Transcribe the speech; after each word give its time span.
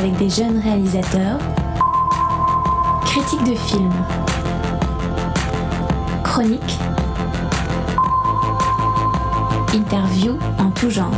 avec 0.00 0.16
des 0.16 0.30
jeunes 0.30 0.58
réalisateurs, 0.58 1.38
critiques 3.04 3.44
de 3.44 3.54
films, 3.54 3.92
chroniques, 6.24 6.78
interviews 9.74 10.38
en 10.58 10.70
tout 10.70 10.88
genre. 10.88 11.10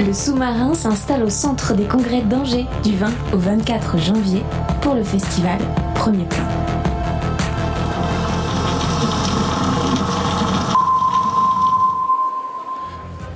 Le 0.00 0.12
sous-marin 0.12 0.74
s'installe 0.74 1.22
au 1.22 1.30
centre 1.30 1.74
des 1.74 1.84
congrès 1.84 2.22
d'Angers 2.22 2.66
du 2.82 2.96
20 2.96 3.06
au 3.34 3.36
24 3.36 3.98
janvier 3.98 4.42
pour 4.80 4.94
le 4.94 5.04
festival 5.04 5.60
Premier 5.94 6.24
Plan. 6.24 6.49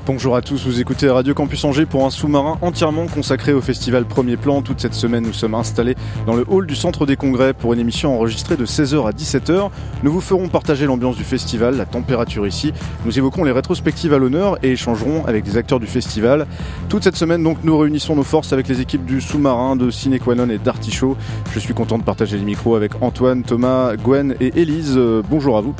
Bonjour 0.06 0.36
à 0.36 0.42
tous, 0.42 0.66
vous 0.66 0.82
écoutez 0.82 1.08
Radio 1.08 1.32
Campus 1.32 1.64
Angers 1.64 1.86
pour 1.86 2.04
un 2.04 2.10
sous-marin 2.10 2.58
entièrement 2.60 3.06
consacré 3.06 3.54
au 3.54 3.62
festival 3.62 4.04
Premier 4.04 4.36
Plan. 4.36 4.60
Toute 4.60 4.78
cette 4.78 4.92
semaine, 4.92 5.24
nous 5.24 5.32
sommes 5.32 5.54
installés 5.54 5.94
dans 6.26 6.34
le 6.34 6.44
hall 6.46 6.66
du 6.66 6.76
centre 6.76 7.06
des 7.06 7.16
congrès 7.16 7.54
pour 7.54 7.72
une 7.72 7.80
émission 7.80 8.14
enregistrée 8.14 8.58
de 8.58 8.66
16h 8.66 9.08
à 9.08 9.12
17h. 9.12 9.70
Nous 10.02 10.12
vous 10.12 10.20
ferons 10.20 10.48
partager 10.48 10.84
l'ambiance 10.84 11.16
du 11.16 11.24
festival, 11.24 11.78
la 11.78 11.86
température 11.86 12.46
ici. 12.46 12.74
Nous 13.06 13.16
évoquerons 13.16 13.44
les 13.44 13.52
rétrospectives 13.52 14.12
à 14.12 14.18
l'honneur 14.18 14.58
et 14.62 14.72
échangerons 14.72 15.24
avec 15.24 15.42
des 15.42 15.56
acteurs 15.56 15.80
du 15.80 15.86
festival. 15.86 16.46
Toute 16.90 17.02
cette 17.02 17.16
semaine, 17.16 17.42
donc, 17.42 17.64
nous 17.64 17.78
réunissons 17.78 18.14
nos 18.14 18.24
forces 18.24 18.52
avec 18.52 18.68
les 18.68 18.82
équipes 18.82 19.06
du 19.06 19.22
sous-marin, 19.22 19.74
de 19.74 19.90
Cinequanon 19.90 20.50
et 20.50 20.58
d'Artichaut. 20.58 21.16
Je 21.54 21.58
suis 21.58 21.72
content 21.72 21.96
de 21.96 22.04
partager 22.04 22.36
les 22.36 22.44
micros 22.44 22.76
avec 22.76 22.92
Antoine, 23.00 23.42
Thomas, 23.42 23.96
Gwen 23.96 24.34
et 24.38 24.60
Élise. 24.60 24.98
Euh, 24.98 25.22
bonjour 25.26 25.56
à 25.56 25.62
vous. 25.62 25.74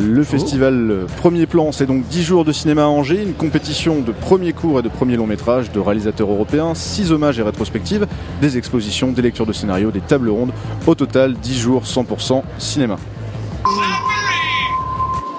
Le 0.00 0.22
festival 0.22 1.06
Premier 1.16 1.46
Plan, 1.46 1.72
c'est 1.72 1.86
donc 1.86 2.06
10 2.06 2.22
jours 2.22 2.44
de 2.44 2.52
cinéma 2.52 2.84
à 2.84 2.86
Angers, 2.86 3.20
une 3.20 3.34
compétition 3.34 4.00
de 4.00 4.12
premiers 4.12 4.52
cours 4.52 4.78
et 4.78 4.82
de 4.82 4.88
premiers 4.88 5.16
longs 5.16 5.26
métrages 5.26 5.72
de 5.72 5.80
réalisateurs 5.80 6.30
européens, 6.30 6.74
6 6.74 7.10
hommages 7.10 7.40
et 7.40 7.42
rétrospectives, 7.42 8.06
des 8.40 8.56
expositions, 8.58 9.10
des 9.10 9.22
lectures 9.22 9.46
de 9.46 9.52
scénarios, 9.52 9.90
des 9.90 10.00
tables 10.00 10.28
rondes. 10.28 10.52
Au 10.86 10.94
total, 10.94 11.34
10 11.34 11.58
jours 11.58 11.82
100% 11.82 12.42
cinéma. 12.58 12.96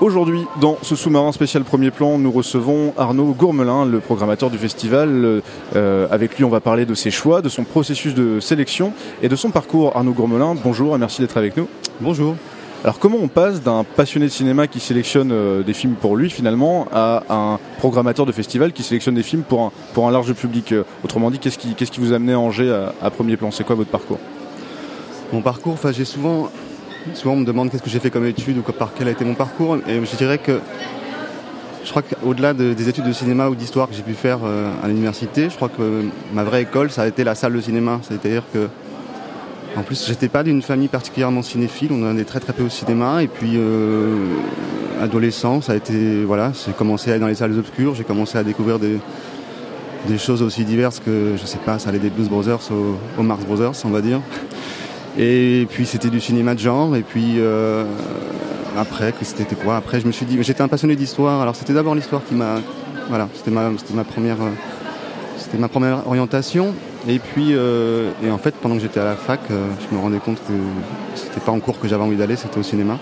Aujourd'hui, 0.02 0.46
dans 0.60 0.78
ce 0.82 0.96
sous-marin 0.96 1.32
spécial 1.32 1.64
premier 1.64 1.92
plan, 1.92 2.18
nous 2.18 2.32
recevons 2.32 2.94
Arnaud 2.98 3.34
Gourmelin, 3.38 3.86
le 3.86 4.00
programmateur 4.02 4.50
du 4.50 4.58
festival. 4.58 5.42
Euh, 5.76 6.08
avec 6.12 6.38
lui, 6.38 6.44
on 6.44 6.50
va 6.50 6.60
parler 6.60 6.86
de 6.86 6.96
ses 6.96 7.12
choix, 7.12 7.42
de 7.42 7.50
son 7.50 7.64
processus 7.64 8.14
de 8.14 8.42
sélection 8.42 8.92
et 9.22 9.30
de 9.30 9.36
son 9.38 9.52
parcours. 9.52 9.96
Arnaud 9.96 10.14
Gourmelin, 10.14 10.56
bonjour 10.62 10.96
et 10.96 11.00
merci 11.00 11.22
d'être 11.22 11.38
avec 11.38 11.56
nous. 11.56 11.70
Bonjour. 12.02 12.36
Alors 12.82 12.98
comment 12.98 13.18
on 13.22 13.28
passe 13.28 13.62
d'un 13.62 13.84
passionné 13.84 14.28
de 14.28 14.32
cinéma 14.32 14.68
qui 14.68 14.80
sélectionne 14.80 15.34
euh, 15.34 15.64
des 15.64 15.74
films 15.74 15.96
pour 15.96 16.16
lui 16.16 16.30
finalement 16.30 16.88
à 16.94 17.24
un 17.30 17.60
programmateur 17.78 18.26
de 18.26 18.32
festival 18.32 18.72
qui 18.72 18.84
sélectionne 18.84 19.16
des 19.16 19.24
films 19.24 19.44
pour 19.44 19.64
un, 19.64 19.72
pour 19.94 20.08
un 20.08 20.12
large 20.12 20.32
public? 20.34 20.72
Euh, 20.72 20.86
Autrement 21.04 21.30
dit, 21.30 21.40
qu'est-ce 21.40 21.58
qui, 21.58 21.76
qui 21.76 22.00
vous 22.00 22.14
a 22.14 22.16
amené 22.16 22.32
à 22.32 22.40
Angers 22.40 22.74
à, 23.02 23.10
premier 23.10 23.36
plan? 23.36 23.52
C'est 23.52 23.66
quoi 23.66 23.76
votre 23.76 23.90
parcours? 23.90 24.20
Mon 25.34 25.42
parcours, 25.42 25.74
enfin 25.74 25.92
j'ai 25.92 26.06
souvent, 26.06 26.50
souvent 27.16 27.34
on 27.34 27.38
me 27.42 27.46
demande 27.46 27.70
qu'est-ce 27.70 27.84
que 27.84 27.90
j'ai 27.90 28.00
fait 28.00 28.12
comme 28.12 28.26
étude 28.26 28.58
ou 28.58 28.62
par 28.62 28.94
quel 28.98 29.10
a 29.10 29.12
été 29.12 29.26
mon 29.26 29.36
parcours. 29.36 29.76
Et 29.86 30.00
je 30.00 30.16
dirais 30.16 30.38
que 30.38 30.62
je 31.84 31.90
crois 31.90 32.02
qu'au-delà 32.02 32.54
des 32.54 32.88
études 32.88 33.06
de 33.06 33.14
cinéma 33.14 33.50
ou 33.50 33.56
d'histoire 33.56 33.90
que 33.90 33.94
j'ai 33.94 34.04
pu 34.04 34.14
faire 34.14 34.40
euh, 34.46 34.72
à 34.82 34.88
l'université, 34.88 35.50
je 35.50 35.56
crois 35.58 35.70
que 35.70 36.06
ma 36.34 36.46
vraie 36.46 36.62
école 36.62 36.92
ça 36.92 37.02
a 37.02 37.08
été 37.08 37.26
la 37.26 37.36
salle 37.36 37.54
de 37.54 37.62
cinéma, 37.62 38.00
c'est-à-dire 38.04 38.44
que 38.54 38.70
en 39.78 39.84
plus, 39.84 40.08
j'étais 40.08 40.30
pas 40.30 40.44
d'une 40.44 40.62
famille 40.62 40.88
particulièrement 40.88 41.42
cinéphile. 41.42 41.92
On 41.92 42.04
en 42.10 42.18
est 42.18 42.26
très 42.26 42.40
très 42.40 42.54
peu 42.54 42.64
au 42.64 42.70
cinéma. 42.70 43.24
Et 43.24 43.28
puis, 43.28 43.52
euh, 43.56 44.16
adolescent, 45.02 45.62
ça 45.62 45.74
a 45.74 45.76
été 45.76 46.24
voilà, 46.24 46.52
j'ai 46.66 46.74
commencé 46.74 47.10
à 47.10 47.14
aller 47.14 47.22
dans 47.22 47.28
les 47.28 47.36
salles 47.36 47.58
obscures. 47.58 47.96
J'ai 47.96 48.04
commencé 48.04 48.38
à 48.38 48.44
découvrir 48.44 48.80
des, 48.80 49.00
choses 50.18 50.42
aussi 50.42 50.64
diverses 50.66 51.00
que 51.00 51.36
je 51.40 51.46
sais 51.46 51.60
pas, 51.60 51.80
ça 51.80 51.90
allait 51.90 52.00
des 52.00 52.10
Blues 52.10 52.30
Brothers 52.30 52.60
aux, 53.18 53.24
Marx 53.24 53.46
Brothers, 53.46 53.74
on 53.86 53.90
va 53.90 54.02
dire. 54.02 54.22
Et 55.18 55.68
puis 55.70 55.86
c'était 55.86 56.10
du 56.10 56.20
cinéma 56.20 56.56
de 56.56 56.60
genre. 56.60 56.96
Et 56.96 57.02
puis 57.02 57.36
euh, 57.38 57.86
après, 58.78 59.14
c'était 59.22 59.56
quoi? 59.56 59.78
Après, 59.78 60.00
je 60.00 60.08
me 60.08 60.12
suis 60.12 60.26
dit, 60.26 60.38
j'étais 60.42 60.62
un 60.62 60.68
passionné 60.68 60.96
d'histoire. 60.96 61.42
Alors 61.42 61.56
c'était 61.56 61.74
d'abord 61.74 61.96
l'histoire 61.96 62.22
qui 62.28 62.36
m'a, 62.36 62.56
voilà, 63.08 63.28
c'était 63.34 63.52
ma, 63.52 63.70
ma 63.94 64.04
première, 64.04 64.42
euh, 64.42 64.52
c'était 65.50 65.62
ma 65.62 65.68
première 65.68 66.06
orientation. 66.08 66.76
Et 67.08 67.18
puis, 67.18 67.54
euh, 67.54 68.12
et 68.24 68.30
en 68.30 68.38
fait, 68.38 68.54
pendant 68.54 68.76
que 68.76 68.82
j'étais 68.82 69.00
à 69.00 69.06
la 69.06 69.16
fac, 69.16 69.40
euh, 69.50 69.66
je 69.90 69.96
me 69.96 70.00
rendais 70.00 70.20
compte 70.20 70.38
que 70.38 70.54
c'était 71.16 71.40
pas 71.40 71.52
en 71.52 71.60
cours 71.60 71.80
que 71.80 71.88
j'avais 71.88 72.04
envie 72.04 72.18
d'aller, 72.18 72.36
c'était 72.36 72.60
au 72.60 72.64
cinéma. 72.64 73.00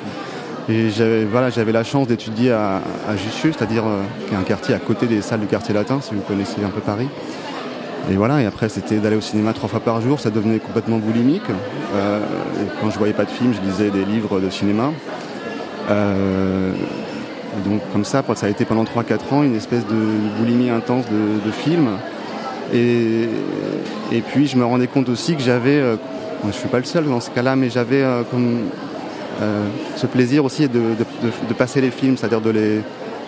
Et 0.69 0.90
j'avais 0.90 1.25
voilà, 1.25 1.50
j'avais 1.50 1.74
la 1.74 1.84
chance 1.84 2.08
d'étudier 2.08 2.53
à, 2.53 2.81
à 3.08 3.18
Jussieu, 3.18 3.52
c'est-à-dire 3.52 3.84
euh, 3.85 4.02
un 4.38 4.44
quartier 4.44 4.74
à 4.75 4.80
côté 4.80 5.08
des 5.08 5.22
salles 5.22 5.41
du 5.41 5.47
quartier 5.47 5.74
latin, 5.74 6.00
si 6.02 6.13
vous 6.13 6.22
connaissez 6.22 6.63
un 6.63 6.69
peu 6.69 6.80
Paris. 6.80 7.09
Et 8.09 8.16
voilà, 8.16 8.41
et 8.41 8.46
après 8.46 8.69
c'était 8.69 9.00
d'aller 9.00 9.18
au 9.18 9.22
cinéma 9.22 9.52
trois 9.52 9.68
fois 9.68 9.81
par 9.81 10.00
jour, 10.00 10.22
ça 10.22 10.29
devenait 10.29 10.59
complètement 10.59 11.00
boulimique. 11.00 11.50
et 11.50 12.66
quand 12.79 12.90
je 12.90 12.97
voyais 12.97 13.14
pas 13.14 13.25
de 13.25 13.29
film, 13.29 13.53
je 13.53 13.59
lisais 13.59 13.90
des 13.90 14.06
livres 14.06 14.40
de 14.40 14.50
cinéma. 14.50 14.91
et 15.90 17.69
donc 17.69 17.81
comme 17.91 18.06
ça, 18.06 18.24
ça 18.35 18.46
a 18.46 18.50
été 18.50 18.64
pendant 18.64 18.85
3-4 18.85 19.34
ans 19.34 19.44
une 19.44 19.56
espèce 19.56 19.85
de 19.85 20.40
boulimie 20.40 20.69
intense 20.69 21.03
de, 21.09 21.46
de 21.46 21.52
films. 21.52 21.97
Et, 22.73 23.28
et 24.11 24.22
puis 24.22 24.47
je 24.47 24.57
me 24.57 24.66
rendais 24.66 24.88
compte 24.88 25.09
aussi 25.09 25.35
que 25.35 25.41
j'avais, 25.41 25.79
euh, 25.79 25.95
je 26.44 26.47
ne 26.47 26.51
suis 26.51 26.67
pas 26.67 26.79
le 26.79 26.85
seul 26.85 27.05
dans 27.05 27.19
ce 27.19 27.29
cas-là, 27.29 27.55
mais 27.55 27.69
j'avais 27.69 28.01
euh, 28.01 28.23
comme 28.29 28.69
euh, 29.41 29.66
ce 29.95 30.07
plaisir 30.07 30.44
aussi 30.45 30.67
de, 30.67 30.79
de, 30.79 31.53
passer 31.53 31.81
les 31.81 31.91
films, 31.91 32.17
c'est-à-dire 32.17 32.41
de 32.41 32.50
les, 32.50 32.81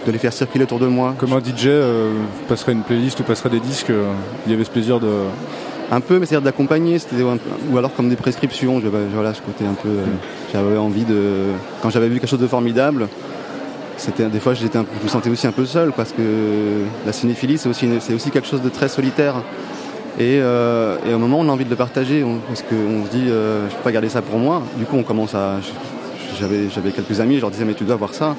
de 0.05 0.11
les 0.11 0.17
faire 0.17 0.33
circuler 0.33 0.63
autour 0.63 0.79
de 0.79 0.87
moi. 0.87 1.15
Comme 1.17 1.33
un 1.33 1.39
DJ 1.39 1.67
vous 1.67 2.45
passerait 2.47 2.73
une 2.73 2.83
playlist 2.83 3.19
ou 3.19 3.23
passerait 3.23 3.49
des 3.49 3.59
disques, 3.59 3.91
il 4.45 4.51
y 4.51 4.55
avait 4.55 4.63
ce 4.63 4.71
plaisir 4.71 4.99
de... 4.99 5.09
Un 5.91 6.01
peu, 6.01 6.19
mais 6.19 6.27
c'est-à-dire 6.27 6.45
d'accompagner, 6.45 6.97
ou 7.71 7.77
alors 7.77 7.91
comme 7.95 8.09
des 8.09 8.15
prescriptions, 8.15 8.79
voilà, 9.13 9.33
ce 9.33 9.41
côté 9.41 9.65
un 9.65 9.73
peu... 9.73 9.89
j'avais 10.53 10.77
envie 10.77 11.03
de... 11.03 11.45
Quand 11.81 11.89
j'avais 11.89 12.09
vu 12.09 12.19
quelque 12.19 12.29
chose 12.29 12.39
de 12.39 12.47
formidable, 12.47 13.07
des 14.17 14.39
fois 14.39 14.53
je 14.53 14.63
me 14.65 15.07
sentais 15.07 15.29
aussi 15.29 15.47
un 15.47 15.51
peu 15.51 15.65
seul 15.65 15.91
parce 15.91 16.11
que 16.11 16.83
la 17.05 17.13
cinéphilie 17.13 17.57
c'est 17.57 17.69
aussi, 17.69 18.31
quelque 18.31 18.47
chose 18.47 18.61
de 18.61 18.69
très 18.69 18.89
solitaire. 18.89 19.35
Et, 20.17 20.39
euh, 20.41 20.97
et, 21.07 21.13
au 21.13 21.17
moment 21.17 21.39
on 21.39 21.47
a 21.47 21.51
envie 21.51 21.65
de 21.65 21.69
le 21.69 21.75
partager, 21.75 22.25
parce 22.47 22.61
qu'on 22.63 23.05
se 23.05 23.09
dit 23.09 23.29
euh, 23.29 23.69
je 23.69 23.75
peux 23.75 23.83
pas 23.83 23.91
garder 23.91 24.09
ça 24.09 24.21
pour 24.21 24.37
moi, 24.37 24.61
du 24.77 24.85
coup 24.85 24.97
on 24.97 25.03
commence 25.03 25.35
à. 25.35 25.59
J'avais, 26.39 26.91
quelques 26.91 27.19
amis, 27.19 27.35
je 27.35 27.41
leur 27.41 27.51
disais 27.51 27.65
mais 27.65 27.73
tu 27.73 27.83
dois 27.83 27.97
voir 27.97 28.13
ça. 28.13 28.35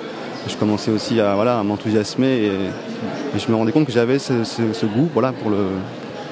je 0.49 0.57
commençais 0.57 0.91
aussi 0.91 1.21
à, 1.21 1.35
voilà, 1.35 1.63
m'enthousiasmer 1.63 2.47
et, 2.47 3.39
je 3.39 3.51
me 3.51 3.57
rendais 3.57 3.73
compte 3.73 3.87
que 3.87 3.93
j'avais 3.93 4.19
ce, 4.19 4.45
ce, 4.45 4.87
goût 4.87 5.09
voilà, 5.13 5.33
pour, 5.33 5.51
le, 5.51 5.59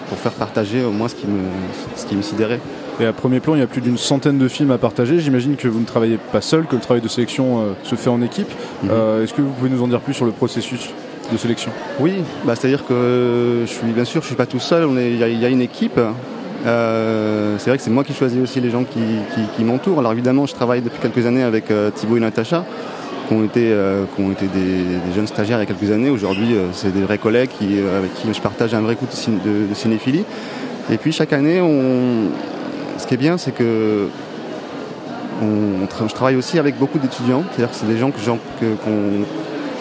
pour 0.08 0.18
faire 0.18 0.32
partager 0.32 0.82
au 0.82 0.90
moins 0.90 1.08
ce 1.08 1.14
qui 1.14 1.26
me, 1.26 1.40
ce 1.94 2.06
qui 2.06 2.16
me 2.16 2.22
sidérait. 2.22 2.60
Et 3.00 3.06
à 3.06 3.12
premier 3.12 3.38
plan, 3.38 3.54
il 3.54 3.60
y 3.60 3.62
a 3.62 3.66
plus 3.68 3.80
d'une 3.80 3.96
centaine 3.96 4.38
de 4.38 4.48
films 4.48 4.72
à 4.72 4.78
partager. 4.78 5.20
J'imagine 5.20 5.54
que 5.54 5.68
vous 5.68 5.78
ne 5.78 5.84
travaillez 5.84 6.18
pas 6.32 6.40
seul, 6.40 6.66
que 6.66 6.74
le 6.74 6.80
travail 6.80 7.00
de 7.00 7.08
sélection 7.08 7.60
euh, 7.60 7.72
se 7.84 7.94
fait 7.94 8.10
en 8.10 8.20
équipe. 8.22 8.50
Mhm. 8.82 8.90
Euh, 8.90 9.22
est-ce 9.22 9.34
que 9.34 9.40
vous 9.40 9.50
pouvez 9.52 9.70
nous 9.70 9.82
en 9.82 9.88
dire 9.88 10.00
plus 10.00 10.14
sur 10.14 10.24
le 10.24 10.32
processus 10.32 10.90
de 11.30 11.36
sélection? 11.36 11.70
Oui, 12.00 12.14
bah, 12.44 12.56
c'est-à-dire 12.56 12.84
que 12.86 13.62
je 13.64 13.72
suis 13.72 13.92
bien 13.92 14.04
sûr, 14.04 14.22
je 14.22 14.26
suis 14.26 14.36
pas 14.36 14.46
tout 14.46 14.58
seul. 14.58 14.88
Il 14.96 15.16
y, 15.16 15.44
a 15.44 15.48
une 15.48 15.60
équipe. 15.60 16.00
Euh, 16.66 17.54
c'est 17.58 17.70
vrai 17.70 17.78
que 17.78 17.84
c'est 17.84 17.90
moi 17.90 18.02
qui 18.02 18.14
choisis 18.14 18.42
aussi 18.42 18.60
les 18.60 18.70
gens 18.70 18.84
qui, 18.84 19.64
m'entourent. 19.64 20.00
Alors 20.00 20.12
évidemment, 20.12 20.46
je 20.46 20.54
travaille 20.54 20.82
depuis 20.82 20.98
quelques 20.98 21.24
années 21.24 21.44
avec 21.44 21.66
Thibaut 21.94 22.16
et 22.16 22.20
Natacha, 22.20 22.64
qui 23.28 23.34
ont 23.34 23.44
été, 23.44 23.72
qui 24.16 24.22
ont 24.22 24.32
été 24.32 24.46
des, 24.46 25.14
jeunes 25.14 25.28
stagiaires 25.28 25.58
il 25.58 25.68
y 25.68 25.70
a 25.70 25.72
quelques 25.72 25.92
années. 25.92 26.10
Aujourd'hui, 26.10 26.56
c'est 26.72 26.92
des 26.92 27.02
vrais 27.02 27.18
collègues 27.18 27.50
qui, 27.56 27.78
avec 27.96 28.12
qui 28.14 28.34
je 28.34 28.40
partage 28.40 28.74
un 28.74 28.80
vrai 28.80 28.96
coup 28.96 29.06
de, 29.06 29.68
de 29.68 29.74
cinéphilie. 29.74 30.24
Et 30.90 30.96
puis 30.96 31.12
chaque 31.12 31.34
année, 31.34 31.60
on, 31.60 32.30
ce 32.98 33.06
qui 33.06 33.14
est 33.14 33.18
bien, 33.18 33.38
c'est 33.38 33.52
que 33.52 34.08
je 35.40 36.14
travaille 36.14 36.36
aussi 36.36 36.58
avec 36.58 36.78
beaucoup 36.78 36.98
d'étudiants, 36.98 37.44
c'est-à-dire 37.50 37.70
que 37.70 37.76
c'est 37.76 37.86
des 37.86 37.98
gens 37.98 38.10
que, 38.10 38.66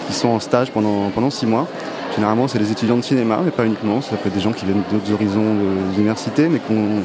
qui 0.08 0.14
sont 0.14 0.30
en 0.30 0.40
stage 0.40 0.72
pendant, 0.72 1.10
pendant 1.10 1.30
six 1.30 1.46
mois. 1.46 1.68
Généralement, 2.16 2.48
c'est 2.48 2.60
des 2.60 2.72
étudiants 2.72 2.98
de 2.98 3.04
cinéma, 3.04 3.40
mais 3.44 3.52
pas 3.52 3.66
uniquement. 3.66 4.02
Ça 4.02 4.16
peut 4.16 4.30
être 4.30 4.36
des 4.36 4.40
gens 4.42 4.54
qui 4.54 4.66
viennent 4.66 4.81
d'autres 4.92 5.12
horizons 5.12 5.56
d'université, 5.94 6.48
mais 6.48 6.60
qui 6.60 6.72
ont, 6.72 7.02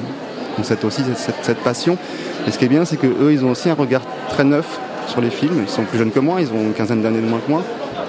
aussi 0.87 1.03
cette, 1.43 1.59
passion. 1.59 1.99
Et 2.47 2.51
ce 2.51 2.59
qui 2.59 2.65
est 2.65 2.69
bien, 2.69 2.85
c'est 2.85 2.97
qu'eux, 2.97 3.33
ils 3.33 3.45
ont 3.45 3.51
aussi 3.51 3.69
un 3.69 3.75
regard 3.75 4.03
très 4.29 4.45
neuf 4.45 4.79
sur 5.07 5.21
les 5.21 5.31
films. 5.31 5.63
Ils 5.63 5.69
sont 5.69 5.85
plus 5.85 5.99
jeunes 5.99 6.13
que 6.13 6.21
moi, 6.21 6.41
ils 6.41 6.53
ont 6.53 6.61
une 6.61 6.73
quinzaine 6.73 7.03
d'années 7.03 7.21
de 7.21 7.27
moins 7.27 7.41
que 7.41 7.51
moi. 7.51 7.63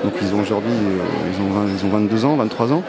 Donc 0.03 0.13
ils 0.21 0.33
ont 0.35 0.41
aujourd'hui, 0.41 0.71
euh, 0.71 1.67
ils, 1.67 1.75
ils 1.77 1.85
ont 1.85 1.89
22 1.89 2.25
ans, 2.25 2.35
23 2.35 2.73
ans. 2.73 2.83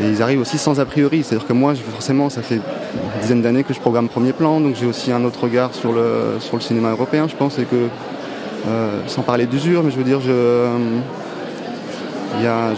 Et 0.00 0.08
ils 0.08 0.22
arrivent 0.22 0.40
aussi 0.40 0.58
sans 0.58 0.80
a 0.80 0.84
priori. 0.84 1.22
C'est-à-dire 1.22 1.46
que 1.46 1.52
moi, 1.52 1.74
forcément, 1.74 2.30
ça 2.30 2.42
fait 2.42 2.56
une 2.56 3.20
dizaine 3.20 3.42
d'années 3.42 3.64
que 3.64 3.74
je 3.74 3.80
programme 3.80 4.08
premier 4.08 4.32
plan, 4.32 4.60
donc 4.60 4.76
j'ai 4.76 4.86
aussi 4.86 5.12
un 5.12 5.24
autre 5.24 5.44
regard 5.44 5.74
sur 5.74 5.92
le, 5.92 6.36
sur 6.40 6.56
le 6.56 6.62
cinéma 6.62 6.90
européen, 6.90 7.26
je 7.28 7.36
pense, 7.36 7.58
et 7.58 7.64
que, 7.64 7.88
euh, 8.68 9.00
sans 9.06 9.22
parler 9.22 9.46
d'usure, 9.46 9.82
mais 9.82 9.90
je 9.90 9.96
veux 9.96 10.04
dire, 10.04 10.20
je, 10.20 10.30
euh, 10.30 10.78
y 12.42 12.46
a, 12.46 12.74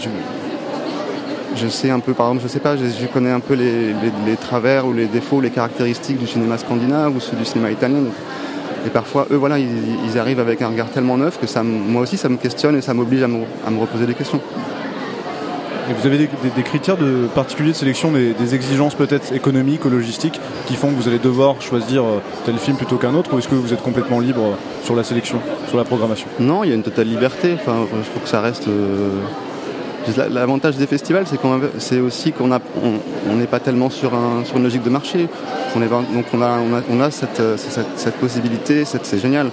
je, 1.55 1.67
sais 1.67 1.89
un 1.89 1.99
peu, 1.99 2.13
par 2.13 2.27
exemple, 2.27 2.43
je 2.43 2.51
sais 2.51 2.59
pas, 2.59 2.75
je, 2.75 3.05
connais 3.07 3.31
un 3.31 3.39
peu 3.39 3.53
les, 3.53 4.35
travers 4.35 4.85
ou 4.85 4.93
les 4.93 5.05
défauts, 5.05 5.41
les 5.41 5.51
caractéristiques 5.51 6.17
du 6.17 6.27
cinéma 6.27 6.57
scandinave 6.57 7.15
ou 7.15 7.19
ceux 7.19 7.37
du 7.37 7.45
cinéma 7.45 7.71
italien. 7.71 8.03
et 8.85 8.89
parfois, 8.89 9.25
eux, 9.31 9.37
voilà, 9.37 9.57
ils, 9.57 10.19
arrivent 10.19 10.39
avec 10.39 10.61
un 10.61 10.67
regard 10.67 10.89
tellement 10.89 11.17
neuf 11.17 11.39
que 11.39 11.61
moi 11.63 12.01
aussi, 12.01 12.17
ça 12.17 12.29
me 12.29 12.37
questionne 12.37 12.77
et 12.77 12.81
ça 12.81 12.93
m'oblige 12.93 13.23
à 13.23 13.25
à 13.25 13.71
me 13.71 13.79
reposer 13.79 14.05
des 14.05 14.13
questions. 14.13 14.41
Et 15.87 15.93
vous 15.93 16.07
avez 16.07 16.17
des, 16.17 16.63
critères 16.63 16.97
de 16.97 17.27
particuliers 17.35 17.71
de 17.71 17.75
sélection, 17.75 18.11
des, 18.11 18.55
exigences 18.55 18.95
peut-être 18.95 19.33
économiques 19.33 19.85
ou 19.85 19.89
logistiques 19.89 20.39
qui 20.65 20.75
font 20.75 20.89
que 20.89 20.95
vous 20.95 21.07
allez 21.07 21.19
devoir 21.19 21.61
choisir 21.61 22.03
euh, 22.03 22.19
tel 22.45 22.57
film 22.57 22.75
plutôt 22.75 22.97
qu'un 22.97 23.13
autre 23.13 23.33
ou 23.33 23.37
est-ce 23.37 23.47
que 23.47 23.55
vous 23.55 23.71
êtes 23.71 23.83
complètement 23.83 24.19
libre 24.19 24.57
sur 24.83 24.95
la 24.95 25.03
sélection, 25.03 25.39
sur 25.67 25.77
la 25.77 25.83
programmation? 25.83 26.27
Non, 26.39 26.63
il 26.63 26.69
y 26.69 26.71
a 26.71 26.75
une 26.75 26.83
totale 26.83 27.07
liberté. 27.07 27.53
Enfin, 27.53 27.85
je 27.91 28.09
trouve 28.09 28.23
que 28.23 28.29
ça 28.29 28.41
reste. 28.41 28.67
Euh, 28.67 29.19
l'avantage 30.31 30.77
des 30.77 30.87
festivals, 30.87 31.25
c'est 31.77 31.99
aussi 31.99 32.31
qu'on 32.31 32.47
n'est 32.47 33.47
pas 33.47 33.59
tellement 33.59 33.89
sur, 33.89 34.13
une 34.55 34.63
logique 34.63 34.83
de 34.83 34.89
marché. 34.89 35.27
donc 35.75 36.25
on 36.33 36.41
a, 36.41 37.11
cette, 37.11 38.15
possibilité, 38.19 38.85
c'est 38.85 39.19
génial, 39.19 39.49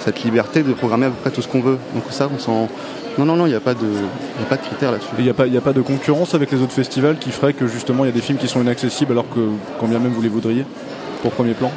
cette 0.00 0.22
liberté 0.22 0.62
de 0.62 0.72
programmer 0.72 1.06
à 1.06 1.10
peu 1.10 1.16
près 1.22 1.30
tout 1.30 1.42
ce 1.42 1.48
qu'on 1.48 1.60
veut. 1.60 1.78
Donc 1.94 2.04
ça, 2.10 2.28
on 2.32 2.38
s'en 2.38 2.68
non, 3.18 3.24
non, 3.24 3.36
non, 3.36 3.46
il 3.46 3.50
n'y 3.50 3.54
a, 3.54 3.60
pas 3.60 3.74
de, 3.74 3.86
pas 4.48 4.56
de 4.56 4.62
critères 4.62 4.92
là-dessus. 4.92 5.08
Il 5.18 5.24
n'y 5.24 5.30
a, 5.30 5.34
pas, 5.34 5.44
a 5.44 5.60
pas 5.60 5.72
de 5.72 5.80
concurrence 5.80 6.34
avec 6.34 6.52
les 6.52 6.60
autres 6.60 6.72
festivals 6.72 7.16
qui 7.18 7.30
ferait 7.30 7.54
que 7.54 7.66
justement 7.66 8.04
il 8.04 8.08
y 8.08 8.10
a 8.10 8.14
des 8.14 8.20
films 8.20 8.38
qui 8.38 8.48
sont 8.48 8.60
inaccessibles 8.60 9.12
alors 9.12 9.28
que 9.28 9.40
combien 9.80 9.98
même 9.98 10.12
vous 10.12 10.22
les 10.22 10.28
voudriez 10.28 10.64
pour 11.22 11.32
premier 11.32 11.54
plan? 11.54 11.70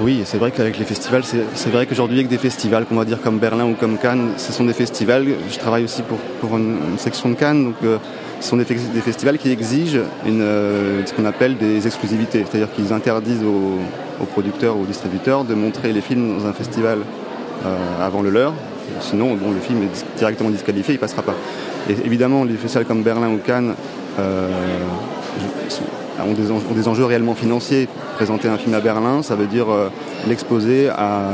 Oui, 0.00 0.22
c'est 0.24 0.38
vrai 0.38 0.50
qu'avec 0.50 0.76
les 0.76 0.84
festivals, 0.84 1.22
c'est 1.24 1.70
vrai 1.70 1.86
qu'aujourd'hui 1.86 2.18
avec 2.18 2.28
des 2.28 2.38
festivals, 2.38 2.84
qu'on 2.84 2.96
va 2.96 3.04
dire 3.04 3.20
comme 3.20 3.38
Berlin 3.38 3.64
ou 3.66 3.74
comme 3.74 3.96
Cannes, 3.96 4.30
ce 4.38 4.52
sont 4.52 4.64
des 4.64 4.72
festivals. 4.72 5.24
Je 5.48 5.58
travaille 5.58 5.84
aussi 5.84 6.02
pour, 6.02 6.56
une, 6.56 6.98
section 6.98 7.28
de 7.28 7.34
Cannes, 7.34 7.66
donc 7.66 7.74
euh, 7.84 7.98
ce 8.40 8.48
sont 8.48 8.56
des, 8.56 8.64
festivals 8.64 9.38
qui 9.38 9.50
exigent 9.52 10.00
une, 10.26 10.42
euh, 10.42 11.06
ce 11.06 11.12
qu'on 11.14 11.24
appelle 11.24 11.56
des 11.56 11.86
exclusivités, 11.86 12.44
c'est-à-dire 12.44 12.72
qu'ils 12.72 12.92
interdisent 12.92 13.44
aux, 13.44 14.26
producteurs 14.32 14.76
ou 14.76 14.82
aux 14.82 14.86
distributeurs 14.86 15.44
de 15.44 15.54
montrer 15.54 15.92
les 15.92 16.00
films 16.00 16.38
dans 16.38 16.46
un 16.46 16.52
festival 16.52 17.00
euh, 17.64 17.76
avant 18.00 18.22
le 18.22 18.30
leur, 18.30 18.52
Sinon, 19.00 19.34
bon, 19.34 19.52
le 19.52 19.60
film 19.60 19.82
est 19.82 20.18
directement 20.18 20.50
disqualifié, 20.50 20.94
il 20.94 20.98
passera 20.98 21.22
pas. 21.22 21.34
Et 21.88 21.92
évidemment, 22.04 22.44
les 22.44 22.54
festivals 22.54 22.86
comme 22.86 23.02
Berlin 23.02 23.28
ou 23.28 23.38
Cannes 23.38 23.74
euh, 24.18 24.48
ont, 26.20 26.74
des 26.74 26.88
enjeux, 26.88 27.04
réellement 27.04 27.34
financiers. 27.34 27.88
Présenter 28.14 28.48
un 28.48 28.56
film 28.56 28.74
à 28.74 28.80
Berlin, 28.80 29.22
ça 29.22 29.34
veut 29.34 29.46
dire 29.46 29.70
euh, 29.70 29.88
l'exposer 30.28 30.88
à 30.88 31.30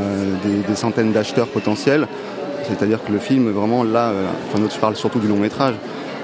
des, 0.66 0.74
centaines 0.74 1.12
d'acheteurs 1.12 1.48
potentiels. 1.48 2.06
C'est-à-dire 2.64 3.02
que 3.04 3.12
le 3.12 3.18
film, 3.18 3.50
vraiment 3.50 3.84
là, 3.84 4.08
euh, 4.08 4.26
enfin, 4.52 4.62
je 4.72 4.78
parle 4.78 4.96
surtout 4.96 5.18
du 5.18 5.28
long 5.28 5.36
métrage, 5.36 5.74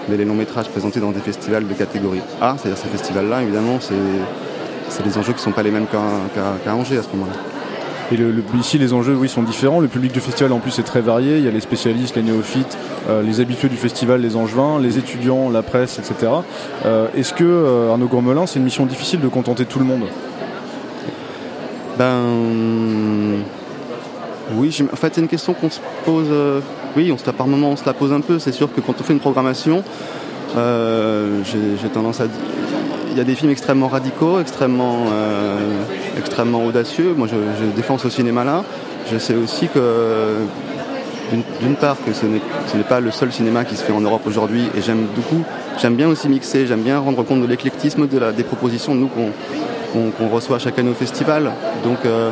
mais 0.08 0.16
les 0.16 0.24
longs 0.24 0.34
métrages 0.34 0.68
présentés 0.68 1.00
dans 1.00 1.10
des 1.10 1.20
festivals 1.20 1.66
de 1.66 1.74
catégorie 1.74 2.20
A, 2.40 2.56
c'est-à-dire 2.58 2.78
ces 2.78 2.88
festivals-là, 2.88 3.42
évidemment, 3.42 3.78
c'est 3.80 5.02
des 5.02 5.18
enjeux 5.18 5.32
qui 5.32 5.40
ne 5.40 5.44
sont 5.44 5.52
pas 5.52 5.62
les 5.62 5.70
mêmes 5.70 5.86
qu'à 5.86 6.74
Angers 6.74 6.98
à 6.98 7.02
ce 7.02 7.08
moment-là. 7.16 7.55
Et 8.12 8.18
ici, 8.58 8.78
les 8.78 8.92
enjeux, 8.92 9.14
oui, 9.14 9.28
sont 9.28 9.42
différents. 9.42 9.80
Le 9.80 9.88
public 9.88 10.12
du 10.12 10.20
festival, 10.20 10.52
en 10.52 10.60
plus, 10.60 10.78
est 10.78 10.84
très 10.84 11.00
varié. 11.00 11.38
Il 11.38 11.44
y 11.44 11.48
a 11.48 11.50
les 11.50 11.60
spécialistes, 11.60 12.14
les 12.14 12.22
néophytes, 12.22 12.78
euh, 13.08 13.22
les 13.22 13.40
habitués 13.40 13.68
du 13.68 13.76
festival, 13.76 14.20
les 14.20 14.36
angevins, 14.36 14.78
les 14.78 14.98
étudiants, 14.98 15.50
la 15.50 15.62
presse, 15.62 15.98
etc. 15.98 16.30
Euh, 16.84 17.08
est-ce 17.16 17.34
que, 17.34 17.42
euh, 17.44 17.90
Arnaud 17.90 18.06
Gourmelin, 18.06 18.46
c'est 18.46 18.60
une 18.60 18.64
mission 18.64 18.86
difficile 18.86 19.20
de 19.20 19.26
contenter 19.26 19.64
tout 19.64 19.80
le 19.80 19.84
monde? 19.84 20.04
Ben. 21.98 23.42
Oui, 24.54 24.76
en 24.92 24.96
fait, 24.96 25.14
c'est 25.14 25.20
une 25.20 25.28
question 25.28 25.54
qu'on 25.54 25.70
se 25.70 25.80
pose. 26.04 26.28
oui, 26.96 27.10
on 27.10 27.18
se, 27.18 27.28
par 27.32 27.48
moment, 27.48 27.70
on 27.70 27.76
se 27.76 27.84
la 27.84 27.92
pose 27.92 28.12
un 28.12 28.20
peu. 28.20 28.38
C'est 28.38 28.52
sûr 28.52 28.72
que 28.72 28.80
quand 28.80 28.94
on 29.00 29.02
fait 29.02 29.14
une 29.14 29.18
programmation, 29.18 29.82
j'ai 30.54 31.88
tendance 31.92 32.20
à 32.20 32.28
dire 32.28 32.38
y 33.18 33.20
a 33.20 33.24
des 33.24 33.34
films 33.34 33.50
extrêmement 33.50 33.88
radicaux, 33.88 34.40
extrêmement, 34.40 35.06
euh, 35.10 35.56
extrêmement 36.18 36.64
audacieux. 36.64 37.14
Moi, 37.16 37.26
je, 37.26 37.64
défends 37.74 37.96
ce 37.96 38.10
cinéma-là. 38.10 38.62
Je 39.10 39.16
sais 39.18 39.34
aussi 39.34 39.68
que, 39.68 40.34
d'une 41.60 41.76
part, 41.76 41.96
que 42.04 42.12
ce 42.12 42.26
n'est 42.26 42.84
pas 42.84 43.00
le 43.00 43.10
seul 43.10 43.32
cinéma 43.32 43.64
qui 43.64 43.76
se 43.76 43.82
fait 43.82 43.92
en 43.92 44.00
Europe 44.00 44.22
aujourd'hui, 44.26 44.64
et 44.76 44.82
j'aime 44.82 45.06
beaucoup, 45.14 45.44
j'aime 45.80 45.94
bien 45.94 46.08
aussi 46.08 46.28
mixer, 46.28 46.66
j'aime 46.66 46.82
bien 46.82 46.98
rendre 46.98 47.22
compte 47.22 47.40
de 47.40 47.46
l'éclectisme 47.46 48.06
des 48.06 48.44
propositions 48.44 48.94
nous 48.94 49.08
qu'on 49.08 50.28
reçoit 50.28 50.58
chaque 50.58 50.78
année 50.78 50.90
au 50.90 50.94
festival. 50.94 51.52
Donc, 51.84 51.98
euh, 52.04 52.30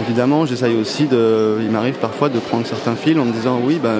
Évidemment, 0.00 0.46
j'essaye 0.46 0.74
aussi 0.76 1.06
de. 1.06 1.58
Il 1.60 1.70
m'arrive 1.70 1.96
parfois 1.96 2.28
de 2.28 2.38
prendre 2.38 2.66
certains 2.66 2.94
films 2.94 3.20
en 3.20 3.24
me 3.24 3.32
disant 3.32 3.60
oui, 3.62 3.78
ben, 3.82 3.98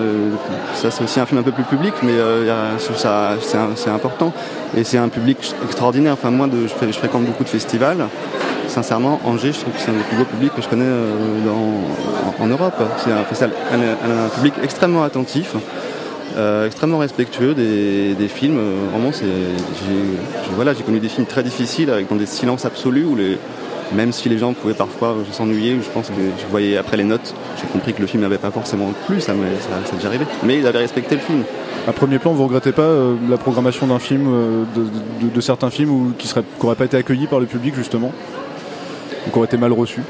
ça 0.74 0.90
c'est 0.90 1.04
aussi 1.04 1.20
un 1.20 1.26
film 1.26 1.40
un 1.40 1.42
peu 1.42 1.52
plus 1.52 1.64
public, 1.64 1.92
mais 2.02 2.12
euh, 2.12 2.78
ça 2.78 3.36
c'est 3.74 3.90
important. 3.90 4.32
Et 4.76 4.84
c'est 4.84 4.98
un 4.98 5.08
public 5.08 5.38
extraordinaire. 5.64 6.14
Enfin, 6.14 6.30
moi, 6.30 6.48
je, 6.50 6.92
fréquente 6.92 7.24
beaucoup 7.24 7.44
de 7.44 7.48
festivals. 7.48 8.06
Sincèrement, 8.68 9.20
Angers, 9.24 9.52
je 9.52 9.60
trouve 9.60 9.74
que 9.74 9.80
c'est 9.80 9.90
un 9.90 9.94
des 9.94 10.04
plus 10.04 10.16
beaux 10.16 10.24
publics 10.24 10.54
que 10.54 10.62
je 10.62 10.68
connais 10.68 10.86
euh, 10.86 11.50
en, 12.40 12.46
Europe. 12.46 12.74
C'est 13.04 13.12
un, 13.12 14.28
public 14.34 14.54
extrêmement 14.62 15.02
attentif. 15.02 15.54
Euh, 16.38 16.66
extrêmement 16.66 16.98
respectueux 16.98 17.52
des, 17.52 18.28
films. 18.28 18.58
Vraiment, 18.92 19.10
j'ai, 19.12 19.26
voilà, 20.54 20.72
connu 20.74 21.00
des 21.00 21.10
films 21.10 21.26
très 21.26 21.42
difficiles 21.42 21.90
avec 21.90 22.08
dans 22.08 22.16
des 22.16 22.26
silences 22.26 22.64
absolus 22.64 23.04
où 23.04 23.14
les, 23.14 23.38
même 23.94 24.12
si 24.12 24.28
les 24.28 24.38
gens 24.38 24.52
pouvaient 24.52 24.74
parfois 24.74 25.16
s'ennuyer, 25.32 25.76
je 25.82 25.88
pense 25.90 26.08
que 26.08 26.14
je 26.14 26.46
voyais 26.50 26.76
après 26.76 26.96
les 26.96 27.04
notes, 27.04 27.34
j'ai 27.60 27.66
compris 27.66 27.92
que 27.92 28.00
le 28.00 28.06
film 28.06 28.22
n'avait 28.22 28.38
pas 28.38 28.50
forcément 28.50 28.92
plu, 29.06 29.20
ça 29.20 29.34
m'est 29.34 29.96
déjà 29.96 30.08
arrivé. 30.08 30.24
Mais 30.44 30.58
ils 30.58 30.66
avaient 30.66 30.78
respecté 30.78 31.14
le 31.14 31.20
film. 31.20 31.42
À 31.86 31.92
premier 31.92 32.18
plan, 32.18 32.32
vous 32.32 32.44
regrettez 32.44 32.72
pas 32.72 32.82
euh, 32.82 33.16
la 33.28 33.36
programmation 33.36 33.88
d'un 33.88 33.98
film, 33.98 34.26
euh, 34.28 34.64
de, 35.34 35.40
certains 35.40 35.70
films 35.70 35.90
ou, 35.90 36.12
qui 36.16 36.32
n'auraient 36.62 36.76
pas 36.76 36.84
été 36.84 36.96
accueillis 36.96 37.26
par 37.26 37.40
le 37.40 37.46
public 37.46 37.74
justement 37.74 38.12
Ou 39.26 39.30
qui 39.30 39.36
auraient 39.36 39.46
été 39.46 39.56
mal 39.56 39.72
reçus? 39.72 40.02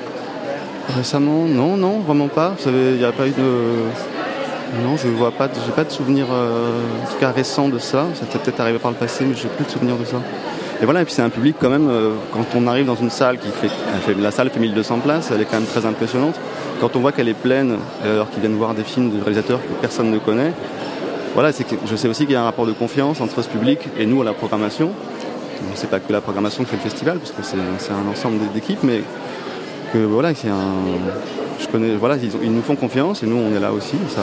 Récemment, 0.95 1.45
non, 1.47 1.77
non, 1.77 2.01
vraiment 2.01 2.29
pas. 2.29 2.55
Il 2.67 2.99
n'y 2.99 3.05
a 3.05 3.13
pas 3.13 3.27
eu 3.27 3.31
de. 3.31 4.83
Non, 4.85 4.97
je 4.97 5.09
vois 5.09 5.31
pas, 5.31 5.49
j'ai 5.67 5.73
pas 5.73 5.85
de 5.85 5.91
souvenir, 5.91 6.27
euh, 6.31 6.71
en 7.03 7.11
tout 7.11 7.19
cas 7.19 7.31
récent 7.31 7.69
de 7.69 7.79
ça. 7.79 8.07
Ça 8.15 8.27
peut 8.27 8.51
être 8.51 8.61
arrivé 8.61 8.79
par 8.79 8.91
le 8.91 8.97
passé, 8.97 9.25
mais 9.25 9.35
j'ai 9.35 9.49
plus 9.49 9.65
de 9.65 9.71
souvenir 9.71 9.97
de 9.97 10.05
ça. 10.05 10.17
Et 10.83 10.85
voilà, 10.85 11.03
et 11.03 11.05
puis 11.05 11.15
c'est 11.15 11.23
un 11.23 11.31
public 11.31 11.55
quand 11.61 11.71
même, 11.71 11.89
euh, 11.89 12.11
quand 12.33 12.45
on 12.57 12.67
arrive 12.67 12.87
dans 12.87 12.97
une 12.97 13.11
salle 13.11 13.39
qui 13.39 13.49
fait, 13.51 13.71
la 14.21 14.33
salle 14.33 14.51
fait 14.51 14.59
1200 14.59 14.99
places, 14.99 15.31
elle 15.33 15.41
est 15.41 15.45
quand 15.45 15.61
même 15.61 15.69
très 15.69 15.87
impressionnante. 15.87 16.35
Quand 16.81 16.97
on 16.97 16.99
voit 16.99 17.13
qu'elle 17.13 17.29
est 17.29 17.35
pleine, 17.35 17.77
alors 18.05 18.29
qu'ils 18.29 18.41
viennent 18.41 18.57
voir 18.57 18.75
des 18.75 18.83
films 18.83 19.17
de 19.17 19.21
réalisateurs 19.21 19.61
que 19.61 19.81
personne 19.81 20.11
ne 20.11 20.19
connaît, 20.19 20.53
voilà, 21.35 21.51
je 21.87 21.97
sais 21.97 22.09
aussi 22.09 22.25
qu'il 22.25 22.33
y 22.33 22.37
a 22.37 22.41
un 22.41 22.47
rapport 22.47 22.67
de 22.67 22.73
confiance 22.73 23.21
entre 23.21 23.43
ce 23.43 23.49
public 23.49 23.79
et 23.97 24.07
nous 24.07 24.23
à 24.23 24.25
la 24.25 24.33
programmation. 24.33 24.91
C'est 25.77 25.89
pas 25.89 26.01
que 26.01 26.13
la 26.13 26.21
programmation 26.21 26.65
qui 26.65 26.71
fait 26.71 26.77
le 26.77 26.83
festival, 26.83 27.19
parce 27.19 27.31
que 27.31 27.43
c'est 27.45 27.93
un 27.93 28.11
ensemble 28.11 28.41
d'équipes, 28.53 28.83
mais 28.83 29.03
que 29.93 29.99
voilà, 29.99 30.35
c'est 30.35 30.49
un 30.49 30.75
je 31.63 31.69
connais, 31.69 31.95
voilà, 31.95 32.17
ils, 32.17 32.53
nous 32.53 32.63
font 32.63 32.77
confiance 32.77 33.23
et 33.23 33.27
nous 33.27 33.37
on 33.37 33.55
est 33.57 33.61
là 33.61 33.73
aussi. 33.73 33.97
Ça, 34.09 34.23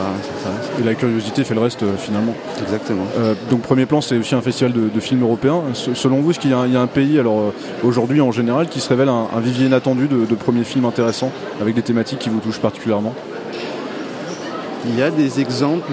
Et 0.80 0.83
la 0.83 0.94
curiosité 0.94 1.43
fait 1.43 1.53
le 1.53 1.62
reste 1.62 1.84
euh, 1.84 1.96
finalement. 1.98 2.34
Exactement. 2.62 3.05
Euh, 3.17 3.34
donc 3.50 3.62
premier 3.62 3.86
plan, 3.86 4.01
c'est 4.01 4.17
aussi 4.17 4.36
un 4.36 4.41
festival 4.41 4.74
de, 4.74 5.00
films 5.00 5.24
européens. 5.24 5.62
Selon 5.74 6.19
vous, 6.19 6.31
est-ce 6.31 6.39
qu'il 6.39 6.51
y, 6.51 6.53
a 6.53 6.60
un 6.81 6.88
pays, 6.88 7.19
alors 7.19 7.39
euh, 7.39 7.53
aujourd'hui 7.84 8.22
en 8.22 8.31
général, 8.31 8.67
qui 8.67 8.79
se 8.79 8.89
révèle 8.89 9.10
un, 9.10 9.27
vivier 9.39 9.67
inattendu 9.67 10.08
de, 10.08 10.36
premiers 10.36 10.63
films 10.63 10.86
intéressants 10.86 11.31
avec 11.62 11.75
des 11.75 11.81
thématiques 11.81 12.19
qui 12.19 12.29
vous 12.29 12.39
touchent 12.39 12.60
particulièrement? 12.60 13.13
Il 14.86 14.98
y 14.98 15.01
a 15.01 15.10
des 15.10 15.39
exemples. 15.39 15.91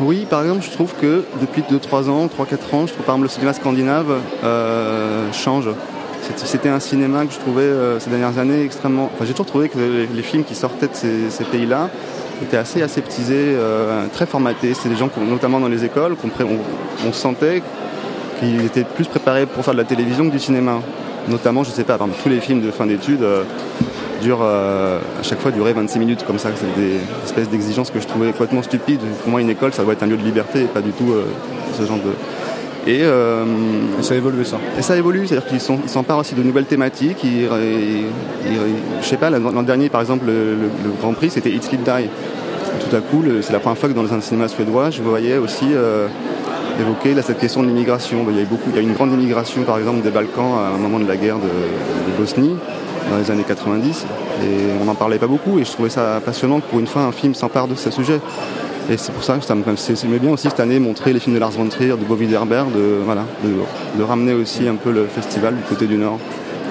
Oui, 0.00 0.26
par 0.28 0.42
exemple, 0.42 0.62
je 0.62 0.70
trouve 0.70 0.92
que 1.00 1.24
depuis 1.40 1.62
2-3 1.62 2.10
ans, 2.10 2.26
3-4 2.26 2.74
ans, 2.74 2.86
je 2.86 2.92
trouve 2.92 3.06
par 3.06 3.14
exemple 3.14 3.22
le 3.22 3.28
cinéma 3.28 3.52
scandinave 3.52 4.14
change. 5.32 5.68
C'était 6.34 6.68
un 6.68 6.80
cinéma 6.80 7.24
que 7.24 7.32
je 7.32 7.38
trouvais 7.38 7.62
euh, 7.62 8.00
ces 8.00 8.10
dernières 8.10 8.38
années 8.38 8.64
extrêmement. 8.64 9.10
Enfin, 9.12 9.24
j'ai 9.24 9.32
toujours 9.32 9.46
trouvé 9.46 9.68
que 9.68 9.78
les, 9.78 10.22
films 10.22 10.44
qui 10.44 10.54
sortaient 10.54 10.88
de 10.88 10.94
ces, 11.30 11.44
pays-là 11.44 11.88
étaient 12.42 12.56
assez 12.56 12.82
aseptisés, 12.82 13.54
euh, 13.56 14.06
très 14.12 14.26
formatés. 14.26 14.74
C'était 14.74 14.88
des 14.88 14.96
gens, 14.96 15.10
notamment 15.28 15.60
dans 15.60 15.68
les 15.68 15.84
écoles, 15.84 16.16
qu'on 16.16 16.30
on, 17.06 17.12
sentait 17.12 17.62
qu'ils 18.40 18.64
étaient 18.64 18.84
plus 18.84 19.06
préparés 19.06 19.46
pour 19.46 19.64
faire 19.64 19.74
de 19.74 19.78
la 19.78 19.84
télévision 19.84 20.26
que 20.26 20.32
du 20.32 20.38
cinéma. 20.38 20.80
Notamment, 21.28 21.64
je 21.64 21.70
sais 21.70 21.84
pas, 21.84 21.98
tous 22.22 22.28
les 22.28 22.40
films 22.40 22.60
de 22.60 22.70
fin 22.70 22.86
d'études 22.86 23.22
euh, 23.22 23.42
durent 24.22 24.44
à 24.44 25.22
chaque 25.22 25.40
fois 25.40 25.50
durer 25.50 25.72
26 25.72 25.98
minutes 25.98 26.24
comme 26.26 26.38
ça. 26.38 26.50
C'est 26.54 26.80
des 26.80 26.98
espèces 27.24 27.48
d'exigences 27.48 27.90
que 27.90 28.00
je 28.00 28.06
trouvais 28.06 28.32
complètement 28.32 28.62
stupides. 28.62 29.00
Pour 29.22 29.30
moi, 29.30 29.40
une 29.40 29.50
école, 29.50 29.72
ça 29.72 29.82
doit 29.84 29.92
être 29.92 30.02
un 30.02 30.06
lieu 30.06 30.16
de 30.16 30.24
liberté 30.24 30.62
et 30.62 30.66
pas 30.66 30.80
du 30.80 30.90
tout 30.90 31.12
ce 31.78 31.84
genre 31.84 31.98
de 31.98 32.12
euh, 32.88 33.44
et, 33.98 34.02
ça 34.02 34.14
a 34.14 34.16
évolué 34.16 34.44
ça. 34.44 34.58
Et 34.78 34.82
ça 34.82 34.96
évolue, 34.96 35.26
c'est-à-dire 35.26 35.48
qu'ils 35.48 35.60
s'emparent 35.60 36.18
aussi 36.18 36.34
de 36.34 36.42
nouvelles 36.42 36.66
thématiques. 36.66 37.22
Ils, 37.24 37.48
je 39.02 39.06
sais 39.06 39.16
pas, 39.16 39.30
l'an 39.30 39.62
dernier 39.62 39.88
par 39.88 40.00
exemple, 40.00 40.26
le, 40.26 40.68
Grand 41.00 41.12
Prix 41.12 41.30
c'était 41.30 41.50
It's 41.50 41.68
Sleep 41.68 41.82
Die. 41.82 42.08
Tout 42.88 42.94
à 42.94 43.00
coup, 43.00 43.24
c'est 43.40 43.52
la 43.52 43.58
première 43.58 43.78
fois 43.78 43.88
que 43.88 43.94
dans 43.94 44.12
un 44.12 44.20
cinéma 44.20 44.48
suédois, 44.48 44.90
je 44.90 45.02
voyais 45.02 45.38
aussi 45.38 45.66
euh, 45.72 46.06
évoquer 46.80 47.20
cette 47.22 47.38
question 47.38 47.62
de 47.62 47.68
l'immigration. 47.68 48.24
Il 48.30 48.36
y, 48.36 48.40
a 48.40 48.44
beaucoup, 48.44 48.70
il 48.70 48.76
y 48.76 48.78
a 48.78 48.82
une 48.82 48.92
grande 48.92 49.12
immigration 49.12 49.62
par 49.62 49.78
exemple 49.78 50.02
des 50.02 50.10
Balkans 50.10 50.58
à 50.58 50.74
un 50.74 50.78
moment 50.78 51.00
de 51.00 51.08
la 51.08 51.16
guerre 51.16 51.38
de, 51.38 51.48
Bosnie 52.18 52.56
dans 53.10 53.18
les 53.18 53.30
années 53.30 53.44
90 53.46 54.06
et 54.42 54.46
on 54.80 54.84
n'en 54.86 54.94
parlait 54.94 55.18
pas 55.18 55.26
beaucoup 55.26 55.58
et 55.58 55.64
je 55.64 55.70
trouvais 55.70 55.90
ça 55.90 56.20
passionnant 56.24 56.60
que 56.60 56.66
pour 56.66 56.80
une 56.80 56.86
fois 56.86 57.02
un 57.02 57.12
film 57.12 57.34
s'empare 57.34 57.68
de 57.68 57.74
ce 57.74 57.90
sujet. 57.90 58.20
Et 58.88 58.96
c'est 58.96 59.12
pour 59.12 59.24
ça 59.24 59.36
que 59.36 59.44
ça 59.44 59.54
me 59.54 60.18
bien 60.18 60.30
aussi 60.30 60.48
cette 60.48 60.60
année 60.60 60.78
montrer 60.78 61.12
les 61.12 61.18
films 61.18 61.34
de 61.34 61.40
Lars 61.40 61.50
von 61.50 61.66
Trier, 61.68 61.90
de 61.90 62.04
Bob 62.04 62.20
Widerberg, 62.20 62.72
de, 62.72 63.00
voilà, 63.04 63.24
de, 63.42 64.02
ramener 64.02 64.32
aussi 64.32 64.68
un 64.68 64.76
peu 64.76 64.92
le 64.92 65.06
festival 65.06 65.56
du 65.56 65.62
côté 65.62 65.86
du 65.86 65.96
Nord. 65.96 66.20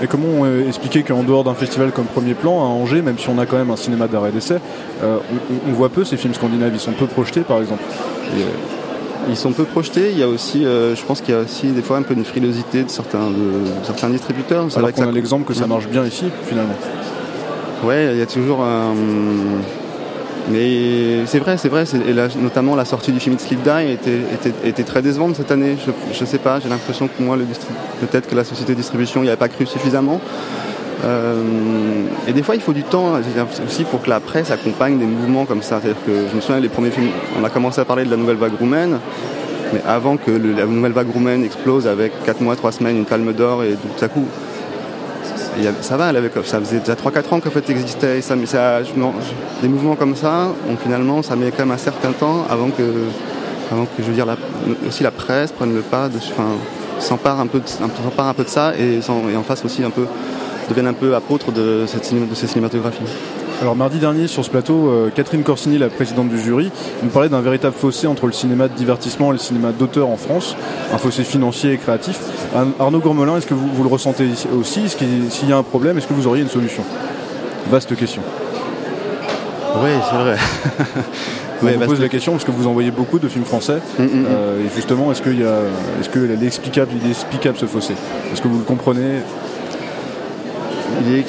Et 0.02 0.08
comment 0.08 0.46
expliquer 0.68 1.04
qu'en 1.04 1.24
dehors 1.24 1.44
d'un 1.44 1.54
festival 1.54 1.92
comme 1.92 2.06
Premier 2.06 2.34
Plan, 2.34 2.62
à 2.62 2.68
Angers, 2.68 3.02
même 3.02 3.18
si 3.18 3.28
on 3.30 3.38
a 3.38 3.46
quand 3.46 3.58
même 3.58 3.72
un 3.72 3.76
cinéma 3.76 4.08
d'arrêt 4.08 4.32
d'essai, 4.32 4.58
euh, 5.04 5.18
on, 5.68 5.72
voit 5.72 5.90
peu 5.90 6.04
ces 6.04 6.18
films 6.18 6.34
scandinaves, 6.34 6.72
ils 6.74 6.80
sont 6.80 6.92
peu 6.92 7.06
projetés 7.06 7.42
par 7.42 7.60
exemple. 7.60 7.84
Euh, 8.34 8.44
ils 9.30 9.38
sont 9.38 9.52
peu 9.52 9.64
projetés. 9.64 10.12
Il 10.12 10.20
y 10.20 10.24
a 10.24 10.28
aussi, 10.28 10.64
je 10.64 11.04
pense 11.06 11.20
qu'il 11.20 11.34
y 11.34 11.38
a 11.38 11.42
aussi 11.42 11.68
des 11.68 11.82
fois 11.82 11.98
un 11.98 12.04
peu 12.04 12.14
une 12.14 12.26
frilosité 12.26 12.84
de 12.84 12.90
certains, 12.90 13.30
de, 13.30 13.84
certains 13.84 14.10
distributeurs. 14.10 14.66
C'est 14.70 14.80
vrai 14.80 14.94
qu'on 14.94 15.08
a 15.08 15.12
l'exemple 15.12 15.46
que 15.46 15.54
ça 15.54 15.68
marche 15.68 15.88
bien 15.88 16.06
ici, 16.06 16.26
finalement. 16.48 16.76
Ouais, 17.84 18.14
il 18.14 18.20
y 18.20 18.22
a 18.22 18.28
toujours 18.28 18.62
un. 18.62 18.94
Mais 20.50 21.26
c'est 21.26 21.40
vrai, 21.40 21.58
c'est 21.58 21.70
vrai, 21.70 21.86
et 21.86 22.14
notamment 22.40 22.76
la 22.76 22.86
sortie 22.86 23.12
du 23.12 23.20
film 23.20 23.38
Sleep 23.40 23.62
Die 23.64 23.92
était, 24.66 24.84
très 24.84 25.02
décevante 25.02 25.36
cette 25.36 25.52
année. 25.52 25.76
Je, 26.14 26.20
ne 26.20 26.26
sais 26.26 26.38
pas, 26.38 26.60
j'ai 26.60 26.70
l'impression 26.70 27.08
que 27.08 27.24
moi, 27.24 27.36
peut-être 28.00 28.30
que 28.30 28.36
la 28.36 28.44
société 28.44 28.74
de 28.74 28.78
distribution 28.78 29.22
n'y 29.22 29.30
avait 29.30 29.38
pas 29.38 29.50
cru 29.50 29.66
suffisamment. 29.66 30.22
Euh, 31.04 31.42
et 32.28 32.34
des 32.34 32.44
fois, 32.44 32.56
il 32.56 32.62
faut 32.62 32.74
du 32.74 32.84
temps 32.84 33.14
aussi 33.66 33.84
pour 33.86 34.02
que 34.02 34.10
la 34.10 34.20
presse 34.20 34.52
accompagne 34.52 35.00
des 35.00 35.06
mouvements 35.06 35.46
comme 35.46 35.64
ça. 35.64 35.80
C'est-à-dire 35.82 36.02
que 36.06 36.12
je 36.30 36.36
me 36.36 36.42
souviens, 36.42 36.60
les 36.60 36.70
premiers 36.70 36.92
films, 36.92 37.10
on 37.40 37.44
a 37.44 37.50
commencé 37.50 37.82
à 37.82 37.86
parler 37.86 38.06
de 38.06 38.12
la 38.12 38.18
nouvelle 38.18 38.38
vague 38.38 38.56
roumaine, 38.60 39.00
mais 39.74 39.82
avant 39.88 40.18
que 40.18 40.32
la 40.32 40.66
nouvelle 40.66 40.94
vague 40.94 41.10
roumaine 41.12 41.44
explose 41.44 41.88
avec 41.88 42.12
4 42.24 42.42
mois, 42.42 42.56
3 42.56 42.72
semaines, 42.72 42.98
une 42.98 43.06
palme 43.06 43.34
d'or, 43.34 43.64
et 43.64 43.74
tout 43.74 44.06
à 44.06 44.08
coup, 44.08 44.26
ça 45.82 45.98
va, 45.98 46.08
avait, 46.08 46.32
ça 46.44 46.60
faisait 46.60 46.80
déjà 46.80 46.94
3-4 46.94 47.34
ans 47.34 47.40
qu'en 47.40 47.50
fait 47.50 47.70
existait. 47.70 48.22
Ça, 48.22 48.36
ça, 48.46 48.82
des 49.62 49.68
mouvements 49.68 49.96
comme 49.96 50.16
ça, 50.16 50.50
finalement, 50.82 51.22
ça 51.22 51.36
met 51.36 51.52
quand 51.52 51.66
même 51.66 51.72
un 51.72 51.78
certain 51.78 52.12
temps 52.12 52.46
avant 52.50 52.70
que, 52.70 52.84
avant 53.72 53.86
que 53.86 54.04
je 54.04 54.04
veux 54.04 54.14
dire, 54.14 54.28
aussi 54.88 55.04
la 55.04 55.12
presse 55.12 55.52
prenne 55.52 55.74
le 55.74 55.82
pas, 55.82 56.10
s'empare 57.00 57.40
un 57.40 57.48
peu, 57.48 57.60
de, 57.60 57.66
un 57.84 58.34
peu 58.34 58.44
de 58.44 58.50
ça 58.50 58.74
et, 58.78 59.00
en 59.10 59.44
fasse 59.44 59.64
aussi 59.66 59.84
un 59.84 59.90
peu, 59.90 60.06
devienne 60.70 60.88
un 60.88 60.94
peu 60.94 61.16
apôtre 61.16 61.52
de, 61.52 61.86
cette, 61.88 62.14
de 62.14 62.36
ces 62.36 62.48
cinématographies. 62.48 63.04
Alors 63.62 63.76
mardi 63.76 64.00
dernier 64.00 64.28
sur 64.28 64.44
ce 64.44 64.50
plateau, 64.50 64.90
euh, 64.90 65.10
Catherine 65.16 65.44
Corsini, 65.44 65.78
la 65.78 65.88
présidente 65.88 66.28
du 66.28 66.40
jury, 66.40 66.72
nous 67.02 67.10
parlait 67.10 67.30
d'un 67.30 67.40
véritable 67.40 67.74
fossé 67.74 68.06
entre 68.06 68.26
le 68.26 68.34
cinéma 68.34 68.68
de 68.68 68.74
divertissement 68.74 69.30
et 69.30 69.34
le 69.34 69.40
cinéma 69.40 69.72
d'auteur 69.72 70.10
en 70.10 70.18
France, 70.18 70.58
un 70.94 70.98
fossé 70.98 71.24
financier 71.24 71.72
et 71.72 71.78
créatif. 71.78 72.20
Arnaud 72.80 73.00
Gourmelin, 73.00 73.38
est-ce 73.38 73.48
que 73.48 73.54
vous, 73.54 73.82
le 73.82 73.90
ressentez 73.90 74.28
aussi? 74.58 74.90
S'il 74.90 75.50
y 75.50 75.54
a 75.54 75.58
un 75.58 75.64
problème, 75.64 75.98
est-ce 75.98 76.08
que 76.08 76.14
vous 76.14 76.28
auriez 76.28 76.44
une 76.44 76.50
solution? 76.50 76.84
Vaste 77.70 77.96
question. 77.96 78.22
Oui, 79.82 79.90
c'est 80.10 80.18
vrai. 80.18 80.36
On 81.64 81.66
vous 81.66 81.86
pose 81.86 82.02
la 82.02 82.10
question 82.10 82.34
parce 82.34 82.44
que 82.44 82.52
vous 82.52 82.68
envoyez 82.68 82.92
beaucoup 82.92 83.20
de 83.20 83.30
films 83.30 83.46
français. 83.46 83.80
Mm, 83.98 84.04
mm, 84.04 84.06
mm. 84.06 84.26
Euh, 84.28 84.66
et 84.66 84.76
justement, 84.76 85.12
est-ce 85.12 85.22
qu'il 85.22 85.42
est-ce 85.42 86.10
que 86.10 86.20
l'explicable, 86.20 86.92
il 87.02 87.08
est 87.08 87.12
explicable 87.12 87.58
ce 87.58 87.66
fossé? 87.66 87.94
Est-ce 88.34 88.42
que 88.42 88.50
vous 88.50 88.60
le 88.60 88.66
comprenez? 88.66 89.22
Il 91.02 91.16
est 91.16 91.20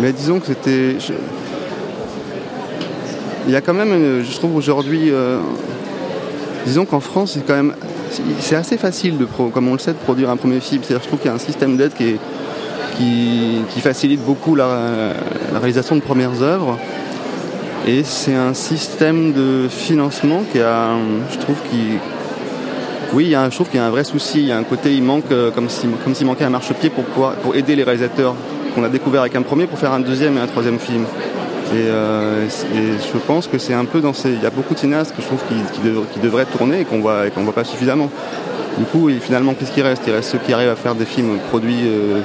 mais 0.00 0.12
disons 0.12 0.40
que 0.40 0.46
c'était. 0.46 0.96
Il 3.46 3.52
y 3.52 3.56
a 3.56 3.60
quand 3.60 3.74
même, 3.74 4.24
je 4.24 4.36
trouve 4.36 4.56
aujourd'hui, 4.56 5.10
euh, 5.10 5.38
disons 6.66 6.84
qu'en 6.84 7.00
France, 7.00 7.32
c'est 7.34 7.46
quand 7.46 7.54
même, 7.54 7.74
c'est 8.40 8.56
assez 8.56 8.76
facile 8.76 9.18
de, 9.18 9.24
comme 9.24 9.68
on 9.68 9.72
le 9.72 9.78
sait, 9.78 9.92
de 9.92 9.98
produire 9.98 10.30
un 10.30 10.36
premier 10.36 10.60
film. 10.60 10.82
C'est-à-dire, 10.82 11.02
je 11.04 11.08
trouve 11.08 11.20
qu'il 11.20 11.28
y 11.28 11.32
a 11.32 11.36
un 11.36 11.38
système 11.38 11.76
d'aide 11.76 11.92
qui, 11.94 12.16
qui, 12.98 13.80
facilite 13.80 14.24
beaucoup 14.24 14.54
la, 14.56 15.12
réalisation 15.54 15.96
de 15.96 16.00
premières 16.00 16.42
œuvres. 16.42 16.76
Et 17.86 18.02
c'est 18.02 18.34
un 18.34 18.52
système 18.52 19.32
de 19.32 19.68
financement 19.68 20.42
qui 20.50 20.58
a, 20.58 20.96
je 21.30 21.38
trouve, 21.38 21.56
qui, 21.70 21.98
oui, 23.14 23.26
il 23.26 23.30
y 23.30 23.34
a 23.36 23.48
je 23.48 23.54
trouve 23.54 23.68
qu'il 23.68 23.78
y 23.78 23.82
a 23.82 23.86
un 23.86 23.90
vrai 23.90 24.02
souci. 24.02 24.40
Il 24.40 24.46
y 24.46 24.52
a 24.52 24.58
un 24.58 24.64
côté, 24.64 24.92
il 24.92 25.04
manque, 25.04 25.30
euh, 25.30 25.52
comme 25.52 25.68
s'il 25.68 25.90
comme 25.90 26.14
manquait 26.26 26.44
un 26.44 26.50
marchepied 26.50 26.90
pour, 26.90 27.04
pour 27.04 27.54
aider 27.54 27.76
les 27.76 27.84
réalisateurs 27.84 28.34
qu'on 28.76 28.84
a 28.84 28.88
découvert 28.90 29.22
avec 29.22 29.34
un 29.34 29.42
premier 29.42 29.66
pour 29.66 29.78
faire 29.78 29.92
un 29.92 30.00
deuxième 30.00 30.36
et 30.36 30.40
un 30.40 30.46
troisième 30.46 30.78
film. 30.78 31.04
Et, 31.72 31.88
euh, 31.88 32.46
je 32.48 33.18
pense 33.26 33.48
que 33.48 33.58
c'est 33.58 33.74
un 33.74 33.86
peu 33.86 34.00
dans 34.00 34.12
ces. 34.12 34.30
Il 34.30 34.42
y 34.42 34.46
a 34.46 34.50
beaucoup 34.50 34.74
de 34.74 34.78
cinéastes 34.78 35.16
que 35.16 35.22
je 35.22 35.26
trouve 35.26 35.42
qui, 35.48 36.20
devraient 36.20 36.44
tourner 36.44 36.82
et 36.82 36.84
qu'on 36.84 37.00
voit, 37.00 37.26
et 37.26 37.30
qu'on 37.30 37.42
voit 37.42 37.54
pas 37.54 37.64
suffisamment. 37.64 38.10
Du 38.78 38.84
coup, 38.84 39.08
finalement, 39.20 39.54
qu'est-ce 39.54 39.72
qui 39.72 39.82
reste? 39.82 40.02
Il 40.06 40.12
reste 40.12 40.30
ceux 40.30 40.38
qui 40.38 40.52
arrivent 40.52 40.68
à 40.68 40.76
faire 40.76 40.94
des 40.94 41.06
films 41.06 41.38
produits 41.48 41.86
euh, 41.86 42.20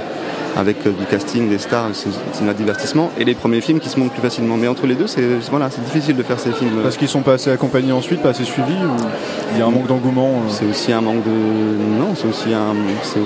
avec 0.58 0.86
euh, 0.86 0.92
du 0.92 1.06
casting, 1.06 1.50
des 1.50 1.58
stars, 1.58 1.90
c'est 1.94 2.48
un 2.48 2.54
divertissement, 2.54 3.12
et 3.18 3.24
les 3.24 3.36
premiers 3.36 3.62
films 3.62 3.80
qui 3.80 3.90
se 3.90 4.00
montent 4.00 4.12
plus 4.12 4.22
facilement. 4.22 4.58
Mais 4.58 4.68
entre 4.68 4.88
les 4.88 4.96
deux, 4.96 5.08
c'est 5.08 5.22
voilà, 5.50 5.70
difficile 5.70 6.16
de 6.16 6.24
faire 6.24 6.40
ces 6.40 6.52
films. 6.52 6.82
Parce 6.84 6.98
qu'ils 6.98 7.08
sont 7.08 7.22
pas 7.22 7.34
assez 7.34 7.52
accompagnés 7.52 7.92
ensuite, 7.92 8.22
pas 8.22 8.30
assez 8.30 8.44
suivis, 8.44 8.74
ou 8.74 9.06
il 9.54 9.60
y 9.60 9.62
a 9.62 9.66
un 9.66 9.72
manque 9.72 9.88
d'engouement 9.88 10.44
C'est 10.50 10.66
aussi 10.66 10.92
un 10.92 11.02
manque 11.02 11.24
de. 11.24 12.00
Non, 12.00 12.14
c'est 12.16 12.28
aussi, 12.28 12.54
un... 12.54 12.76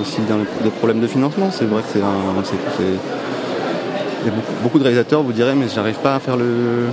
aussi 0.00 0.20
des 0.62 0.70
problèmes 0.70 1.00
de 1.00 1.06
financement. 1.06 1.50
C'est 1.50 1.66
vrai 1.66 1.82
que 1.82 1.88
c'est 1.92 2.02
un 2.02 2.42
beaucoup, 4.62 4.78
de 4.78 4.84
réalisateurs 4.84 5.22
vous 5.22 5.32
diraient 5.32 5.54
mais 5.54 5.66
j'arrive 5.72 5.96
pas 5.96 6.14
à 6.14 6.20
faire 6.20 6.36
le, 6.36 6.88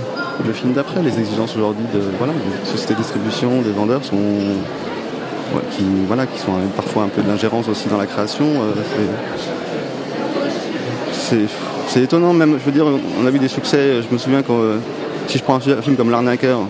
film 0.52 0.72
d'après. 0.72 1.02
Les 1.02 1.18
exigences 1.18 1.56
aujourd'hui 1.56 1.84
de 1.92 2.00
voilà, 2.18 2.32
de 2.32 2.66
sociétés 2.66 2.94
de 2.94 2.98
distribution, 2.98 3.62
des 3.62 3.72
vendeurs 3.72 4.04
sont 4.04 4.16
qui 5.70 5.84
voilà 6.08 6.26
qui 6.26 6.38
sont 6.38 6.52
parfois 6.74 7.04
un 7.04 7.08
peu 7.08 7.22
d'ingérence 7.22 7.68
aussi 7.68 7.88
dans 7.88 7.98
la 7.98 8.06
création. 8.06 8.46
Euh, 8.46 8.72
c'est 11.88 12.02
étonnant 12.02 12.32
même. 12.32 12.58
Je 12.58 12.64
veux 12.64 12.72
dire, 12.72 12.86
on 13.20 13.26
a 13.26 13.30
vu 13.30 13.38
des 13.38 13.48
succès. 13.48 14.02
Je 14.02 14.12
me 14.12 14.18
souviens 14.18 14.42
quand 14.42 14.58
euh, 14.58 14.78
si 15.26 15.38
je 15.38 15.42
prends 15.42 15.56
un 15.56 15.82
film 15.82 15.96
comme 15.96 16.10
L'arnaqueur, 16.10 16.60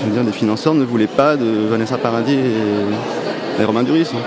je 0.00 0.06
veux 0.06 0.12
dire, 0.12 0.24
des 0.24 0.32
financeurs 0.32 0.74
ne 0.74 0.84
voulaient 0.84 1.06
pas 1.06 1.36
de 1.36 1.68
Vanessa 1.68 1.98
Paradis 1.98 2.38
et, 3.58 3.64
Romain 3.64 3.82
Duris. 3.82 4.08
Hein. 4.14 4.18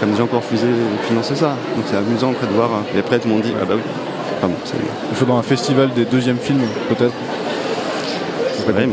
Comme 0.00 0.12
qui 0.12 0.22
ont 0.22 0.28
refusé 0.32 0.66
de 0.66 1.06
financer 1.08 1.34
ça. 1.34 1.56
Donc 1.76 1.84
c'est 1.90 1.96
amusant 1.96 2.30
après 2.30 2.46
de 2.46 2.52
voir. 2.52 2.70
Et 2.94 2.98
après 3.00 3.18
tout 3.18 3.28
le 3.28 3.34
monde 3.34 3.42
dit 3.42 3.52
ah 3.60 3.64
bah 3.64 3.74
oui, 3.76 4.50
il 5.10 5.16
faudra 5.16 5.38
un 5.38 5.42
festival 5.42 5.90
des 5.94 6.04
deuxièmes 6.04 6.38
films, 6.38 6.62
peut-être 6.88 7.14
mais. 8.72 8.86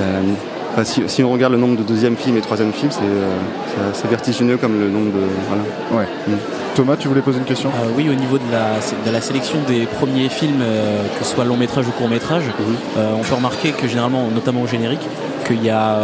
Euh, 0.00 0.84
si, 1.06 1.22
on 1.22 1.30
regarde 1.30 1.52
le 1.52 1.58
nombre 1.58 1.76
de 1.76 1.82
deuxièmes 1.82 2.16
films 2.16 2.36
et 2.36 2.40
troisièmes 2.40 2.72
films, 2.72 2.90
c'est 2.90 3.90
assez 3.90 4.08
vertigineux 4.08 4.56
comme 4.56 4.80
le 4.80 4.88
nombre 4.88 5.12
de. 5.12 5.20
Voilà. 5.48 5.62
Ouais. 5.92 6.08
Mm. 6.26 6.63
Thomas, 6.74 6.96
tu 6.96 7.08
voulais 7.08 7.20
poser 7.20 7.38
une 7.38 7.44
question? 7.44 7.70
Euh, 7.70 7.90
Oui, 7.96 8.08
au 8.08 8.14
niveau 8.14 8.38
de 8.38 8.50
la, 8.50 8.80
de 9.06 9.10
la 9.10 9.20
sélection 9.20 9.58
des 9.66 9.86
premiers 9.86 10.28
films, 10.28 10.60
euh, 10.60 11.06
que 11.18 11.24
ce 11.24 11.34
soit 11.34 11.44
long 11.44 11.56
métrage 11.56 11.86
ou 11.86 11.92
court 11.92 12.08
métrage, 12.08 12.44
on 12.96 13.22
peut 13.22 13.34
remarquer 13.34 13.70
que 13.70 13.86
généralement, 13.86 14.28
notamment 14.34 14.62
au 14.62 14.66
générique, 14.66 15.06
qu'il 15.46 15.62
y, 15.62 15.70
a, 15.70 15.98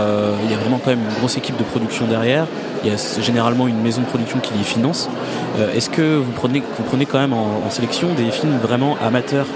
il 0.44 0.50
y 0.50 0.54
a 0.54 0.58
vraiment 0.58 0.78
quand 0.82 0.90
même 0.90 1.00
une 1.00 1.18
grosse 1.18 1.36
équipe 1.36 1.56
de 1.56 1.64
production 1.64 2.06
derrière. 2.06 2.46
Il 2.82 2.90
y 2.90 2.94
a 2.94 2.96
généralement 3.20 3.68
une 3.68 3.80
maison 3.80 4.00
de 4.00 4.06
production 4.06 4.38
qui 4.38 4.54
les 4.54 4.64
finance. 4.64 5.10
Euh, 5.58 5.74
est-ce 5.74 5.90
que 5.90 6.16
vous 6.16 6.32
prenez, 6.32 6.60
vous 6.60 6.84
prenez 6.84 7.04
quand 7.04 7.18
même 7.18 7.34
en, 7.34 7.68
sélection 7.70 8.08
des 8.14 8.30
films 8.30 8.58
vraiment 8.62 8.96
amateurs 9.02 9.46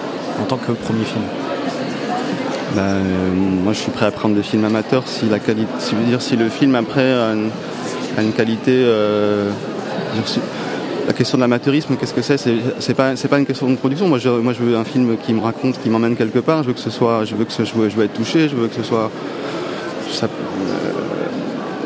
en 0.41 0.45
tant 0.45 0.57
que 0.57 0.73
premier 0.73 1.05
film? 1.05 1.25
Bah, 2.75 2.83
euh, 2.83 3.01
moi 3.63 3.73
je 3.73 3.79
suis 3.79 3.91
prêt 3.91 4.07
à 4.07 4.11
prendre 4.11 4.35
des 4.35 4.43
films 4.43 4.65
amateurs 4.65 5.05
si 5.07 5.27
la 5.29 5.39
qualité 5.39 5.71
si, 5.79 5.95
dire, 5.95 6.21
si 6.21 6.37
le 6.37 6.49
film 6.49 6.75
après 6.75 7.13
a 7.13 7.33
une, 8.21 8.33
qualité 8.33 8.73
euh, 8.75 9.51
la 11.07 11.13
question 11.13 11.39
de 11.39 11.43
l'amateurisme 11.43 11.97
qu'est-ce 11.97 12.15
que 12.15 12.23
c'est 12.23 12.39
c'est 12.39 12.95
pas 12.95 13.15
pas 13.15 13.39
une 13.39 13.47
question 13.47 13.69
de 13.69 13.77
production 13.77 14.09
moi 14.09 14.19
je, 14.19 14.29
veux 14.29 14.77
un 14.77 14.85
film 14.85 15.17
qui 15.19 15.33
me 15.33 15.41
raconte 15.41 15.81
qui 15.81 15.91
m'emmène 15.91 16.17
quelque 16.17 16.39
part 16.39 16.63
je 16.63 16.69
veux 16.69 16.75
que 16.75 16.81
ce 16.81 16.91
soit 16.91 17.25
je 17.25 17.35
veux 17.35 17.45
que 17.45 17.53
je 17.53 17.75
veux, 17.75 18.05
être 18.05 18.15
touché 18.15 18.49
je 18.49 18.57
veux 18.57 18.69
que 18.69 18.77
ce 18.77 18.83
soit 18.83 19.11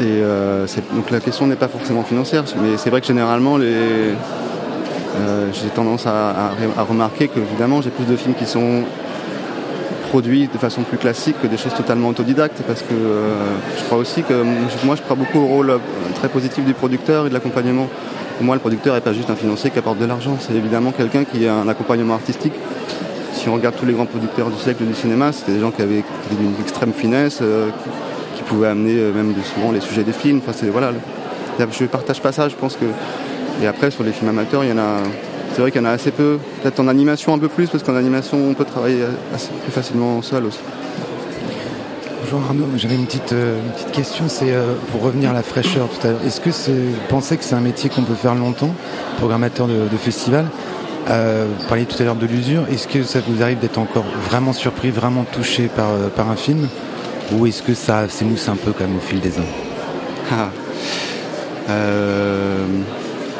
et 0.00 0.22
euh, 0.22 0.66
donc 0.94 1.10
la 1.10 1.18
question 1.18 1.48
n'est 1.48 1.56
pas 1.56 1.66
forcément 1.66 2.04
financière, 2.04 2.44
mais 2.62 2.76
c'est 2.76 2.88
vrai 2.88 3.00
que 3.00 3.06
généralement, 3.08 3.58
euh, 3.60 4.14
j'ai 5.52 5.68
tendance 5.70 6.06
à, 6.06 6.52
remarquer 6.88 7.26
que 7.26 7.40
évidemment, 7.40 7.82
j'ai 7.82 7.90
plus 7.90 8.04
de 8.04 8.16
films 8.16 8.34
qui 8.34 8.46
sont 8.46 8.84
produits 10.08 10.46
de 10.46 10.56
façon 10.56 10.82
plus 10.82 10.98
classique 10.98 11.34
que 11.42 11.48
des 11.48 11.56
choses 11.56 11.75
totalement 11.75 12.08
autodidactes, 12.10 12.62
parce 12.64 12.82
que 12.82 12.94
euh, 12.94 13.34
je 13.76 13.84
crois 13.84 13.98
aussi 13.98 14.22
que 14.22 14.44
moi, 14.84 14.94
je 14.94 15.02
crois 15.02 15.16
beaucoup 15.16 15.40
au 15.40 15.46
rôle 15.46 15.80
très 16.14 16.28
positif 16.28 16.64
du 16.64 16.75
producteur 16.75 17.26
et 17.26 17.28
de 17.30 17.34
l'accompagnement. 17.34 17.88
Pour 18.38 18.47
moi, 18.47 18.54
le 18.57 18.61
producteur 18.61 18.95
n'est 18.95 19.00
pas 19.00 19.12
juste 19.12 19.28
un 19.28 19.37
financier 19.37 19.71
qui 19.71 19.78
apporte 19.78 19.99
de 19.99 20.07
l'argent, 20.07 20.37
c'est 20.40 20.54
évidemment 20.54 20.92
quelqu'un 20.92 21.25
qui 21.25 21.47
a 21.47 21.54
un 21.54 21.68
accompagnement 21.68 22.14
artistique. 22.14 22.54
Si 23.35 23.49
on 23.49 23.54
regarde 23.54 23.76
tous 23.76 23.87
les 23.87 23.92
grands 23.92 24.07
producteurs 24.07 24.49
du 24.49 24.59
siècle 24.59 24.85
du 24.85 24.95
cinéma, 24.95 25.33
c'était 25.33 25.52
des 25.52 25.61
gens 25.61 25.71
qui 25.71 25.83
avaient, 25.83 26.02
une 26.33 26.61
extrême 26.61 26.92
finesse, 26.92 27.42
pouvait 28.49 28.68
amener 28.68 28.95
euh, 28.95 29.12
même 29.12 29.35
souvent 29.54 29.71
les 29.71 29.80
sujets 29.80 30.02
des 30.02 30.12
films. 30.12 30.40
Enfin, 30.47 30.66
voilà, 30.73 30.92
je 31.59 31.83
ne 31.83 31.88
partage 31.88 32.21
pas 32.21 32.33
ça, 32.33 32.49
je 32.49 32.57
pense 32.57 32.76
que. 32.76 32.87
Et 33.62 33.66
après, 33.66 33.90
sur 33.90 34.04
les 34.04 34.12
films 34.12 34.30
amateurs, 34.30 34.64
il 34.64 34.71
y 34.71 34.73
en 34.73 34.78
a. 34.78 34.99
C'est 35.52 35.61
vrai 35.61 35.71
qu'il 35.71 35.80
y 35.80 35.85
en 35.85 35.88
a 35.88 35.92
assez 35.92 36.11
peu. 36.11 36.38
Peut-être 36.62 36.80
en 36.80 36.88
animation 36.88 37.35
un 37.35 37.38
peu 37.38 37.49
plus, 37.49 37.68
parce 37.68 37.83
qu'en 37.83 37.97
animation, 37.97 38.38
on 38.38 38.54
peut 38.54 38.64
travailler 38.64 39.02
assez 39.35 39.50
plus 39.62 39.73
facilement 39.73 40.23
seul 40.23 40.45
aussi. 40.47 40.61
Bonjour 42.30 42.47
Arnaud, 42.47 42.66
j'avais 42.76 42.94
une 42.94 43.06
petite, 43.06 43.32
euh, 43.32 43.58
question, 43.90 44.25
c'est 44.28 44.52
euh, 44.52 44.75
pour 44.92 45.00
revenir 45.00 45.30
à 45.30 45.32
la 45.32 45.42
fraîcheur 45.42 45.88
tout 45.88 46.06
à 46.06 46.11
l'heure. 46.11 46.20
Est-ce 46.26 46.42
que 46.42 46.50
vous 46.50 46.92
pensez 47.08 47.38
que 47.38 47.42
c'est 47.42 47.54
un 47.54 47.62
métier 47.62 47.88
qu'on 47.88 48.02
peut 48.02 48.12
faire 48.12 48.35
longtemps, 48.35 48.75
programmateur 49.16 49.66
de, 49.66 49.97
festival? 49.97 50.44
Vous 51.06 51.68
parliez 51.68 51.87
tout 51.87 51.97
à 52.02 52.04
l'heure 52.04 52.16
de 52.16 52.26
l'usure. 52.26 52.66
Est-ce 52.70 52.87
que 52.87 53.02
ça 53.02 53.20
vous 53.26 53.42
arrive 53.42 53.61
d'être 53.61 53.78
encore 53.78 54.04
vraiment 54.28 54.52
surpris, 54.52 54.90
vraiment 54.90 55.25
touché 55.25 55.68
par, 55.75 55.88
par 56.14 56.28
un 56.28 56.37
film? 56.37 56.68
Ou 57.32 57.47
est-ce 57.47 57.62
que 57.62 57.73
ça 57.73 58.11
s'émousse 58.11 58.47
un 58.50 58.56
peu 58.56 58.73
quand 58.73 58.85
même 58.85 58.99
au 58.99 59.00
fil 59.00 59.20
des 59.20 59.38
ans? 59.38 59.49
Ah. 60.30 60.50
euh, 61.70 62.66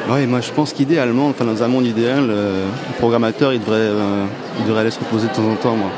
moi 0.07 0.41
je 0.41 0.51
pense 0.51 0.73
qu'idéalement, 0.73 1.27
enfin, 1.27 1.45
dans 1.45 1.63
un 1.63 1.69
monde 1.69 1.85
idéal, 1.85 2.29
euh, 2.31 2.65
le 2.89 2.99
programmateur 2.99 3.53
il 3.53 3.61
devrait, 3.61 3.77
euh, 3.81 4.25
il 4.61 4.65
devrait 4.65 4.81
aller 4.81 4.91
se 4.91 5.01
reposer 5.01 5.29
de 5.29 5.35
temps 5.35 5.47
en 5.47 5.57
temps. 5.57 5.77
Moi. 5.77 5.91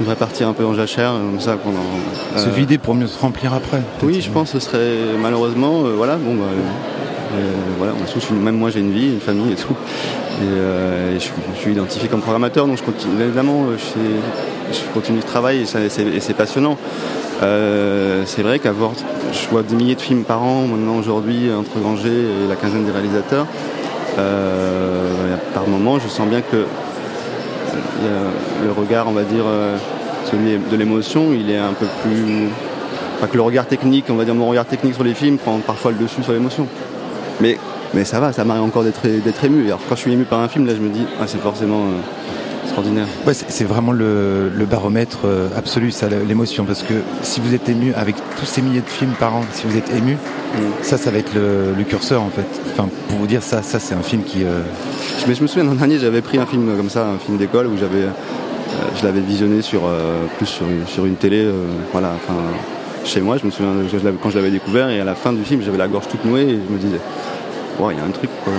On 0.00 0.04
devrait 0.04 0.16
partir 0.16 0.48
un 0.48 0.54
peu 0.54 0.64
en 0.64 0.72
jachère, 0.72 1.12
comme 1.12 1.40
ça 1.40 1.56
pendant. 1.56 2.40
Se 2.42 2.48
vider 2.48 2.78
pour 2.78 2.94
mieux 2.94 3.06
se 3.06 3.18
remplir 3.18 3.52
après. 3.52 3.82
Oui, 4.02 4.22
je 4.22 4.30
pense 4.30 4.52
que 4.52 4.58
ce 4.58 4.66
serait 4.70 4.96
malheureusement, 5.20 5.82
voilà, 5.94 6.16
bon, 6.16 6.36
bah, 6.36 6.44
voilà, 7.76 7.92
on 8.00 8.02
a 8.02 8.06
tous 8.06 8.30
même 8.30 8.56
moi 8.56 8.70
j'ai 8.70 8.80
une 8.80 8.92
vie, 8.92 9.08
une 9.08 9.20
famille 9.20 9.52
et 9.52 9.56
tout. 9.56 9.76
Et, 10.42 11.18
je, 11.18 11.60
suis 11.60 11.72
identifié 11.72 12.08
comme 12.08 12.22
programmateur, 12.22 12.66
donc 12.66 12.78
je 12.78 12.82
continue, 12.82 13.22
évidemment, 13.22 13.66
je, 13.76 14.80
continue 14.94 15.18
le 15.18 15.24
travail 15.24 15.60
et 15.60 16.20
c'est 16.20 16.34
passionnant. 16.34 16.78
c'est 17.40 18.42
vrai 18.42 18.58
qu'avoir, 18.58 18.92
je 19.32 19.48
vois 19.50 19.62
des 19.62 19.74
milliers 19.74 19.96
de 19.96 20.00
films 20.00 20.24
par 20.24 20.42
an 20.42 20.62
maintenant 20.62 20.96
aujourd'hui 20.98 21.50
entre 21.52 21.78
Granger 21.78 22.08
et 22.08 22.48
la 22.48 22.56
quinzaine 22.56 22.86
des 22.86 22.92
réalisateurs. 22.92 23.46
par 24.16 25.66
moment, 25.68 25.98
je 25.98 26.08
sens 26.08 26.26
bien 26.26 26.40
que 26.40 26.64
le 28.64 28.72
regard, 28.72 29.08
on 29.08 29.12
va 29.12 29.22
dire, 29.22 29.44
euh, 29.46 29.76
celui 30.30 30.58
de 30.58 30.76
l'émotion, 30.76 31.32
il 31.32 31.50
est 31.50 31.58
un 31.58 31.72
peu 31.72 31.86
plus. 32.02 32.48
Enfin, 33.16 33.26
que 33.26 33.36
le 33.36 33.42
regard 33.42 33.66
technique, 33.66 34.06
on 34.08 34.14
va 34.14 34.24
dire 34.24 34.34
mon 34.34 34.48
regard 34.48 34.64
technique 34.64 34.94
sur 34.94 35.04
les 35.04 35.14
films 35.14 35.36
prend 35.36 35.58
parfois 35.58 35.90
le 35.90 35.98
dessus 35.98 36.22
sur 36.22 36.32
l'émotion. 36.32 36.66
Mais, 37.40 37.58
mais 37.92 38.04
ça 38.04 38.20
va, 38.20 38.32
ça 38.32 38.44
m'arrive 38.44 38.62
encore 38.62 38.84
d'être 38.84 39.44
ému. 39.44 39.66
Alors 39.66 39.80
quand 39.88 39.94
je 39.94 40.00
suis 40.00 40.12
ému 40.12 40.24
par 40.24 40.40
un 40.40 40.48
film, 40.48 40.66
là 40.66 40.74
je 40.74 40.80
me 40.80 40.88
dis, 40.88 41.06
ah, 41.20 41.24
c'est 41.26 41.40
forcément 41.40 41.82
euh, 41.82 42.00
extraordinaire. 42.70 43.06
Ouais, 43.26 43.34
c'est 43.34 43.64
vraiment 43.64 43.92
le, 43.92 44.50
baromètre 44.70 45.20
euh, 45.24 45.48
absolu, 45.56 45.90
ça, 45.90 46.08
l'émotion. 46.08 46.64
Parce 46.64 46.82
que 46.82 46.94
si 47.22 47.40
vous 47.40 47.54
êtes 47.54 47.68
ému 47.68 47.92
avec 47.94 48.16
tous 48.38 48.46
ces 48.46 48.62
milliers 48.62 48.80
de 48.80 48.88
films 48.88 49.14
par 49.18 49.34
an, 49.36 49.42
si 49.52 49.66
vous 49.66 49.76
êtes 49.76 49.90
ému, 49.94 50.14
mm. 50.14 50.58
ça, 50.82 50.96
ça 50.96 51.10
va 51.10 51.18
être 51.18 51.34
le, 51.34 51.84
curseur 51.84 52.22
en 52.22 52.30
fait. 52.30 52.46
Enfin, 52.72 52.88
pour 53.08 53.18
vous 53.18 53.26
dire 53.26 53.42
ça, 53.42 53.62
ça 53.62 53.78
c'est 53.78 53.94
un 53.94 54.02
film 54.02 54.22
qui. 54.22 54.44
Mais 55.28 55.34
je 55.34 55.42
me 55.42 55.46
souviens 55.46 55.64
l'an 55.64 55.74
dernier, 55.74 55.98
j'avais 55.98 56.22
pris 56.22 56.38
un 56.38 56.46
film 56.46 56.76
comme 56.76 56.90
ça, 56.90 57.06
un 57.06 57.18
film 57.18 57.36
d'école 57.36 57.66
où 57.66 57.76
j'avais, 57.76 58.04
euh, 58.04 58.82
je 58.96 59.04
l'avais 59.04 59.20
visionné 59.20 59.62
sur 59.62 59.82
euh, 59.84 60.24
plus 60.38 60.46
sur, 60.86 61.04
une 61.04 61.16
télé, 61.16 61.44
euh, 61.44 61.66
voilà, 61.92 62.12
enfin 62.16 62.38
chez 63.04 63.20
moi. 63.20 63.36
Je 63.36 63.46
me 63.46 63.50
souviens 63.50 63.74
quand 64.22 64.30
je 64.30 64.36
l'avais 64.36 64.50
découvert 64.50 64.88
et 64.90 65.00
à 65.00 65.04
la 65.04 65.14
fin 65.14 65.32
du 65.32 65.44
film, 65.44 65.62
j'avais 65.62 65.78
la 65.78 65.88
gorge 65.88 66.08
toute 66.08 66.24
nouée 66.24 66.42
et 66.42 66.58
je 66.66 66.72
me 66.72 66.78
disais, 66.78 67.00
il 67.78 67.96
y 67.96 68.00
a 68.00 68.04
un 68.04 68.10
truc. 68.10 68.30
Quoi. 68.44 68.52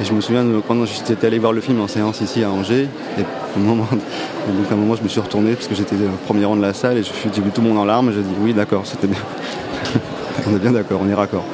Et 0.00 0.04
je 0.04 0.12
me 0.12 0.20
souviens 0.20 0.44
de, 0.44 0.60
quand 0.60 0.84
j'étais 0.84 1.26
allé 1.26 1.38
voir 1.38 1.52
le 1.52 1.60
film 1.60 1.80
en 1.80 1.88
séance 1.88 2.20
ici 2.20 2.44
à 2.44 2.50
Angers, 2.50 2.88
et 3.18 3.22
un 3.56 3.60
moment, 3.60 3.88
donc 3.90 4.70
à 4.70 4.74
un 4.74 4.76
moment, 4.76 4.96
je 4.96 5.02
me 5.02 5.08
suis 5.08 5.20
retourné 5.20 5.54
parce 5.54 5.66
que 5.66 5.74
j'étais 5.74 5.96
au 5.96 6.24
premier 6.26 6.44
rang 6.44 6.56
de 6.56 6.62
la 6.62 6.74
salle 6.74 6.98
et 6.98 7.02
j'ai 7.02 7.42
vu 7.42 7.50
tout 7.50 7.60
le 7.60 7.68
monde 7.68 7.78
en 7.78 7.84
larmes. 7.84 8.12
J'ai 8.12 8.22
dit 8.22 8.34
oui, 8.40 8.54
d'accord, 8.54 8.86
c'était 8.86 9.06
bien. 9.06 9.20
on 10.46 10.54
est 10.54 10.58
bien 10.58 10.72
d'accord, 10.72 11.00
on 11.02 11.08
est 11.08 11.14
raccord. 11.14 11.44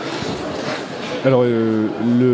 Alors, 1.24 1.42
euh, 1.42 1.88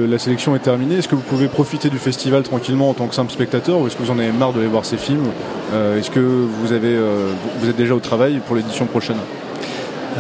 la 0.09 0.19
sélection 0.19 0.57
est 0.57 0.61
terminée. 0.61 0.97
Est-ce 0.97 1.07
que 1.07 1.15
vous 1.15 1.23
pouvez 1.23 1.47
profiter 1.47 1.91
du 1.91 1.99
festival 1.99 2.43
tranquillement 2.43 2.91
en 2.91 2.95
tant 2.95 3.07
que 3.07 3.15
simple 3.15 3.31
spectateur 3.31 3.79
ou 3.79 3.87
est-ce 3.87 3.95
que 3.95 4.03
vous 4.03 4.11
en 4.11 4.19
avez 4.19 4.33
marre 4.33 4.53
d'aller 4.53 4.67
voir 4.67 4.85
ces 4.85 4.97
films 4.97 5.29
euh, 5.73 5.97
Est-ce 5.97 6.11
que 6.11 6.19
euh, 6.19 7.33
vous 7.61 7.69
êtes 7.69 7.77
déjà 7.77 7.95
au 7.95 8.01
travail 8.01 8.41
pour 8.45 8.57
l'édition 8.57 8.87
prochaine? 8.87 9.19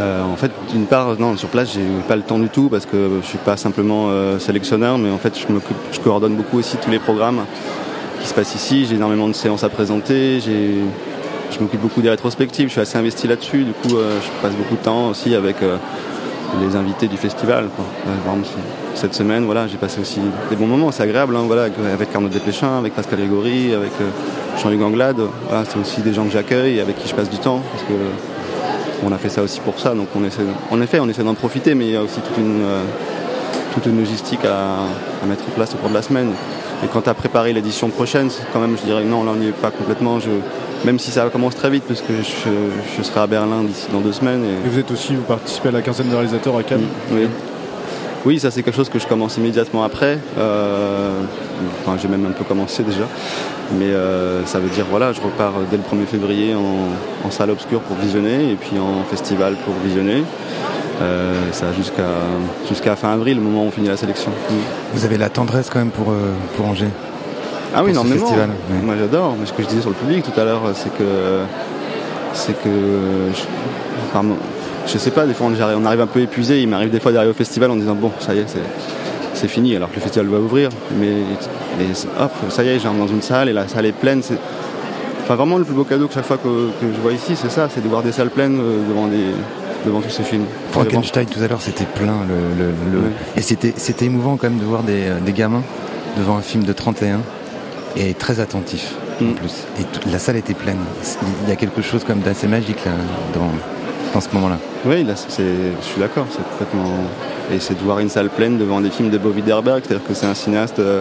En 0.00 0.37
fait, 0.37 0.50
d'une 0.71 0.87
part, 0.87 1.19
non, 1.19 1.37
sur 1.37 1.49
place, 1.49 1.73
j'ai 1.75 1.85
pas 2.09 2.16
le 2.16 2.23
temps 2.23 2.38
du 2.38 2.49
tout 2.49 2.69
parce 2.69 2.87
que 2.87 3.21
je 3.23 3.26
suis 3.26 3.38
pas 3.38 3.57
simplement 3.57 4.09
sélectionneur, 4.38 4.99
mais 4.99 5.11
en 5.11 5.19
fait, 5.19 5.38
je, 5.38 5.47
je 5.92 6.00
coordonne 6.00 6.37
beaucoup 6.37 6.59
aussi 6.59 6.76
tous 6.76 6.90
les 6.90 6.99
programmes 6.99 7.45
qui 8.21 8.26
se 8.26 8.35
passent 8.35 8.54
ici. 8.54 8.87
J'ai 8.87 8.97
énormément 8.97 9.28
de 9.28 9.35
séances 9.35 9.64
à 9.64 9.69
présenter. 9.69 10.40
Je 10.40 11.61
m'occupe 11.61 11.80
beaucoup 11.80 12.00
des 12.00 12.11
rétrospectives. 12.11 12.69
Je 12.69 12.73
suis 12.73 12.80
assez 12.80 12.99
investi 12.99 13.28
là-dessus. 13.28 13.64
Du 13.64 13.73
coup, 13.73 13.90
je 13.90 14.42
passe 14.42 14.54
beaucoup 14.54 14.76
de 14.76 14.83
temps 14.83 15.11
aussi 15.11 15.35
avec 15.35 15.57
les 16.59 16.76
invités 16.76 17.07
du 17.07 17.16
festival. 17.16 17.69
cette 18.95 19.14
semaine, 19.14 19.45
voilà, 19.45 19.66
j'ai 19.66 19.76
passé 19.76 20.00
aussi 20.00 20.21
des 20.49 20.57
bons 20.57 20.66
moments, 20.66 20.90
c'est 20.90 21.02
agréable, 21.02 21.37
hein, 21.37 21.45
voilà, 21.47 21.69
avec 21.92 22.14
Arnaud 22.14 22.28
Desplechin, 22.28 22.78
avec 22.78 22.95
Pascal 22.95 23.19
Grégory, 23.19 23.73
avec 23.75 23.92
euh, 24.00 24.09
Jean-Luc 24.61 24.83
Anglade. 24.83 25.21
c'est 25.69 25.78
aussi 25.78 26.00
des 26.00 26.12
gens 26.12 26.25
que 26.25 26.33
j'accueille 26.33 26.78
et 26.78 26.80
avec 26.80 26.97
qui 26.97 27.09
je 27.09 27.14
passe 27.14 27.30
du 27.30 27.38
temps. 27.38 27.62
On 29.04 29.12
a 29.12 29.18
fait 29.18 29.29
ça 29.29 29.42
aussi 29.42 29.61
pour 29.61 29.79
ça, 29.79 29.94
donc 29.94 30.09
on 30.14 30.25
essaie, 30.25 30.42
en 30.70 30.81
effet, 30.81 31.01
on 31.01 31.09
essaie 31.09 31.22
d'en 31.22 31.35
profiter, 31.35 31.75
mais 31.75 31.87
il 31.87 31.92
y 31.92 31.96
a 31.96 32.03
aussi 32.03 32.20
toute 32.20 32.37
une, 32.37 32.62
euh, 32.62 32.83
toute 33.75 33.87
une 33.87 33.98
logistique 33.98 34.44
à, 34.44 35.27
mettre 35.27 35.44
en 35.48 35.53
place 35.53 35.75
au 35.75 35.79
cours 35.79 35.90
de 35.90 35.94
la 35.94 36.03
semaine. 36.03 36.33
Et 36.83 36.87
quant 36.87 37.01
à 37.01 37.12
préparer 37.12 37.53
l'édition 37.53 37.90
prochaine, 37.90 38.31
quand 38.53 38.61
même, 38.61 38.77
je 38.79 38.85
dirais 38.85 39.05
non, 39.05 39.25
là 39.25 39.33
on 39.35 39.37
n'y 39.37 39.48
est 39.48 39.53
pas 39.53 39.70
complètement. 39.70 40.18
Je, 40.18 40.31
même 40.85 40.98
si 40.98 41.11
ça 41.11 41.29
commence 41.29 41.55
très 41.55 41.68
vite, 41.68 41.85
parce 41.87 42.01
que 42.01 42.12
je, 42.14 43.03
serai 43.03 43.20
à 43.20 43.27
Berlin 43.27 43.62
d'ici 43.64 43.87
dans 43.92 44.01
deux 44.01 44.12
semaines. 44.12 44.44
Et... 44.44 44.68
vous 44.68 44.79
êtes 44.79 44.90
aussi, 44.90 45.14
vous 45.14 45.22
participez 45.22 45.68
à 45.68 45.72
la 45.72 45.83
quinzaine 45.83 46.09
de 46.09 46.14
réalisateurs 46.14 46.57
à 46.57 46.62
Cannes 46.62 46.87
Oui. 47.12 47.27
Oui, 47.27 47.29
ça 48.38 48.50
c'est 48.50 48.62
quelque 48.62 48.76
chose 48.76 48.88
que 48.88 48.98
je 48.98 49.06
commence 49.06 49.37
immédiatement 49.37 49.83
après. 49.83 50.18
Euh, 50.38 51.20
enfin, 51.80 51.96
j'ai 52.00 52.09
même 52.09 52.26
un 52.26 52.33
peu 52.33 52.44
commencé 52.44 52.83
déjà. 52.83 53.06
Mais 53.78 53.87
euh, 53.87 54.44
ça 54.46 54.59
veut 54.59 54.68
dire, 54.68 54.85
voilà, 54.90 55.12
je 55.12 55.20
repars 55.20 55.52
dès 55.70 55.76
le 55.76 55.83
1er 55.83 56.06
février 56.06 56.54
en, 56.54 57.30
salle 57.30 57.50
obscure 57.50 57.80
pour 57.80 57.96
visionner 57.96 58.52
et 58.52 58.56
puis 58.56 58.78
en 58.78 59.04
festival 59.04 59.54
pour 59.64 59.74
visionner. 59.85 60.24
Euh, 61.00 61.35
ça 61.52 61.72
jusqu'à 61.72 62.09
jusqu'à 62.68 62.94
fin 62.94 63.12
avril, 63.12 63.37
le 63.37 63.42
moment 63.42 63.64
où 63.64 63.68
on 63.68 63.70
finit 63.70 63.88
la 63.88 63.96
sélection. 63.96 64.30
Vous 64.92 65.04
avez 65.04 65.16
la 65.16 65.30
tendresse 65.30 65.70
quand 65.70 65.78
même 65.78 65.90
pour, 65.90 66.12
pour 66.56 66.66
Angers 66.66 66.90
ah 67.72 67.85
oui, 67.85 67.92
énormément. 67.92 68.33
Moi 68.83 68.96
j'adore. 68.98 69.37
Mais 69.38 69.46
ce 69.46 69.52
que 69.52 69.62
je 69.62 69.68
disais 69.68 69.80
sur 69.80 69.90
le 69.90 69.96
public 69.96 70.24
tout 70.24 70.38
à 70.38 70.44
l'heure, 70.44 70.62
c'est 70.74 70.92
que. 70.92 71.04
C'est 72.35 72.61
que. 72.61 72.68
Je, 73.33 73.42
je 74.92 74.98
sais 74.98 75.11
pas, 75.11 75.26
des 75.26 75.35
fois 75.35 75.48
on 75.48 75.85
arrive 75.85 76.00
un 76.00 76.07
peu 76.07 76.20
épuisé. 76.20 76.61
Il 76.61 76.68
m'arrive 76.68 76.90
des 76.90 77.00
fois 77.00 77.12
d'arriver 77.12 77.33
au 77.33 77.37
festival 77.37 77.70
en 77.70 77.76
disant 77.76 77.94
bon, 77.94 78.11
ça 78.20 78.35
y 78.35 78.38
est, 78.38 78.46
c'est 79.35 79.48
fini, 79.48 79.76
alors 79.76 79.90
que 79.90 79.96
le 79.96 80.00
festival 80.00 80.29
va 80.29 80.38
ouvrir. 80.38 80.68
Mais 80.98 81.22
hop, 82.18 82.33
ça 82.48 82.64
y 82.64 82.68
est, 82.68 82.79
j'arrive 82.79 82.98
dans 82.98 83.09
une 83.09 83.22
salle 83.22 83.48
et 83.48 83.53
la 83.53 83.68
salle 83.68 83.87
est 83.87 83.92
pleine. 83.92 84.22
Enfin, 85.22 85.37
vraiment, 85.37 85.59
le 85.59 85.64
plus 85.64 85.74
beau 85.74 85.85
cadeau 85.85 86.09
que 86.09 86.14
chaque 86.14 86.24
fois 86.24 86.38
que, 86.38 86.48
je 86.83 87.00
vois 87.00 87.12
ici, 87.12 87.37
c'est 87.37 87.50
ça 87.50 87.68
c'est 87.72 87.83
de 87.83 87.88
voir 87.88 88.03
des 88.03 88.12
salles 88.12 88.31
pleines 88.31 88.59
euh, 88.61 88.88
devant 88.88 89.07
des, 89.07 89.26
devant 89.87 90.00
tous 90.00 90.11
ces 90.11 90.24
films. 90.24 90.44
Frankenstein 90.72 91.26
tout 91.26 91.40
à 91.40 91.46
l'heure 91.46 91.61
c'était 91.61 91.85
plein 91.85 92.16
le, 92.29 93.00
et 93.37 93.40
c'était 93.42 94.05
émouvant 94.05 94.37
quand 94.37 94.50
même 94.50 94.59
de 94.59 94.64
voir 94.64 94.83
des, 94.83 95.05
des, 95.24 95.33
gamins 95.33 95.62
devant 96.18 96.37
un 96.37 96.42
film 96.42 96.64
de 96.64 96.72
31 96.72 97.20
et 97.96 98.14
très 98.14 98.40
attentif 98.40 98.94
en 99.20 99.24
mm. 99.24 99.35
plus. 99.35 99.66
Et 99.79 100.11
la 100.11 100.18
salle 100.18 100.37
était 100.37 100.55
pleine. 100.55 100.79
Il 101.44 101.48
y 101.48 101.53
a 101.53 101.57
quelque 101.57 101.83
chose 101.83 102.03
comme 102.05 102.20
d'assez 102.20 102.48
magique 102.48 102.85
là, 102.85 102.92
dans, 103.35 103.50
dans 104.14 104.20
ce 104.20 104.29
moment-là. 104.35 104.59
Oui, 104.85 105.05
là, 105.05 105.14
je 105.14 105.33
suis 105.33 106.01
d'accord. 106.01 106.27
C'est 106.31 106.42
complètement. 106.51 106.90
Et 107.53 107.59
c'est 107.59 107.75
de 107.75 107.83
voir 107.83 107.99
une 107.99 108.09
salle 108.09 108.31
pleine 108.31 108.59
devant 108.59 108.81
des 108.81 108.90
films 108.90 109.11
de 109.11 109.18
Bo 109.18 109.31
Widerberg, 109.31 109.83
c'est-à-dire 109.85 110.07
que 110.07 110.14
c'est 110.14 110.27
un 110.27 110.35
cinéaste. 110.35 110.79
Euh, 110.79 111.01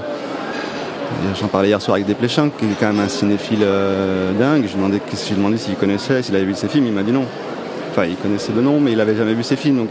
j'en 1.39 1.47
parlais 1.47 1.69
hier 1.69 1.81
soir 1.81 1.95
avec 1.95 2.07
Desplechin, 2.07 2.49
qui 2.57 2.65
est 2.65 2.79
quand 2.79 2.87
même 2.87 2.99
un 2.99 3.07
cinéphile 3.07 3.63
euh, 3.63 4.31
dingue. 4.33 4.63
Je 4.63 4.69
lui 4.69 4.75
demandais, 4.75 5.01
je 5.11 5.35
demandé 5.35 5.57
s'il 5.57 5.75
connaissait, 5.75 6.23
s'il 6.23 6.35
avait 6.35 6.45
vu 6.45 6.55
ses 6.55 6.67
films. 6.67 6.87
Il 6.87 6.93
m'a 6.93 7.03
dit 7.03 7.11
non. 7.11 7.25
Enfin, 7.91 8.05
il 8.05 8.15
connaissait 8.15 8.53
de 8.53 8.61
nom, 8.61 8.79
mais 8.79 8.91
il 8.91 8.97
n'avait 8.97 9.15
jamais 9.15 9.33
vu 9.33 9.43
ses 9.43 9.55
films. 9.55 9.87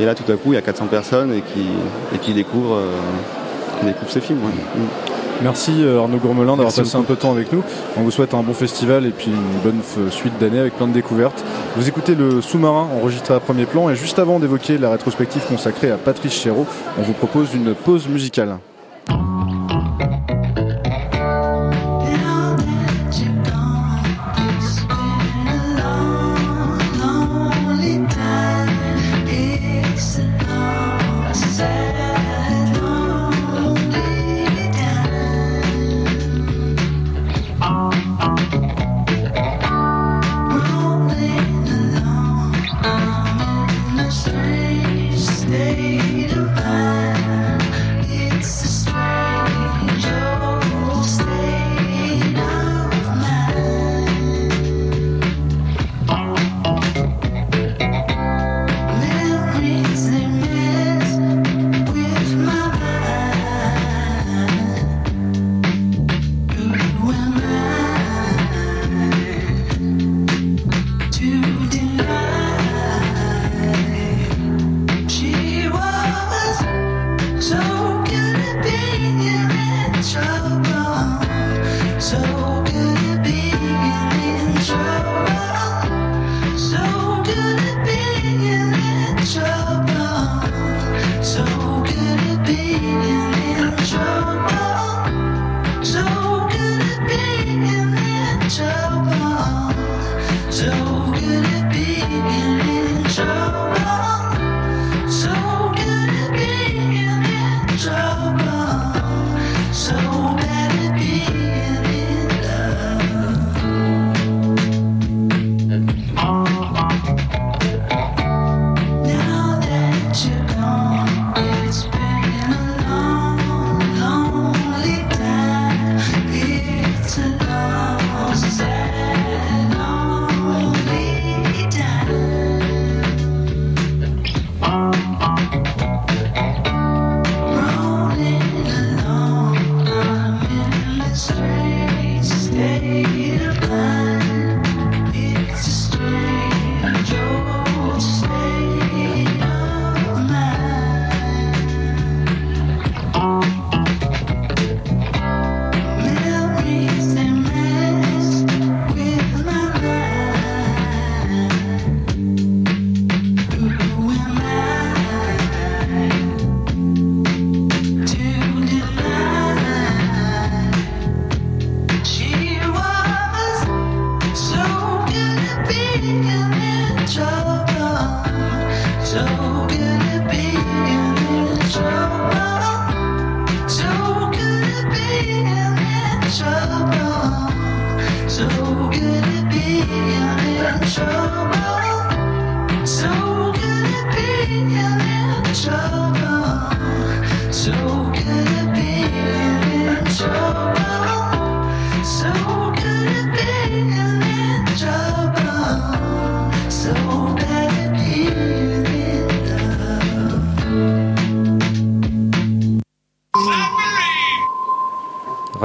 Et 0.00 0.04
là, 0.04 0.14
tout 0.14 0.30
à 0.30 0.36
coup, 0.36 0.52
il 0.52 0.54
y 0.54 0.58
a 0.58 0.62
400 0.62 0.86
personnes 0.86 1.32
et 1.34 1.40
qui, 1.40 1.66
et 2.14 2.18
qui 2.18 2.32
découvrent, 2.32 2.76
euh, 2.76 3.92
ses 4.08 4.20
films. 4.20 4.38
Mm. 4.38 5.11
Merci 5.42 5.82
euh, 5.82 6.00
Arnaud 6.00 6.18
Gourmelin 6.18 6.56
d'avoir 6.56 6.74
passé 6.74 6.96
un 6.96 7.02
peu 7.02 7.14
de 7.14 7.20
temps 7.20 7.32
avec 7.32 7.52
nous. 7.52 7.62
On 7.96 8.02
vous 8.02 8.10
souhaite 8.10 8.32
un 8.34 8.42
bon 8.42 8.54
festival 8.54 9.06
et 9.06 9.10
puis 9.10 9.26
une 9.26 9.60
bonne 9.62 9.80
suite 10.10 10.38
d'années 10.38 10.60
avec 10.60 10.76
plein 10.76 10.86
de 10.86 10.92
découvertes. 10.92 11.44
Vous 11.76 11.88
écoutez 11.88 12.14
le 12.14 12.40
sous-marin 12.40 12.88
enregistré 12.96 13.34
à 13.34 13.40
premier 13.40 13.66
plan 13.66 13.90
et 13.90 13.96
juste 13.96 14.18
avant 14.18 14.38
d'évoquer 14.38 14.78
la 14.78 14.90
rétrospective 14.90 15.44
consacrée 15.46 15.90
à 15.90 15.96
Patrice 15.96 16.34
Chéreau, 16.34 16.66
on 16.98 17.02
vous 17.02 17.12
propose 17.12 17.54
une 17.54 17.74
pause 17.74 18.08
musicale. 18.08 18.58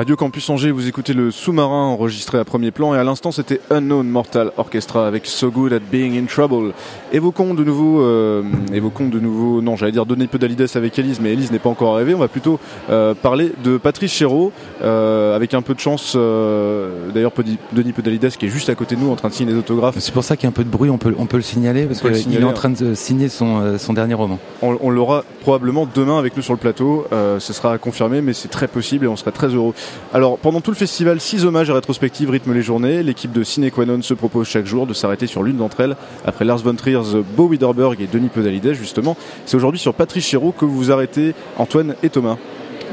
Radio 0.08 0.16
Campus 0.16 0.50
Angers, 0.50 0.72
vous 0.72 0.88
écoutez 0.88 1.12
le 1.12 1.32
sous-marin 1.32 1.84
enregistré 1.84 2.38
à 2.38 2.46
premier 2.46 2.72
plan 2.72 2.96
et 2.96 2.98
à 2.98 3.04
l'instant 3.04 3.34
c'était 3.34 3.60
Unknown 3.70 4.08
Mortal 4.08 4.54
Orchestra 4.56 5.06
avec 5.06 5.26
So 5.26 5.52
Good 5.52 5.74
at 5.74 5.80
Being 5.80 6.18
in 6.18 6.28
Trouble. 6.28 6.72
Évoquons 7.12 7.54
de 7.54 7.62
nouveau, 7.66 8.00
euh, 8.00 8.42
évoquons 8.74 9.10
de 9.10 9.20
nouveau, 9.20 9.62
non 9.62 9.76
j'allais 9.76 9.92
dire 9.92 10.06
Denis 10.06 10.28
Podalides 10.28 10.66
avec 10.76 10.98
Elise, 10.98 11.20
mais 11.20 11.34
Elise 11.34 11.52
n'est 11.52 11.60
pas 11.60 11.68
encore 11.68 11.94
arrivée. 11.94 12.14
On 12.14 12.20
va 12.20 12.30
plutôt 12.30 12.58
euh, 12.90 13.16
parler 13.16 13.52
de 13.66 13.76
Patrice 13.76 14.14
Chéreau 14.14 14.54
euh, 14.82 15.36
avec 15.36 15.54
un 15.54 15.62
peu 15.62 15.74
de 15.74 15.82
chance. 15.82 16.14
Euh, 16.16 17.12
d'ailleurs 17.14 17.34
Denis 17.74 17.92
Podalides 17.92 18.30
qui 18.30 18.46
est 18.46 18.50
juste 18.50 18.70
à 18.70 18.76
côté 18.76 18.96
de 18.96 19.02
nous 19.02 19.12
en 19.12 19.18
train 19.18 19.28
de 19.28 19.34
signer 19.34 19.52
des 19.52 19.60
autographes. 19.60 19.98
C'est 20.00 20.14
pour 20.14 20.24
ça 20.24 20.38
qu'il 20.38 20.46
y 20.46 20.48
a 20.48 20.52
un 20.52 20.54
peu 20.54 20.64
de 20.64 20.70
bruit, 20.70 20.90
on 20.90 20.98
peut, 20.98 21.14
on 21.20 21.26
peut 21.26 21.36
le 21.36 21.44
signaler 21.44 21.86
parce 21.86 22.00
qu'il 22.00 22.34
est 22.34 22.44
en 22.46 22.54
train 22.54 22.70
de 22.70 22.94
signer 22.94 23.28
son, 23.28 23.60
euh, 23.60 23.78
son 23.78 23.92
dernier 23.92 24.14
roman. 24.14 24.40
On, 24.62 24.78
on 24.80 24.90
l'aura 24.90 25.26
probablement 25.42 25.86
demain 25.94 26.18
avec 26.18 26.38
nous 26.38 26.44
sur 26.44 26.54
le 26.54 26.60
plateau. 26.60 27.06
Euh, 27.12 27.42
ce 27.42 27.52
sera 27.52 27.78
confirmé, 27.78 28.22
mais 28.22 28.32
c'est 28.32 28.48
très 28.48 28.68
possible 28.68 29.04
et 29.04 29.08
on 29.10 29.18
sera 29.18 29.32
très 29.32 29.48
heureux. 29.48 29.74
Alors, 30.14 30.38
pendant 30.38 30.62
tout 30.62 30.72
le 30.72 30.78
festival, 30.78 31.20
six 31.20 31.46
hommages 31.46 31.70
et 31.70 31.74
rétrospectives 31.74 32.30
rythment 32.30 32.54
les 32.54 32.62
journées. 32.62 33.04
L'équipe 33.04 33.32
de 33.32 33.44
Ciné 33.44 33.72
Quanon 33.72 34.02
se 34.02 34.14
propose 34.14 34.48
chaque 34.48 34.66
jour 34.66 34.88
de 34.88 34.94
s'arrêter 34.94 35.28
sur 35.28 35.44
l'une 35.44 35.58
d'entre 35.58 35.82
elles. 35.82 35.96
Après 36.26 36.46
Lars 36.46 36.60
von 36.60 36.76
Trier, 36.76 37.02
Bo 37.36 37.48
Widerberg 37.48 38.02
et 38.02 38.08
Denis 38.08 38.30
Podalides, 38.30 38.74
justement. 38.74 39.18
C'est 39.46 39.58
aujourd'hui 39.58 39.80
sur 39.80 39.94
Patrice 39.94 40.26
Chéreau 40.26 40.52
que 40.52 40.66
vous 40.66 40.92
arrêtez, 40.92 41.34
Antoine 41.58 41.96
et 42.04 42.10
Thomas. 42.10 42.38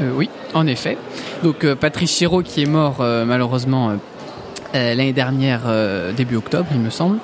Euh, 0.00 0.10
oui, 0.14 0.28
en 0.54 0.66
effet. 0.66 0.96
Donc, 1.42 1.64
euh, 1.64 1.74
Patrice 1.76 2.16
Chéreau 2.16 2.42
qui 2.42 2.62
est 2.62 2.66
mort 2.66 2.96
euh, 3.00 3.24
malheureusement 3.24 3.96
l'année 4.72 5.12
dernière, 5.12 5.60
début 6.16 6.34
octobre, 6.34 6.66
il 6.72 6.80
me 6.80 6.90
semble. 6.90 7.18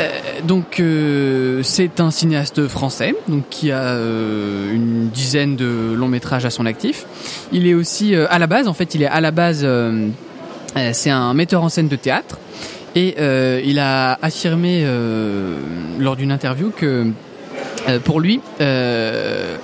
Euh, 0.00 0.10
donc 0.44 0.80
euh, 0.80 1.62
c'est 1.62 2.00
un 2.00 2.10
cinéaste 2.10 2.68
français 2.68 3.14
donc 3.26 3.44
qui 3.50 3.72
a 3.72 3.82
euh, 3.82 4.72
une 4.72 5.08
dizaine 5.08 5.56
de 5.56 5.94
longs 5.94 6.08
métrages 6.08 6.44
à 6.46 6.50
son 6.50 6.66
actif. 6.66 7.06
Il 7.52 7.66
est 7.66 7.74
aussi 7.74 8.14
à 8.14 8.38
la 8.38 8.46
base 8.46 8.68
en 8.68 8.74
fait 8.74 8.94
il 8.94 9.02
est 9.02 9.06
à 9.06 9.20
la 9.20 9.30
base 9.30 9.66
c'est 10.92 11.10
un 11.10 11.34
metteur 11.34 11.62
en 11.62 11.68
scène 11.68 11.88
de 11.88 11.96
théâtre 11.96 12.38
et 12.94 13.16
il 13.64 13.78
a 13.78 14.18
affirmé 14.22 14.86
lors 15.98 16.16
d'une 16.16 16.30
interview 16.30 16.70
que 16.70 17.06
pour 18.04 18.20
lui 18.20 18.40
le 18.60 19.56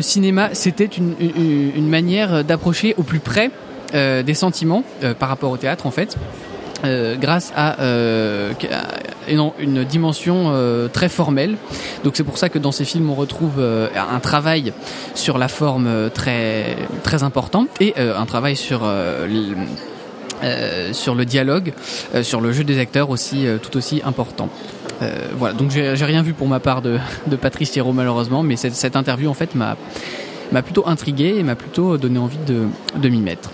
cinéma 0.00 0.50
c'était 0.52 0.86
une, 0.86 1.88
manière 1.88 2.44
d'approcher 2.44 2.94
au 2.96 3.02
plus 3.02 3.20
près 3.20 3.50
des 3.92 4.34
sentiments 4.34 4.84
par 5.18 5.28
rapport 5.28 5.50
au 5.50 5.56
théâtre 5.56 5.86
en 5.86 5.90
fait 5.90 6.16
euh, 6.84 7.16
grâce 7.16 7.52
à, 7.56 7.80
euh, 7.80 8.52
à 8.70 9.30
une, 9.30 9.84
dimension 9.84 10.50
euh, 10.52 10.88
très 10.88 11.08
formelle. 11.08 11.56
Donc 12.04 12.16
c'est 12.16 12.24
pour 12.24 12.38
ça 12.38 12.48
que 12.48 12.58
dans 12.58 12.72
ces 12.72 12.84
films 12.84 13.10
on 13.10 13.14
retrouve 13.14 13.54
euh, 13.58 13.88
un 13.94 14.20
travail 14.20 14.72
sur 15.14 15.38
la 15.38 15.48
forme 15.48 15.86
euh, 15.86 16.08
très 16.08 16.76
très 17.02 17.22
important 17.22 17.66
et 17.80 17.94
euh, 17.98 18.16
un 18.16 18.26
travail 18.26 18.56
sur 18.56 18.82
euh, 18.84 19.26
euh, 20.44 20.92
sur 20.92 21.14
le 21.14 21.24
dialogue, 21.24 21.72
euh, 22.14 22.22
sur 22.22 22.40
le 22.40 22.52
jeu 22.52 22.62
des 22.64 22.78
acteurs 22.78 23.10
aussi 23.10 23.46
euh, 23.46 23.58
tout 23.58 23.76
aussi 23.76 24.00
important. 24.04 24.48
Euh, 25.02 25.28
voilà, 25.36 25.54
donc 25.54 25.70
j'ai 25.70 26.04
rien 26.04 26.22
vu 26.22 26.32
pour 26.32 26.48
ma 26.48 26.60
part 26.60 26.82
de, 26.82 26.98
de 27.26 27.36
Patrice 27.36 27.70
Thierot 27.72 27.92
malheureusement, 27.92 28.42
mais 28.42 28.56
cette, 28.56 28.74
cette 28.74 28.96
interview 28.96 29.28
en 29.28 29.34
fait 29.34 29.54
m'a 29.54 29.76
m'a 30.52 30.62
plutôt 30.62 30.86
intrigué 30.86 31.34
et 31.38 31.42
m'a 31.42 31.56
plutôt 31.56 31.98
donné 31.98 32.18
envie 32.18 32.38
de, 32.46 32.66
de 32.96 33.08
m'y 33.08 33.20
mettre. 33.20 33.50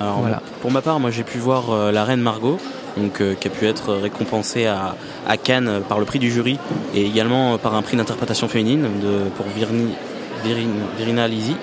Alors, 0.00 0.20
Voilà. 0.20 0.40
Pour 0.62 0.70
ma 0.70 0.80
part, 0.82 0.98
moi 1.00 1.10
j'ai 1.10 1.24
pu 1.24 1.38
voir 1.38 1.70
euh, 1.70 1.92
La 1.92 2.04
Reine 2.04 2.20
Margot, 2.20 2.58
donc, 2.96 3.20
euh, 3.20 3.34
qui 3.34 3.48
a 3.48 3.50
pu 3.50 3.66
être 3.66 3.94
récompensée 3.94 4.66
à, 4.66 4.96
à 5.28 5.36
Cannes 5.36 5.68
euh, 5.68 5.80
par 5.80 5.98
le 5.98 6.04
prix 6.06 6.18
du 6.18 6.30
jury 6.30 6.58
et 6.94 7.04
également 7.06 7.54
euh, 7.54 7.56
par 7.58 7.74
un 7.74 7.82
prix 7.82 7.96
d'interprétation 7.96 8.48
féminine 8.48 8.82
de, 9.02 9.28
pour 9.36 9.46
Virni, 9.46 9.92
Virin- 10.44 10.86
Virina 10.98 11.28
Lisi. 11.28 11.54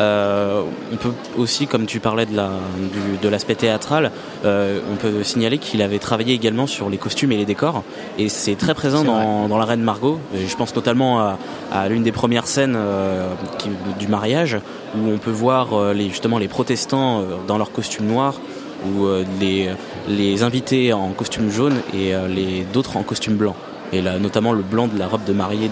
Euh, 0.00 0.62
on 0.92 0.96
peut 0.96 1.12
aussi, 1.36 1.66
comme 1.66 1.84
tu 1.84 2.00
parlais 2.00 2.24
de 2.24 2.34
la- 2.34 2.48
du- 2.92 3.18
de 3.22 3.28
l'aspect 3.28 3.54
théâtral, 3.54 4.10
euh, 4.46 4.80
on 4.90 4.96
peut 4.96 5.22
signaler 5.22 5.58
qu'il 5.58 5.82
avait 5.82 5.98
travaillé 5.98 6.32
également 6.34 6.66
sur 6.66 6.88
les 6.88 6.96
costumes 6.96 7.32
et 7.32 7.36
les 7.36 7.44
décors, 7.44 7.82
et 8.18 8.28
c'est 8.30 8.54
très 8.56 8.72
présent 8.74 9.04
dans, 9.04 9.48
dans 9.48 9.58
La 9.58 9.66
Reine 9.66 9.82
Margot. 9.82 10.18
Et 10.34 10.46
je 10.46 10.56
pense 10.56 10.74
notamment 10.74 11.20
à, 11.20 11.38
à 11.72 11.88
l'une 11.88 12.02
des 12.02 12.12
premières 12.12 12.46
scènes 12.46 12.76
euh, 12.76 13.28
qui- 13.58 13.68
du 13.98 14.08
mariage, 14.08 14.56
où 14.96 15.10
on 15.14 15.18
peut 15.18 15.30
voir 15.30 15.74
euh, 15.74 15.92
les, 15.92 16.08
justement 16.08 16.38
les 16.38 16.48
protestants 16.48 17.20
euh, 17.20 17.24
dans 17.46 17.58
leurs 17.58 17.72
costumes 17.72 18.06
noirs, 18.06 18.40
ou 18.86 19.04
euh, 19.04 19.24
les, 19.38 19.68
les 20.08 20.42
invités 20.42 20.94
en 20.94 21.10
costume 21.10 21.50
jaune 21.50 21.74
et 21.92 22.14
euh, 22.14 22.26
les 22.26 22.64
d'autres 22.72 22.96
en 22.96 23.02
costume 23.02 23.34
blanc. 23.34 23.54
Et 23.92 24.00
là, 24.02 24.18
notamment 24.20 24.52
le 24.52 24.62
blanc 24.62 24.86
de 24.86 24.96
la 24.96 25.08
robe 25.08 25.24
de 25.24 25.32
mariée 25.32 25.68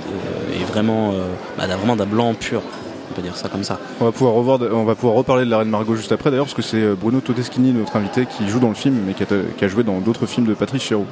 est 0.60 0.64
vraiment, 0.64 1.12
euh, 1.12 1.22
bah, 1.56 1.64
vraiment 1.68 1.94
d'un 1.94 2.04
blanc 2.04 2.34
pur. 2.34 2.62
On 3.10 3.14
peut 3.14 3.22
dire 3.22 3.36
ça 3.36 3.48
comme 3.48 3.64
ça. 3.64 3.78
On 4.00 4.04
va 4.04 4.12
pouvoir 4.12 4.34
revoir, 4.34 4.60
on 4.72 4.84
va 4.84 4.94
pouvoir 4.94 5.14
reparler 5.14 5.44
de 5.44 5.50
la 5.50 5.58
Reine 5.58 5.70
Margot 5.70 5.94
juste 5.94 6.12
après 6.12 6.30
d'ailleurs, 6.30 6.46
parce 6.46 6.54
que 6.54 6.62
c'est 6.62 6.82
euh, 6.82 6.94
Bruno 6.94 7.20
Todeschini, 7.20 7.72
notre 7.72 7.96
invité, 7.96 8.26
qui 8.26 8.48
joue 8.48 8.60
dans 8.60 8.68
le 8.68 8.74
film, 8.74 9.00
mais 9.06 9.14
qui 9.14 9.22
a, 9.22 9.26
qui 9.26 9.64
a 9.64 9.68
joué 9.68 9.82
dans 9.82 9.98
d'autres 10.00 10.26
films 10.26 10.46
de 10.46 10.54
Patrice 10.54 10.82
Chéreau. 10.82 11.06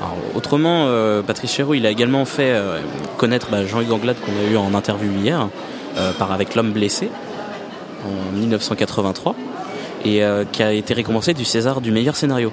Alors, 0.00 0.16
autrement, 0.36 0.86
euh, 0.86 1.22
Patrice 1.22 1.52
Chéreau, 1.52 1.74
il 1.74 1.84
a 1.84 1.90
également 1.90 2.24
fait 2.24 2.52
euh, 2.52 2.78
connaître 3.16 3.48
bah, 3.50 3.66
Jean-Hugues 3.66 3.90
Anglade 3.90 4.16
qu'on 4.24 4.32
a 4.32 4.50
eu 4.50 4.56
en 4.56 4.72
interview 4.74 5.10
hier, 5.10 5.48
euh, 5.96 6.12
par 6.12 6.30
avec 6.30 6.54
l'homme 6.54 6.70
blessé 6.70 7.10
en 8.04 8.36
1983, 8.36 9.34
et 10.04 10.22
qui 10.52 10.62
a 10.62 10.72
été 10.72 10.94
récompensé 10.94 11.34
du 11.34 11.44
César 11.44 11.80
du 11.80 11.90
meilleur 11.90 12.14
scénario. 12.14 12.52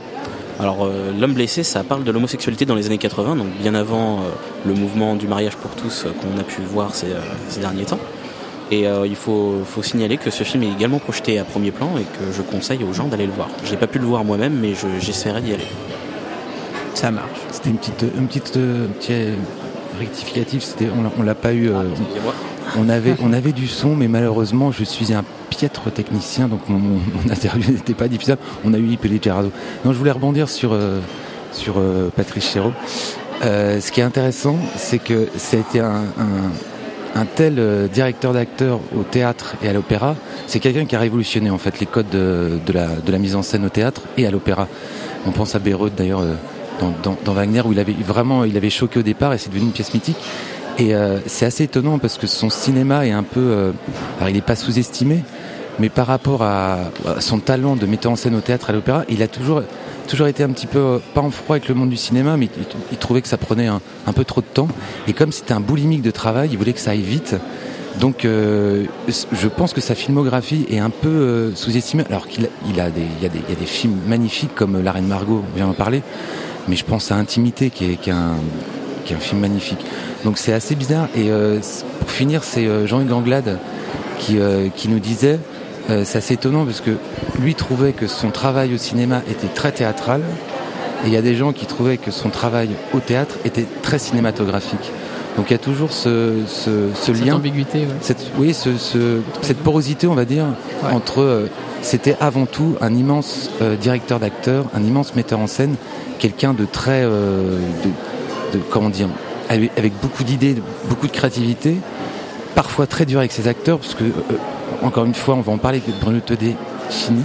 Alors, 0.60 0.90
l'homme 1.20 1.34
blessé, 1.34 1.62
ça 1.62 1.84
parle 1.84 2.04
de 2.04 2.12
l'homosexualité 2.12 2.66
dans 2.66 2.74
les 2.74 2.88
années 2.88 2.98
80, 2.98 3.36
donc 3.36 3.50
bien 3.62 3.76
avant 3.76 4.22
le 4.66 4.74
mouvement 4.74 5.16
du 5.16 5.28
mariage 5.28 5.56
pour 5.56 5.70
tous 5.72 6.08
qu'on 6.20 6.40
a 6.40 6.44
pu 6.44 6.62
voir 6.64 6.96
ces, 6.96 7.10
ces 7.50 7.60
derniers 7.60 7.86
temps. 7.86 8.00
Et 8.72 8.88
euh, 8.88 9.06
il 9.06 9.16
faut, 9.16 9.62
faut 9.66 9.84
signaler 9.84 10.18
que 10.18 10.30
ce 10.32 10.44
film 10.44 10.64
est 10.64 10.72
également 10.72 10.98
projeté 11.00 11.38
à 11.40 11.44
premier 11.44 11.72
plan 11.72 11.92
et 11.98 12.04
que 12.04 12.32
je 12.36 12.42
conseille 12.42 12.84
aux 12.84 12.94
gens 12.94 13.08
d'aller 13.08 13.28
le 13.28 13.32
voir. 13.32 13.48
Je 13.64 13.72
n'ai 13.72 13.78
pas 13.78 13.88
pu 13.88 14.00
le 14.00 14.06
voir 14.06 14.24
moi-même, 14.26 14.58
mais 14.60 14.74
je- 14.74 15.00
j'essaierai 15.00 15.42
d'y 15.42 15.54
aller. 15.54 15.68
Ça 16.96 17.12
marche. 17.12 17.30
C'était 17.52 17.70
une 17.70 17.78
petite, 17.78 18.06
une 18.18 18.28
petite, 18.28 18.58
euh, 18.58 18.88
rectificatif. 20.00 20.64
C'était, 20.64 20.88
on, 20.98 21.04
l'a- 21.04 21.12
on 21.20 21.24
l'a 21.24 21.36
pas 21.36 21.54
eu. 21.54 21.70
euh, 21.70 21.84
Excusez-moi. 21.92 22.34
on 22.78 22.90
avait, 22.90 23.16
on 23.22 23.34
avait 23.34 23.52
du 23.52 23.68
son, 23.68 23.96
mais 23.96 24.08
malheureusement, 24.08 24.72
je 24.72 24.84
suis 24.84 25.14
un 25.14 25.24
piètre 25.50 25.92
technicien, 25.92 26.48
donc 26.48 26.62
mon, 26.68 26.80
mon, 26.80 26.96
mon 27.24 27.30
interview 27.32 27.72
n'était 27.72 27.94
pas 27.94 28.08
diffusable. 28.08 28.42
On 28.64 28.74
a 28.74 28.78
eu 28.78 28.88
Ipele 28.88 29.20
Gerardo. 29.22 29.52
Non, 29.84 29.94
je 29.94 29.98
voulais 29.98 30.12
rebondir 30.12 30.50
sur, 30.50 30.72
euh, 30.74 31.00
sur 31.52 31.76
euh, 31.78 32.10
Patrice 32.16 32.50
Chéreau. 32.52 32.72
Euh, 33.44 33.80
ce 33.82 33.92
qui 33.92 34.00
est 34.00 34.04
intéressant, 34.04 34.58
c'est 34.78 34.98
que 35.00 35.28
ça 35.38 35.58
a 35.58 35.60
été 35.60 35.82
un, 35.82 36.04
un, 36.18 36.52
un 37.16 37.26
tel 37.26 37.56
euh, 37.58 37.88
directeur 37.88 38.34
d'acteur 38.34 38.80
au 38.96 39.04
théâtre 39.04 39.56
et 39.64 39.70
à 39.70 39.74
l'opéra. 39.74 40.16
C'est 40.48 40.60
quelqu'un 40.60 40.86
qui 40.86 40.96
a 40.96 41.00
révolutionné 41.00 41.50
en 41.50 41.58
fait 41.58 41.80
les 41.80 41.86
codes 41.86 42.10
de, 42.10 42.60
la, 42.74 43.18
mise 43.18 43.36
en 43.36 43.42
scène 43.42 43.66
au 43.66 43.70
théâtre 43.70 44.02
et 44.18 44.28
à 44.28 44.32
l'opéra. 44.32 44.68
On 45.26 45.32
pense 45.32 45.56
à 45.56 45.60
Bayreuth 45.60 45.96
d'ailleurs 45.96 46.20
euh, 46.22 46.36
dans, 47.02 47.34
Wagner 47.34 47.62
où 47.66 47.72
il 47.72 47.80
avait 47.80 47.94
vraiment 47.94 48.44
il 48.44 48.56
avait 48.58 48.70
choqué 48.70 49.00
au 49.00 49.04
départ 49.04 49.34
et 49.34 49.38
c'est 49.38 49.50
devenu 49.50 49.66
une 49.66 49.72
pièce 49.72 49.94
mythique. 49.94 50.18
Et 50.78 50.94
euh, 50.94 51.20
c'est 51.26 51.46
assez 51.46 51.64
étonnant 51.64 52.00
parce 52.00 52.18
que 52.18 52.28
son 52.28 52.50
cinéma 52.50 53.08
est 53.08 53.12
un 53.12 53.24
peu, 53.24 53.72
alors 54.18 54.30
il 54.30 54.36
n'est 54.36 54.42
pas 54.42 54.58
sous-estimé, 54.58 55.24
mais 55.80 55.88
par 55.88 56.06
rapport 56.06 56.44
à, 56.44 56.92
à 57.08 57.22
son 57.22 57.40
talent 57.40 57.78
de 57.78 57.86
metteur 57.86 58.12
en 58.12 58.18
scène 58.18 58.36
au 58.36 58.42
théâtre, 58.42 58.72
à 58.72 58.74
l'opéra, 58.74 59.06
il 59.08 59.24
a 59.24 59.30
toujours, 59.30 59.64
toujours 60.06 60.28
été 60.28 60.44
un 60.44 60.50
petit 60.50 60.68
peu, 60.68 60.80
euh, 60.80 61.00
pas 61.14 61.22
en 61.22 61.32
froid 61.32 61.56
avec 61.56 61.68
le 61.68 61.76
monde 61.76 61.90
du 61.90 61.98
cinéma, 61.98 62.38
mais 62.38 62.50
il, 62.92 62.98
trouvait 62.98 63.22
que 63.22 63.28
ça 63.28 63.38
prenait 63.38 63.68
un, 63.68 63.82
peu 64.14 64.24
trop 64.24 64.42
de 64.42 64.46
temps. 64.46 64.68
Et 65.08 65.14
comme 65.14 65.32
c'était 65.32 65.54
un 65.54 65.60
boulimique 65.60 66.02
de 66.02 66.12
travail, 66.12 66.50
il 66.52 66.58
voulait 66.58 66.74
que 66.74 66.80
ça 66.80 66.92
aille 66.92 67.02
vite. 67.02 67.36
Donc, 68.00 68.26
euh, 68.26 68.86
je 69.08 69.48
pense 69.48 69.74
que 69.74 69.82
sa 69.82 69.96
filmographie 69.96 70.66
est 70.70 70.80
un 70.80 70.90
peu 70.90 71.08
euh, 71.08 71.56
sous-estimée, 71.56 72.04
alors 72.10 72.28
qu'il 72.28 72.46
a, 72.46 72.48
des, 72.48 72.52
il 72.72 72.76
y 72.76 73.26
a, 73.26 73.30
des, 73.30 73.40
a 73.40 73.56
des 73.56 73.66
films 73.66 73.98
magnifiques 74.08 74.54
comme 74.54 74.84
La 74.84 74.92
Reine 74.92 75.08
Margot, 75.08 75.44
on 75.52 75.56
vient 75.56 75.68
d'en 75.68 75.74
parler, 75.74 76.02
mais 76.68 76.76
je 76.76 76.84
pense 76.84 77.12
à 77.12 77.16
Intimité, 77.16 77.70
qui 77.70 77.92
est, 77.92 77.96
qui 77.96 78.10
est, 78.10 78.14
un, 78.14 78.36
qui 79.06 79.14
est 79.14 79.16
un 79.16 79.20
film 79.20 79.40
magnifique. 79.40 79.86
Donc 80.26 80.38
c'est 80.38 80.54
assez 80.54 80.76
bizarre. 80.76 81.08
Et 81.16 81.30
euh, 81.30 81.60
pour 82.00 82.12
finir, 82.12 82.44
c'est 82.44 82.68
euh, 82.68 82.86
Jean-Hugues 82.86 83.14
Anglade 83.14 83.60
qui, 84.18 84.38
qui 84.76 84.88
nous 84.88 85.00
disait, 85.00 85.40
euh, 85.90 86.04
c'est 86.06 86.18
assez 86.18 86.34
étonnant 86.36 86.66
parce 86.66 86.82
que 86.82 86.92
lui 87.40 87.56
trouvait 87.56 87.94
que 87.94 88.08
son 88.08 88.32
travail 88.32 88.74
au 88.74 88.78
cinéma 88.78 89.22
était 89.30 89.48
très 89.54 89.72
théâtral, 89.72 90.22
et 91.04 91.08
il 91.08 91.14
y 91.14 91.18
a 91.18 91.22
des 91.22 91.36
gens 91.36 91.52
qui 91.54 91.66
trouvaient 91.66 91.98
que 91.98 92.12
son 92.12 92.30
travail 92.30 92.70
au 92.94 93.00
théâtre 93.00 93.36
était 93.46 93.66
très 93.84 94.00
cinématographique. 94.00 94.92
Donc 95.38 95.48
il 95.50 95.54
y 95.54 95.56
a 95.56 95.60
toujours 95.60 95.92
ce, 95.92 96.34
ce, 96.48 96.90
ce 96.96 97.14
Cette 97.14 97.26
lien, 97.26 97.36
ambiguïté, 97.36 97.80
ouais. 97.80 97.88
cette, 98.02 98.26
oui, 98.38 98.54
ce, 98.54 98.78
ce- 98.78 99.20
cette 99.42 99.58
porosité, 99.58 100.08
on 100.08 100.16
va 100.16 100.26
dire, 100.26 100.46
Ouais. 100.84 100.92
entre. 100.94 101.22
euh, 101.22 101.48
c'était 101.82 102.16
avant 102.20 102.48
tout 102.48 102.76
un 102.82 102.92
immense 102.96 103.52
euh, 103.62 103.76
directeur 103.76 104.20
d'acteurs, 104.20 104.66
un 104.74 104.82
immense 104.82 105.14
metteur 105.16 105.38
en 105.40 105.46
scène, 105.46 105.76
quelqu'un 106.18 106.54
de 106.56 106.66
très, 106.66 107.04
euh, 107.04 107.60
de, 107.84 108.58
de- 108.58 108.64
comment 108.72 108.90
dire, 108.90 109.08
avec, 109.50 109.70
avec 109.78 109.94
beaucoup 110.02 110.24
d'idées, 110.24 110.56
beaucoup 110.90 111.06
de 111.06 111.12
créativité, 111.12 111.76
parfois 112.56 112.88
très 112.88 113.06
dur 113.06 113.20
avec 113.20 113.32
ses 113.32 113.48
acteurs, 113.48 113.78
parce 113.78 113.94
que 113.94 114.06
euh, 114.06 114.10
encore 114.82 115.06
une 115.06 115.14
fois, 115.14 115.36
on 115.36 115.42
va 115.42 115.52
en 115.52 115.58
parler 115.58 115.82
avec 115.86 116.00
Bruno 116.00 116.20
Todé, 116.20 116.56
Chini, 116.90 117.24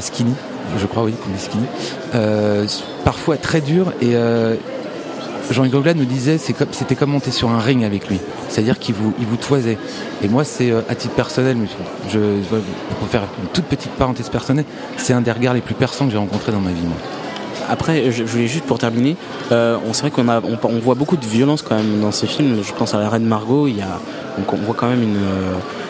Skinny, 0.00 0.34
je 0.78 0.86
crois, 0.86 1.04
oui, 1.04 1.12
qu'on 1.12 1.30
dit 1.30 1.38
Skinny, 1.38 1.66
euh, 2.14 2.66
parfois 3.04 3.36
très 3.36 3.60
dur 3.60 3.92
et 4.00 4.14
euh, 4.14 4.54
Jean-Yves 5.50 5.72
Gogla 5.72 5.94
nous 5.94 6.04
disait 6.04 6.38
c'est 6.38 6.54
c'était 6.72 6.94
comme 6.94 7.10
monter 7.10 7.30
sur 7.30 7.50
un 7.50 7.58
ring 7.58 7.84
avec 7.84 8.08
lui, 8.08 8.18
c'est-à-dire 8.48 8.78
qu'il 8.78 8.94
vous 8.94 9.12
il 9.18 9.26
vous 9.26 9.36
toisait. 9.36 9.78
Et 10.22 10.28
moi 10.28 10.44
c'est 10.44 10.70
euh, 10.70 10.80
à 10.88 10.94
titre 10.94 11.14
personnel, 11.14 11.56
je, 12.10 12.18
pour 12.98 13.08
faire 13.08 13.22
une 13.42 13.48
toute 13.48 13.66
petite 13.66 13.92
parenthèse 13.92 14.30
personnelle, 14.30 14.64
c'est 14.96 15.12
un 15.12 15.20
des 15.20 15.32
regards 15.32 15.54
les 15.54 15.60
plus 15.60 15.74
perçants 15.74 16.06
que 16.06 16.12
j'ai 16.12 16.18
rencontrés 16.18 16.52
dans 16.52 16.60
ma 16.60 16.70
vie. 16.70 16.82
Moi. 16.82 16.96
Après, 17.68 18.10
je, 18.10 18.24
voulais 18.24 18.46
juste 18.46 18.66
pour 18.66 18.78
terminer, 18.78 19.16
on 19.50 19.92
c'est 19.92 20.02
vrai 20.02 20.10
qu'on 20.10 20.28
a, 20.28 20.42
on, 20.42 20.78
voit 20.80 20.94
beaucoup 20.94 21.16
de 21.16 21.24
violence 21.24 21.62
quand 21.62 21.74
même 21.74 22.00
dans 22.02 22.12
ces 22.12 22.26
films. 22.26 22.60
Je 22.62 22.72
pense 22.74 22.92
à 22.92 22.98
la 22.98 23.08
Reine 23.08 23.24
Margot, 23.24 23.68
il 23.68 23.78
y 23.78 23.80
a, 23.80 24.00
on 24.36 24.56
voit 24.56 24.74
quand 24.74 24.88
même 24.88 25.02
une, 25.02 25.16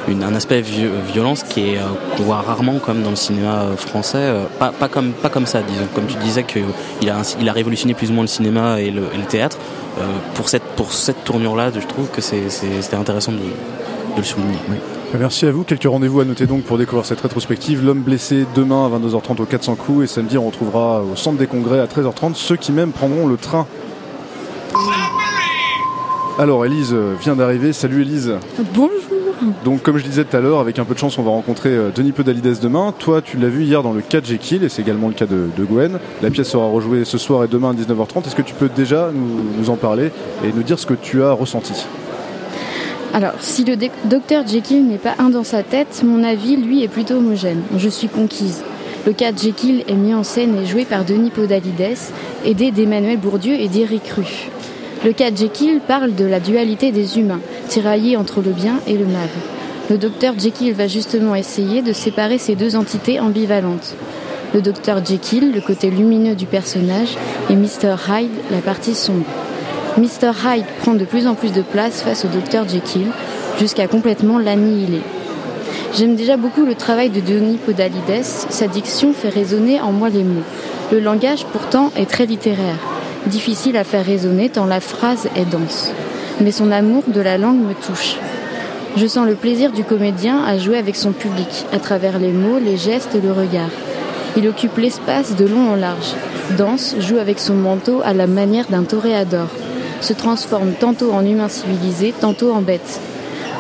une- 0.08 0.22
un 0.22 0.34
aspect 0.34 0.60
vi- 0.60 0.88
violence 1.12 1.42
qui 1.42 1.60
est 1.74 1.78
euh, 1.78 1.82
qu'on 2.16 2.22
voit 2.24 2.36
rarement 2.42 2.80
même 2.88 3.02
dans 3.02 3.10
le 3.10 3.16
cinéma 3.16 3.62
euh, 3.62 3.76
français. 3.76 4.18
euh, 4.18 4.44
pas, 4.58 4.70
pas 4.72 4.88
comme 4.88 5.12
pas 5.12 5.28
comme 5.30 5.46
ça, 5.46 5.60
disons. 5.62 5.86
Comme 5.94 6.06
tu 6.06 6.16
disais 6.18 6.42
que 6.42 6.60
il 7.02 7.10
a 7.10 7.22
il 7.40 7.48
a 7.48 7.52
révolutionné 7.52 7.94
plus 7.94 8.10
ou 8.10 8.14
moins 8.14 8.24
le 8.24 8.28
cinéma 8.28 8.80
et 8.80 8.90
le, 8.90 9.02
et 9.14 9.18
le 9.18 9.24
théâtre. 9.24 9.58
Pour 10.34 10.48
cette 10.48 10.64
pour 10.76 10.92
cette 10.92 11.22
tournure-là, 11.24 11.70
je 11.72 11.86
trouve 11.86 12.08
que 12.10 12.20
c'était 12.20 12.96
intéressant 12.96 13.30
de, 13.32 13.38
de 13.38 14.16
le 14.16 14.22
souligner. 14.24 14.58
Merci 15.16 15.46
à 15.46 15.52
vous. 15.52 15.62
Quelques 15.62 15.84
rendez-vous 15.84 16.18
à 16.20 16.24
noter 16.24 16.46
donc 16.46 16.62
pour 16.64 16.76
découvrir 16.78 17.06
cette 17.06 17.20
rétrospective. 17.20 17.84
L'homme 17.84 18.00
blessé 18.00 18.44
demain 18.56 18.86
à 18.86 18.98
22h30 18.98 19.40
au 19.40 19.44
400 19.44 19.76
coups 19.76 20.04
et 20.04 20.06
samedi 20.08 20.36
on 20.36 20.46
retrouvera 20.46 21.00
au 21.02 21.14
centre 21.14 21.38
des 21.38 21.46
congrès 21.46 21.78
à 21.78 21.86
13h30 21.86 22.34
ceux 22.34 22.56
qui 22.56 22.72
même 22.72 22.90
prendront 22.90 23.28
le 23.28 23.36
train. 23.36 23.66
Alors 26.40 26.66
Elise 26.66 26.92
vient 27.22 27.36
d'arriver. 27.36 27.72
Salut 27.72 28.02
Elise. 28.02 28.34
Bonjour. 28.74 28.90
Donc 29.64 29.82
comme 29.82 29.98
je 29.98 30.04
disais 30.04 30.24
tout 30.24 30.36
à 30.36 30.40
l'heure, 30.40 30.60
avec 30.60 30.78
un 30.78 30.84
peu 30.84 30.94
de 30.94 30.98
chance 30.98 31.18
on 31.18 31.22
va 31.22 31.30
rencontrer 31.30 31.70
euh, 31.70 31.90
Denis 31.94 32.12
Podalides 32.12 32.60
demain. 32.60 32.94
Toi 32.98 33.22
tu 33.22 33.36
l'as 33.36 33.48
vu 33.48 33.64
hier 33.64 33.82
dans 33.82 33.92
le 33.92 34.00
cas 34.00 34.20
Jekyll 34.22 34.64
et 34.64 34.68
c'est 34.68 34.82
également 34.82 35.08
le 35.08 35.14
cas 35.14 35.26
de, 35.26 35.48
Gwen. 35.58 35.98
La 36.22 36.30
pièce 36.30 36.48
sera 36.48 36.66
rejouée 36.66 37.04
ce 37.04 37.18
soir 37.18 37.44
et 37.44 37.48
demain 37.48 37.70
à 37.70 37.74
19h30. 37.74 38.26
Est-ce 38.26 38.36
que 38.36 38.42
tu 38.42 38.54
peux 38.54 38.68
déjà 38.68 39.10
nous, 39.12 39.70
en 39.70 39.76
parler 39.76 40.10
et 40.44 40.52
nous 40.54 40.62
dire 40.62 40.78
ce 40.78 40.86
que 40.86 40.94
tu 40.94 41.22
as 41.22 41.32
ressenti? 41.32 41.86
Alors, 43.14 43.32
si 43.38 43.64
le 43.64 43.76
docteur 44.04 44.46
Jekyll 44.46 44.86
n'est 44.86 44.98
pas 44.98 45.14
un 45.18 45.30
dans 45.30 45.44
sa 45.44 45.62
tête, 45.62 46.02
mon 46.04 46.24
avis, 46.24 46.56
lui, 46.56 46.82
est 46.82 46.88
plutôt 46.88 47.14
homogène. 47.14 47.62
Je 47.76 47.88
suis 47.88 48.08
conquise. 48.08 48.62
Le 49.06 49.12
cas 49.12 49.30
Jekyll 49.34 49.84
est 49.86 49.94
mis 49.94 50.14
en 50.14 50.24
scène 50.24 50.56
et 50.56 50.66
joué 50.66 50.84
par 50.84 51.04
Denis 51.04 51.30
Podalides, 51.30 51.96
aidé 52.44 52.70
d'Emmanuel 52.70 53.18
Bourdieu 53.18 53.54
et 53.54 53.68
d'Éric 53.68 54.08
Rue. 54.16 54.50
Le 55.04 55.12
cas 55.12 55.34
Jekyll 55.34 55.80
parle 55.86 56.14
de 56.14 56.24
la 56.24 56.40
dualité 56.40 56.90
des 56.90 57.18
humains, 57.18 57.40
tiraillés 57.68 58.16
entre 58.16 58.40
le 58.40 58.50
bien 58.50 58.80
et 58.86 58.96
le 58.96 59.06
mal. 59.06 59.28
Le 59.90 59.98
docteur 59.98 60.34
Jekyll 60.38 60.72
va 60.72 60.86
justement 60.88 61.34
essayer 61.34 61.82
de 61.82 61.92
séparer 61.92 62.38
ces 62.38 62.54
deux 62.54 62.74
entités 62.76 63.20
ambivalentes. 63.20 63.94
Le 64.54 64.62
docteur 64.62 65.04
Jekyll, 65.04 65.52
le 65.52 65.60
côté 65.60 65.90
lumineux 65.90 66.34
du 66.34 66.46
personnage, 66.46 67.16
et 67.50 67.56
Mr. 67.56 67.96
Hyde, 68.08 68.30
la 68.50 68.58
partie 68.58 68.94
sombre. 68.94 69.26
Mr. 69.98 70.32
Hyde 70.44 70.64
prend 70.80 70.94
de 70.94 71.04
plus 71.04 71.26
en 71.26 71.34
plus 71.34 71.52
de 71.52 71.62
place 71.62 72.02
face 72.02 72.24
au 72.24 72.28
Dr 72.28 72.68
Jekyll, 72.68 73.08
jusqu'à 73.58 73.86
complètement 73.86 74.38
l'annihiler. 74.38 75.02
J'aime 75.96 76.16
déjà 76.16 76.36
beaucoup 76.36 76.64
le 76.64 76.74
travail 76.74 77.10
de 77.10 77.20
Denis 77.20 77.58
Podalides, 77.58 78.24
sa 78.24 78.66
diction 78.66 79.12
fait 79.12 79.28
résonner 79.28 79.80
en 79.80 79.92
moi 79.92 80.08
les 80.08 80.24
mots. 80.24 80.42
Le 80.92 81.00
langage 81.00 81.44
pourtant 81.52 81.92
est 81.96 82.10
très 82.10 82.26
littéraire, 82.26 82.78
difficile 83.26 83.76
à 83.76 83.84
faire 83.84 84.04
résonner 84.04 84.48
tant 84.48 84.66
la 84.66 84.80
phrase 84.80 85.28
est 85.36 85.48
dense. 85.48 85.92
Mais 86.40 86.52
son 86.52 86.70
amour 86.70 87.04
de 87.06 87.20
la 87.20 87.38
langue 87.38 87.60
me 87.60 87.74
touche. 87.74 88.16
Je 88.96 89.06
sens 89.06 89.26
le 89.26 89.34
plaisir 89.34 89.72
du 89.72 89.84
comédien 89.84 90.44
à 90.44 90.58
jouer 90.58 90.78
avec 90.78 90.96
son 90.96 91.12
public, 91.12 91.66
à 91.72 91.78
travers 91.78 92.18
les 92.18 92.32
mots, 92.32 92.58
les 92.58 92.76
gestes 92.76 93.14
et 93.14 93.20
le 93.20 93.32
regard. 93.32 93.70
Il 94.36 94.48
occupe 94.48 94.78
l'espace 94.78 95.36
de 95.36 95.46
long 95.46 95.72
en 95.72 95.76
large, 95.76 96.14
danse, 96.56 96.96
joue 97.00 97.18
avec 97.18 97.38
son 97.38 97.54
manteau 97.54 98.02
à 98.04 98.12
la 98.12 98.26
manière 98.26 98.66
d'un 98.68 98.82
toréador, 98.82 99.48
se 100.00 100.12
transforme 100.12 100.72
tantôt 100.72 101.12
en 101.12 101.24
humain 101.24 101.48
civilisé, 101.48 102.12
tantôt 102.20 102.52
en 102.52 102.60
bête. 102.60 103.00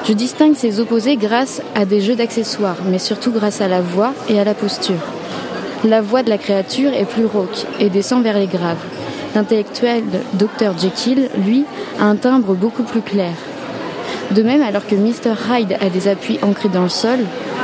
Je 0.06 0.12
distingue 0.12 0.54
ces 0.54 0.80
opposés 0.80 1.16
grâce 1.16 1.62
à 1.74 1.84
des 1.84 2.00
jeux 2.00 2.14
d'accessoires, 2.14 2.76
mais 2.90 2.98
surtout 2.98 3.30
grâce 3.30 3.60
à 3.60 3.68
la 3.68 3.80
voix 3.80 4.12
et 4.28 4.38
à 4.38 4.44
la 4.44 4.54
posture. 4.54 5.00
La 5.84 6.00
voix 6.00 6.22
de 6.22 6.30
la 6.30 6.38
créature 6.38 6.92
est 6.92 7.08
plus 7.08 7.26
rauque 7.26 7.66
et 7.80 7.88
descend 7.88 8.22
vers 8.22 8.38
les 8.38 8.46
graves. 8.46 8.82
L'intellectuel 9.34 10.04
Dr 10.34 10.78
Jekyll, 10.78 11.28
lui, 11.44 11.64
a 12.00 12.04
un 12.04 12.16
timbre 12.16 12.54
beaucoup 12.54 12.84
plus 12.84 13.02
clair. 13.02 13.32
De 14.30 14.42
même, 14.42 14.62
alors 14.62 14.86
que 14.86 14.94
Mr 14.94 15.34
Hyde 15.50 15.76
a 15.80 15.90
des 15.90 16.08
appuis 16.08 16.38
ancrés 16.42 16.68
dans 16.68 16.84
le 16.84 16.88
sol, 16.88 17.18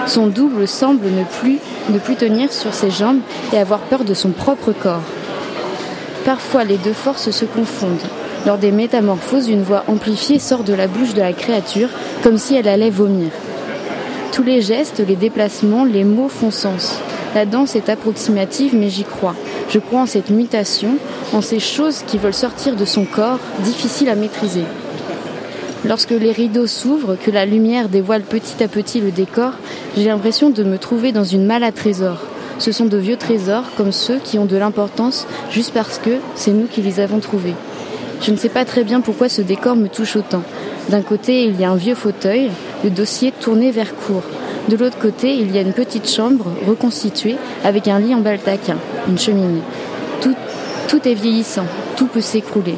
son 0.07 0.27
double 0.27 0.67
semble 0.67 1.07
ne 1.07 1.25
plus, 1.25 1.59
ne 1.89 1.99
plus 1.99 2.17
tenir 2.17 2.53
sur 2.53 2.75
ses 2.75 2.91
jambes 2.91 3.21
et 3.53 3.59
avoir 3.59 3.81
peur 3.81 4.05
de 4.05 4.15
son 4.15 4.31
propre 4.31 4.73
corps. 4.73 5.03
Parfois, 6.25 6.65
les 6.65 6.77
deux 6.77 6.93
forces 6.93 7.31
se 7.31 7.45
confondent. 7.45 8.03
Lors 8.47 8.59
des 8.59 8.73
métamorphoses, 8.73 9.49
une 9.49 9.63
voix 9.63 9.85
amplifiée 9.87 10.39
sort 10.39 10.65
de 10.65 10.75
la 10.75 10.87
bouche 10.87 11.15
de 11.15 11.21
la 11.21 11.33
créature 11.33 11.89
comme 12.23 12.39
si 12.39 12.55
elle 12.57 12.69
allait 12.69 12.91
vomir. 12.91 13.31
Tous 14.33 14.43
les 14.43 14.61
gestes, 14.61 15.03
les 15.07 15.17
déplacements, 15.17 15.85
les 15.85 16.05
mots 16.05 16.29
font 16.29 16.51
sens. 16.51 17.01
La 17.35 17.47
danse 17.47 17.77
est 17.77 17.89
approximative, 17.89 18.75
mais 18.75 18.91
j'y 18.91 19.05
crois. 19.05 19.35
Je 19.71 19.79
crois 19.79 20.01
en 20.01 20.07
cette 20.07 20.31
mutation, 20.31 20.97
en 21.33 21.41
ces 21.41 21.61
choses 21.61 22.03
qui 22.05 22.19
veulent 22.19 22.35
sortir 22.35 22.75
de 22.75 22.85
son 22.85 23.05
corps, 23.05 23.39
difficiles 23.61 24.09
à 24.09 24.17
maîtriser. 24.17 24.65
Lorsque 25.87 26.11
les 26.11 26.33
rideaux 26.33 26.67
s'ouvrent, 26.67 27.17
que 27.17 27.31
la 27.31 27.47
lumière 27.47 27.89
dévoile 27.89 28.23
petit 28.23 28.63
à 28.65 28.69
petit 28.69 29.01
le 29.01 29.13
décor, 29.13 29.53
j'ai 29.97 30.07
l'impression 30.07 30.51
de 30.51 30.65
me 30.65 30.77
trouver 30.77 31.13
dans 31.13 31.25
une 31.25 31.47
malle 31.47 31.63
à 31.63 31.71
trésors. 31.71 32.21
Ce 32.59 32.73
sont 32.73 32.85
de 32.87 32.99
vieux 32.99 33.17
trésors, 33.17 33.65
comme 33.77 33.93
ceux 33.93 34.19
qui 34.19 34.39
ont 34.39 34.45
de 34.45 34.57
l'importance 34.57 35.27
juste 35.51 35.73
parce 35.73 35.99
que 35.99 36.19
c'est 36.35 36.51
nous 36.51 36.67
qui 36.67 36.83
les 36.83 36.99
avons 36.99 37.21
trouvés. 37.21 37.55
Je 38.21 38.33
ne 38.33 38.37
sais 38.37 38.49
pas 38.49 38.65
très 38.65 38.83
bien 38.83 39.01
pourquoi 39.01 39.29
ce 39.29 39.41
décor 39.41 39.77
me 39.77 39.89
touche 39.89 40.17
autant. 40.17 40.43
D'un 40.89 41.03
côté, 41.03 41.45
il 41.45 41.59
y 41.59 41.65
a 41.65 41.71
un 41.71 41.77
vieux 41.77 41.95
fauteuil, 41.95 42.51
le 42.83 42.91
dossier 42.91 43.33
tourné 43.33 43.71
vers 43.71 43.95
cour. 43.95 44.23
De 44.69 44.77
l'autre 44.77 44.99
côté, 44.99 45.35
il 45.35 45.55
y 45.55 45.59
a 45.59 45.63
une 45.63 45.73
petite 45.73 46.09
chambre 46.09 46.47
reconstituée 46.67 47.37
avec 47.65 47.89
un 47.89 47.99
lit 47.99 48.15
en 48.15 48.21
baldaquin, 48.21 48.77
une 49.09 49.19
cheminée. 49.19 49.63
Tout, 50.21 50.37
tout 50.89 51.09
est 51.09 51.15
vieillissant, 51.15 51.67
tout 51.97 52.07
peut 52.07 52.21
s'écrouler. 52.21 52.77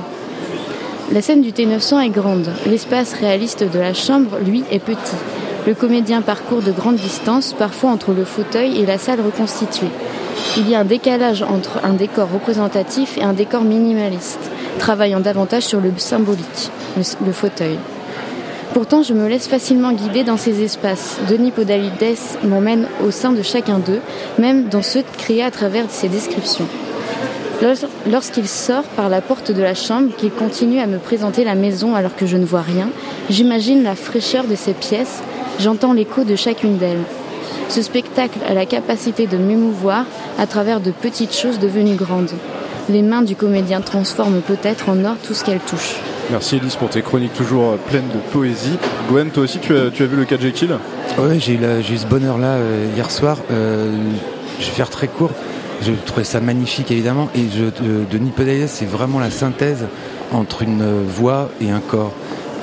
La 1.12 1.20
scène 1.20 1.42
du 1.42 1.50
T900 1.50 2.06
est 2.06 2.10
grande. 2.10 2.48
L'espace 2.64 3.12
réaliste 3.12 3.64
de 3.64 3.78
la 3.78 3.92
chambre, 3.92 4.38
lui, 4.44 4.64
est 4.70 4.78
petit. 4.78 5.16
Le 5.66 5.74
comédien 5.74 6.22
parcourt 6.22 6.62
de 6.62 6.72
grandes 6.72 6.96
distances, 6.96 7.52
parfois 7.52 7.90
entre 7.90 8.12
le 8.12 8.24
fauteuil 8.24 8.80
et 8.80 8.86
la 8.86 8.98
salle 8.98 9.20
reconstituée. 9.20 9.90
Il 10.56 10.68
y 10.70 10.74
a 10.74 10.80
un 10.80 10.84
décalage 10.84 11.42
entre 11.42 11.80
un 11.84 11.92
décor 11.92 12.28
représentatif 12.32 13.18
et 13.18 13.22
un 13.22 13.32
décor 13.32 13.62
minimaliste, 13.62 14.50
travaillant 14.78 15.20
davantage 15.20 15.64
sur 15.64 15.80
le 15.80 15.92
symbolique, 15.98 16.70
le, 16.96 17.02
le 17.26 17.32
fauteuil. 17.32 17.78
Pourtant, 18.74 19.02
je 19.02 19.12
me 19.12 19.28
laisse 19.28 19.48
facilement 19.48 19.92
guider 19.92 20.24
dans 20.24 20.38
ces 20.38 20.62
espaces. 20.62 21.18
Denis 21.28 21.50
Podalides 21.50 22.16
m'emmène 22.42 22.86
au 23.04 23.10
sein 23.10 23.32
de 23.32 23.42
chacun 23.42 23.78
d'eux, 23.78 24.00
même 24.38 24.68
dans 24.68 24.80
ceux 24.80 25.02
créés 25.18 25.42
à 25.42 25.50
travers 25.50 25.90
ses 25.90 26.08
descriptions. 26.08 26.66
Lorsqu'il 28.10 28.48
sort 28.48 28.84
par 28.96 29.08
la 29.08 29.20
porte 29.20 29.52
de 29.52 29.62
la 29.62 29.74
chambre, 29.74 30.16
qu'il 30.16 30.30
continue 30.30 30.80
à 30.80 30.86
me 30.86 30.98
présenter 30.98 31.44
la 31.44 31.54
maison 31.54 31.94
alors 31.94 32.16
que 32.16 32.26
je 32.26 32.36
ne 32.36 32.46
vois 32.46 32.62
rien, 32.62 32.88
j'imagine 33.28 33.82
la 33.82 33.94
fraîcheur 33.94 34.44
de 34.44 34.56
ces 34.56 34.72
pièces, 34.72 35.22
j'entends 35.60 35.92
l'écho 35.92 36.24
de 36.24 36.34
chacune 36.34 36.78
d'elles. 36.78 37.04
Ce 37.68 37.82
spectacle 37.82 38.38
a 38.48 38.54
la 38.54 38.66
capacité 38.66 39.26
de 39.26 39.36
m'émouvoir 39.36 40.06
à 40.38 40.46
travers 40.46 40.80
de 40.80 40.90
petites 40.90 41.36
choses 41.36 41.58
devenues 41.58 41.94
grandes. 41.94 42.32
Les 42.88 43.02
mains 43.02 43.22
du 43.22 43.36
comédien 43.36 43.80
transforment 43.80 44.40
peut-être 44.40 44.88
en 44.88 45.04
or 45.04 45.16
tout 45.22 45.34
ce 45.34 45.44
qu'elles 45.44 45.60
touchent. 45.60 46.00
Merci 46.30 46.56
Elise 46.56 46.76
pour 46.76 46.88
tes 46.88 47.02
chroniques 47.02 47.34
toujours 47.34 47.76
pleines 47.76 48.08
de 48.08 48.18
poésie. 48.32 48.78
Gwen, 49.10 49.30
toi 49.30 49.42
aussi 49.42 49.58
tu 49.58 49.76
as, 49.76 49.90
tu 49.90 50.02
as 50.02 50.06
vu 50.06 50.16
le 50.16 50.24
cas 50.24 50.36
de 50.36 50.42
Jekyll? 50.42 50.78
Oui, 51.18 51.38
j'ai 51.40 51.54
eu, 51.54 51.98
ce 51.98 52.06
bonheur-là 52.06 52.54
euh, 52.54 52.86
hier 52.94 53.10
soir. 53.10 53.36
Euh, 53.50 53.92
je 54.58 54.64
vais 54.64 54.72
faire 54.72 54.88
très 54.88 55.08
court. 55.08 55.30
Je 55.82 55.92
trouvais 56.06 56.24
ça 56.24 56.40
magnifique 56.40 56.90
évidemment. 56.90 57.28
Et 57.34 57.42
je, 57.54 57.64
euh, 57.64 58.04
Denis 58.10 58.32
c'est 58.66 58.88
vraiment 58.88 59.18
la 59.18 59.30
synthèse 59.30 59.84
entre 60.32 60.62
une 60.62 61.04
voix 61.06 61.50
et 61.60 61.70
un 61.70 61.80
corps. 61.80 62.12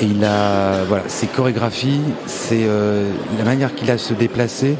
Et 0.01 0.05
il 0.05 0.23
a, 0.23 0.83
voilà, 0.87 1.03
ses 1.07 1.27
chorégraphies, 1.27 2.01
c'est 2.25 2.63
euh, 2.63 3.11
la 3.37 3.43
manière 3.43 3.75
qu'il 3.75 3.91
a 3.91 3.95
de 3.95 3.99
se 3.99 4.13
déplacer, 4.13 4.77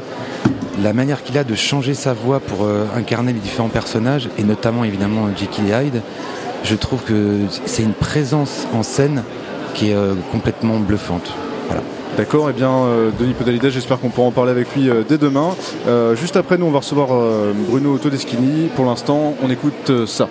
la 0.82 0.94
manière 0.94 1.22
qu'il 1.22 1.38
a 1.38 1.44
de 1.44 1.54
changer 1.54 1.94
sa 1.94 2.14
voix 2.14 2.40
pour 2.40 2.66
incarner 2.96 3.34
les 3.34 3.38
différents 3.38 3.68
personnages, 3.68 4.30
et 4.38 4.42
notamment 4.42 4.82
évidemment 4.82 5.28
Jekyll 5.36 5.64
et 5.68 5.86
Hyde. 5.86 6.02
Je 6.64 6.74
trouve 6.76 7.02
que 7.02 7.38
c'est 7.66 7.82
une 7.82 7.94
présence 7.94 8.66
en 8.74 8.82
scène 8.82 9.22
qui 9.74 9.90
est 9.90 9.96
complètement 10.30 10.78
bluffante. 10.78 11.32
D'accord, 12.16 12.48
et 12.48 12.52
eh 12.54 12.58
bien 12.58 12.70
Denis 13.18 13.34
Podalides, 13.34 13.70
j'espère 13.70 13.98
qu'on 14.00 14.10
pourra 14.10 14.28
en 14.28 14.32
parler 14.32 14.50
avec 14.50 14.74
lui 14.74 14.90
dès 15.08 15.16
demain. 15.16 15.54
juste 16.14 16.36
après, 16.36 16.58
nous 16.58 16.66
on 16.66 16.70
va 16.70 16.80
recevoir 16.80 17.08
Bruno 17.68 17.96
Todeschini. 17.98 18.68
Pour 18.74 18.84
l'instant, 18.84 19.36
on 19.42 19.50
écoute 19.50 20.06
ça. 20.06 20.28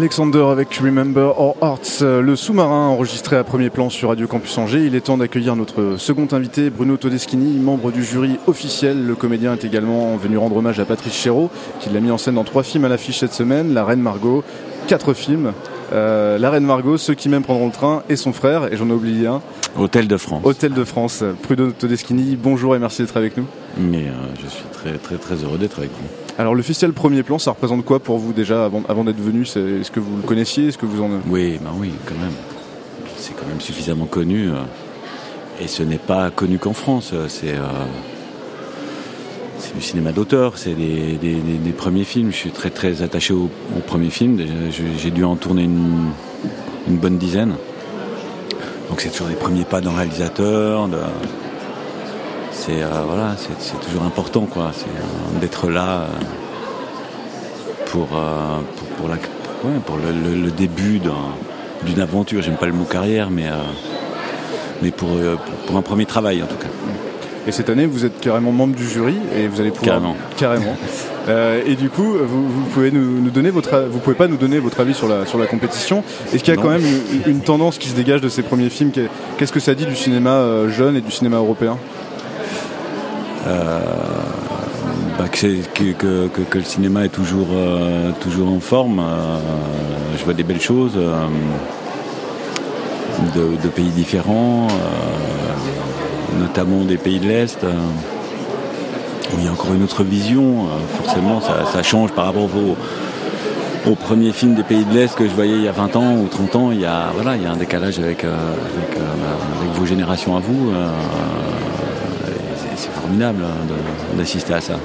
Alexander 0.00 0.46
avec 0.50 0.74
Remember 0.76 1.38
Our 1.38 1.56
Hearts, 1.60 2.00
le 2.00 2.34
sous-marin 2.34 2.86
enregistré 2.86 3.36
à 3.36 3.44
premier 3.44 3.68
plan 3.68 3.90
sur 3.90 4.08
Radio 4.08 4.26
Campus 4.26 4.56
Angers. 4.56 4.86
Il 4.86 4.94
est 4.94 5.02
temps 5.02 5.18
d'accueillir 5.18 5.56
notre 5.56 5.96
second 5.98 6.26
invité, 6.32 6.70
Bruno 6.70 6.96
Todeschini, 6.96 7.58
membre 7.58 7.92
du 7.92 8.02
jury 8.02 8.38
officiel. 8.46 9.06
Le 9.06 9.14
comédien 9.14 9.52
est 9.52 9.62
également 9.62 10.16
venu 10.16 10.38
rendre 10.38 10.56
hommage 10.56 10.80
à 10.80 10.86
Patrice 10.86 11.12
Chéreau, 11.12 11.50
qui 11.80 11.90
l'a 11.90 12.00
mis 12.00 12.10
en 12.10 12.16
scène 12.16 12.36
dans 12.36 12.44
trois 12.44 12.62
films 12.62 12.86
à 12.86 12.88
l'affiche 12.88 13.18
cette 13.18 13.34
semaine 13.34 13.74
La 13.74 13.84
Reine 13.84 14.00
Margot, 14.00 14.42
quatre 14.86 15.12
films. 15.12 15.52
Euh, 15.92 16.38
la 16.38 16.48
Reine 16.48 16.64
Margot, 16.64 16.96
Ceux 16.96 17.12
qui 17.12 17.28
m'aiment 17.28 17.42
prendront 17.42 17.66
le 17.66 17.72
train 17.72 18.02
et 18.08 18.16
son 18.16 18.32
frère, 18.32 18.72
et 18.72 18.78
j'en 18.78 18.88
ai 18.88 18.92
oublié 18.92 19.26
un. 19.26 19.42
Hôtel 19.78 20.08
de 20.08 20.16
France. 20.16 20.40
Hôtel 20.46 20.72
de 20.72 20.84
France. 20.84 21.22
Bruno 21.42 21.72
Todeschini, 21.72 22.36
bonjour 22.36 22.74
et 22.74 22.78
merci 22.78 23.02
d'être 23.02 23.18
avec 23.18 23.36
nous. 23.36 23.44
Mais 23.76 24.06
euh, 24.06 24.12
je 24.42 24.48
suis 24.48 24.64
très 24.72 24.96
très 24.96 25.16
très 25.16 25.44
heureux 25.44 25.58
d'être 25.58 25.80
avec 25.80 25.90
vous. 25.90 26.29
Alors 26.40 26.54
le 26.54 26.62
festival 26.62 26.94
Premier 26.94 27.22
Plan, 27.22 27.38
ça 27.38 27.50
représente 27.50 27.84
quoi 27.84 28.00
pour 28.00 28.16
vous 28.16 28.32
déjà 28.32 28.64
avant, 28.64 29.04
d'être 29.04 29.20
venu? 29.20 29.42
Est-ce 29.42 29.90
que 29.90 30.00
vous 30.00 30.16
le 30.16 30.22
connaissiez? 30.22 30.68
Est-ce 30.68 30.78
que 30.78 30.86
vous 30.86 31.02
en 31.02 31.10
Oui, 31.28 31.58
ben 31.62 31.70
oui, 31.76 31.92
quand 32.06 32.14
même. 32.14 32.32
C'est 33.18 33.36
quand 33.36 33.46
même 33.46 33.60
suffisamment 33.60 34.06
connu. 34.06 34.48
Euh, 34.48 34.54
et 35.60 35.68
ce 35.68 35.82
n'est 35.82 35.98
pas 35.98 36.30
connu 36.30 36.56
qu'en 36.56 36.72
France. 36.72 37.10
Euh, 37.12 37.26
c'est 37.28 37.52
euh, 37.52 37.84
c'est 39.58 39.74
du 39.74 39.82
cinéma 39.82 40.12
d'auteur, 40.12 40.56
c'est 40.56 40.72
des, 40.72 41.74
premiers 41.76 42.04
films. 42.04 42.30
Je 42.30 42.36
suis 42.36 42.50
très 42.52 42.70
très 42.70 43.02
attaché 43.02 43.34
aux 43.34 43.50
au 43.76 43.80
premiers 43.86 44.08
films. 44.08 44.38
J'ai 44.96 45.10
dû 45.10 45.24
en 45.24 45.36
tourner 45.36 45.64
une, 45.64 46.08
bonne 46.88 47.18
dizaine. 47.18 47.52
Donc 48.88 49.02
c'est 49.02 49.10
toujours 49.10 49.28
les 49.28 49.34
premiers 49.34 49.64
pas 49.64 49.82
d'un 49.82 49.92
réalisateur. 49.92 50.88
C'est 52.52 52.82
voilà, 53.06 53.36
c'est 53.58 53.80
toujours 53.80 54.02
important 54.02 54.46
quoi. 54.46 54.72
d'être 55.40 55.70
là 55.70 56.06
pour, 57.86 58.08
pour, 58.08 59.08
la, 59.08 59.16
pour 59.86 59.96
le, 59.96 60.50
début 60.50 61.00
d'une 61.84 62.00
aventure. 62.00 62.42
J'aime 62.42 62.56
pas 62.56 62.66
le 62.66 62.72
mot 62.72 62.84
carrière, 62.84 63.30
mais, 63.30 63.46
mais 64.82 64.90
pour, 64.90 65.10
pour 65.66 65.76
un 65.76 65.82
premier 65.82 66.06
travail 66.06 66.42
en 66.42 66.46
tout 66.46 66.56
cas. 66.56 66.68
Et 67.46 67.52
cette 67.52 67.70
année, 67.70 67.86
vous 67.86 68.04
êtes 68.04 68.20
carrément 68.20 68.52
membre 68.52 68.76
du 68.76 68.86
jury 68.86 69.16
et 69.36 69.48
vous 69.48 69.60
allez 69.60 69.70
pouvoir 69.70 69.96
carrément. 69.96 70.16
carrément. 70.36 70.76
Euh, 71.28 71.62
et 71.66 71.74
du 71.74 71.88
coup, 71.88 72.14
vous, 72.18 72.64
pouvez 72.72 72.90
nous, 72.90 73.30
donner 73.30 73.50
votre, 73.50 73.86
vous 73.90 73.98
pouvez 73.98 74.16
pas 74.16 74.28
nous 74.28 74.36
donner 74.36 74.58
votre 74.58 74.80
avis 74.80 74.94
sur 74.94 75.08
la 75.08 75.24
sur 75.24 75.38
la 75.38 75.46
compétition. 75.46 76.04
Est-ce 76.32 76.44
qu'il 76.44 76.54
y 76.54 76.58
a 76.58 76.60
quand 76.60 76.68
même 76.68 76.84
une, 77.26 77.40
tendance 77.40 77.78
qui 77.78 77.88
se 77.88 77.94
dégage 77.94 78.20
de 78.20 78.28
ces 78.28 78.42
premiers 78.42 78.68
films? 78.68 78.92
Qu'est-ce 79.38 79.52
que 79.52 79.60
ça 79.60 79.74
dit 79.74 79.86
du 79.86 79.96
cinéma 79.96 80.30
euh, 80.30 80.68
jeune 80.68 80.96
et 80.96 81.00
du 81.00 81.10
cinéma 81.10 81.38
européen? 81.38 81.78
euh, 81.78 81.99
bah, 83.44 85.28
que, 85.30 86.56
le 86.58 86.64
cinéma 86.64 87.04
est 87.04 87.10
toujours, 87.10 87.48
toujours 88.20 88.52
en 88.52 88.60
forme. 88.60 89.02
je 90.18 90.24
vois 90.24 90.34
des 90.34 90.42
belles 90.42 90.60
choses. 90.60 90.98
de, 93.34 93.68
pays 93.68 93.90
différents, 93.90 94.66
notamment 96.38 96.84
des 96.84 96.96
pays 96.96 97.18
de 97.20 97.28
l'Est, 97.28 97.64
il 99.38 99.44
y 99.44 99.48
a 99.48 99.52
encore 99.52 99.74
une 99.74 99.82
autre 99.82 100.02
vision. 100.02 100.66
forcément, 101.02 101.40
ça, 101.40 101.82
change 101.82 102.12
par 102.12 102.26
rapport 102.26 102.48
au, 103.86 103.94
premier 103.94 104.32
film 104.32 104.54
des 104.54 104.62
pays 104.62 104.84
de 104.84 104.94
l'Est 104.94 105.14
que 105.14 105.26
je 105.26 105.34
voyais 105.34 105.54
il 105.54 105.62
y 105.62 105.68
a 105.68 105.72
20 105.72 105.96
ans 105.96 106.16
ou 106.16 106.28
30 106.28 106.56
ans. 106.56 106.72
Il 106.72 106.80
y 106.80 106.86
a, 106.86 107.10
voilà, 107.14 107.36
il 107.36 107.42
y 107.42 107.46
a 107.46 107.52
un 107.52 107.56
décalage 107.56 107.98
avec, 107.98 108.24
vos 109.74 109.86
générations 109.86 110.36
à 110.36 110.40
vous. 110.40 110.72
Formidable 113.10 113.42
hein, 113.44 114.16
d'assister 114.16 114.54
à 114.54 114.60
ça. 114.60 114.78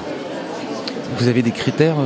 Vous 1.20 1.28
avez 1.28 1.44
des 1.44 1.52
critères 1.52 1.98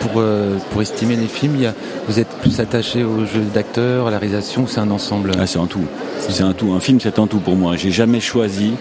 pour, 0.00 0.12
euh, 0.16 0.58
pour 0.70 0.82
estimer 0.82 1.16
les 1.16 1.26
films? 1.26 1.72
Vous 2.06 2.20
êtes 2.20 2.28
plus 2.42 2.60
attaché 2.60 3.04
au 3.04 3.24
jeu 3.24 3.40
d'acteur, 3.54 4.08
à 4.08 4.10
la 4.10 4.18
réalisation, 4.18 4.64
ou 4.64 4.66
c'est 4.68 4.80
un 4.80 4.90
ensemble? 4.90 5.32
Ah, 5.40 5.46
C'est 5.46 5.58
un 5.58 5.66
tout. 5.66 5.86
C'est 6.18 6.42
un 6.42 6.52
tout. 6.52 6.72
Un 6.72 6.80
film, 6.80 7.00
c'est 7.00 7.18
un 7.18 7.26
tout 7.26 7.38
pour 7.38 7.56
moi. 7.56 7.76
J'ai 7.76 7.90
jamais 7.90 8.20
choisi, 8.20 8.72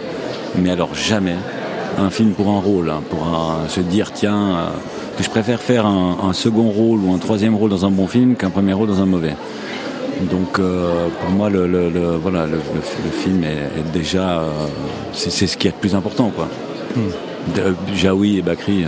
mais 0.57 0.69
alors 0.69 0.93
jamais, 0.93 1.35
un 1.97 2.09
film 2.09 2.31
pour 2.31 2.49
un 2.49 2.59
rôle, 2.59 2.89
hein, 2.89 3.01
pour 3.09 3.25
se 3.69 3.79
dire 3.79 4.11
tiens, 4.11 4.35
euh, 4.35 4.67
que 5.17 5.23
je 5.23 5.29
préfère 5.29 5.61
faire 5.61 5.85
un, 5.85 6.33
second 6.33 6.69
rôle 6.69 6.99
ou 6.99 7.13
un 7.13 7.19
troisième 7.19 7.55
rôle 7.55 7.69
dans 7.69 7.85
un 7.85 7.91
bon 7.91 8.07
film 8.07 8.35
qu'un 8.35 8.49
premier 8.49 8.73
rôle 8.73 8.89
dans 8.89 9.01
un 9.01 9.05
mauvais. 9.05 9.35
Donc 10.21 10.59
euh, 10.59 11.07
pour 11.21 11.29
moi, 11.29 11.49
le, 11.49 12.17
voilà, 12.21 12.45
le, 12.45 12.59
film 13.11 13.43
est, 13.43 13.91
déjà, 13.93 14.43
c'est 15.13 15.47
ce 15.47 15.57
qui 15.57 15.67
est 15.67 15.71
le 15.71 15.77
plus 15.79 15.95
important, 15.95 16.31
quoi. 16.35 16.47
Hmm. 16.95 17.09
Jaoui 17.93 18.39
et 18.39 18.41
Bakri 18.41 18.85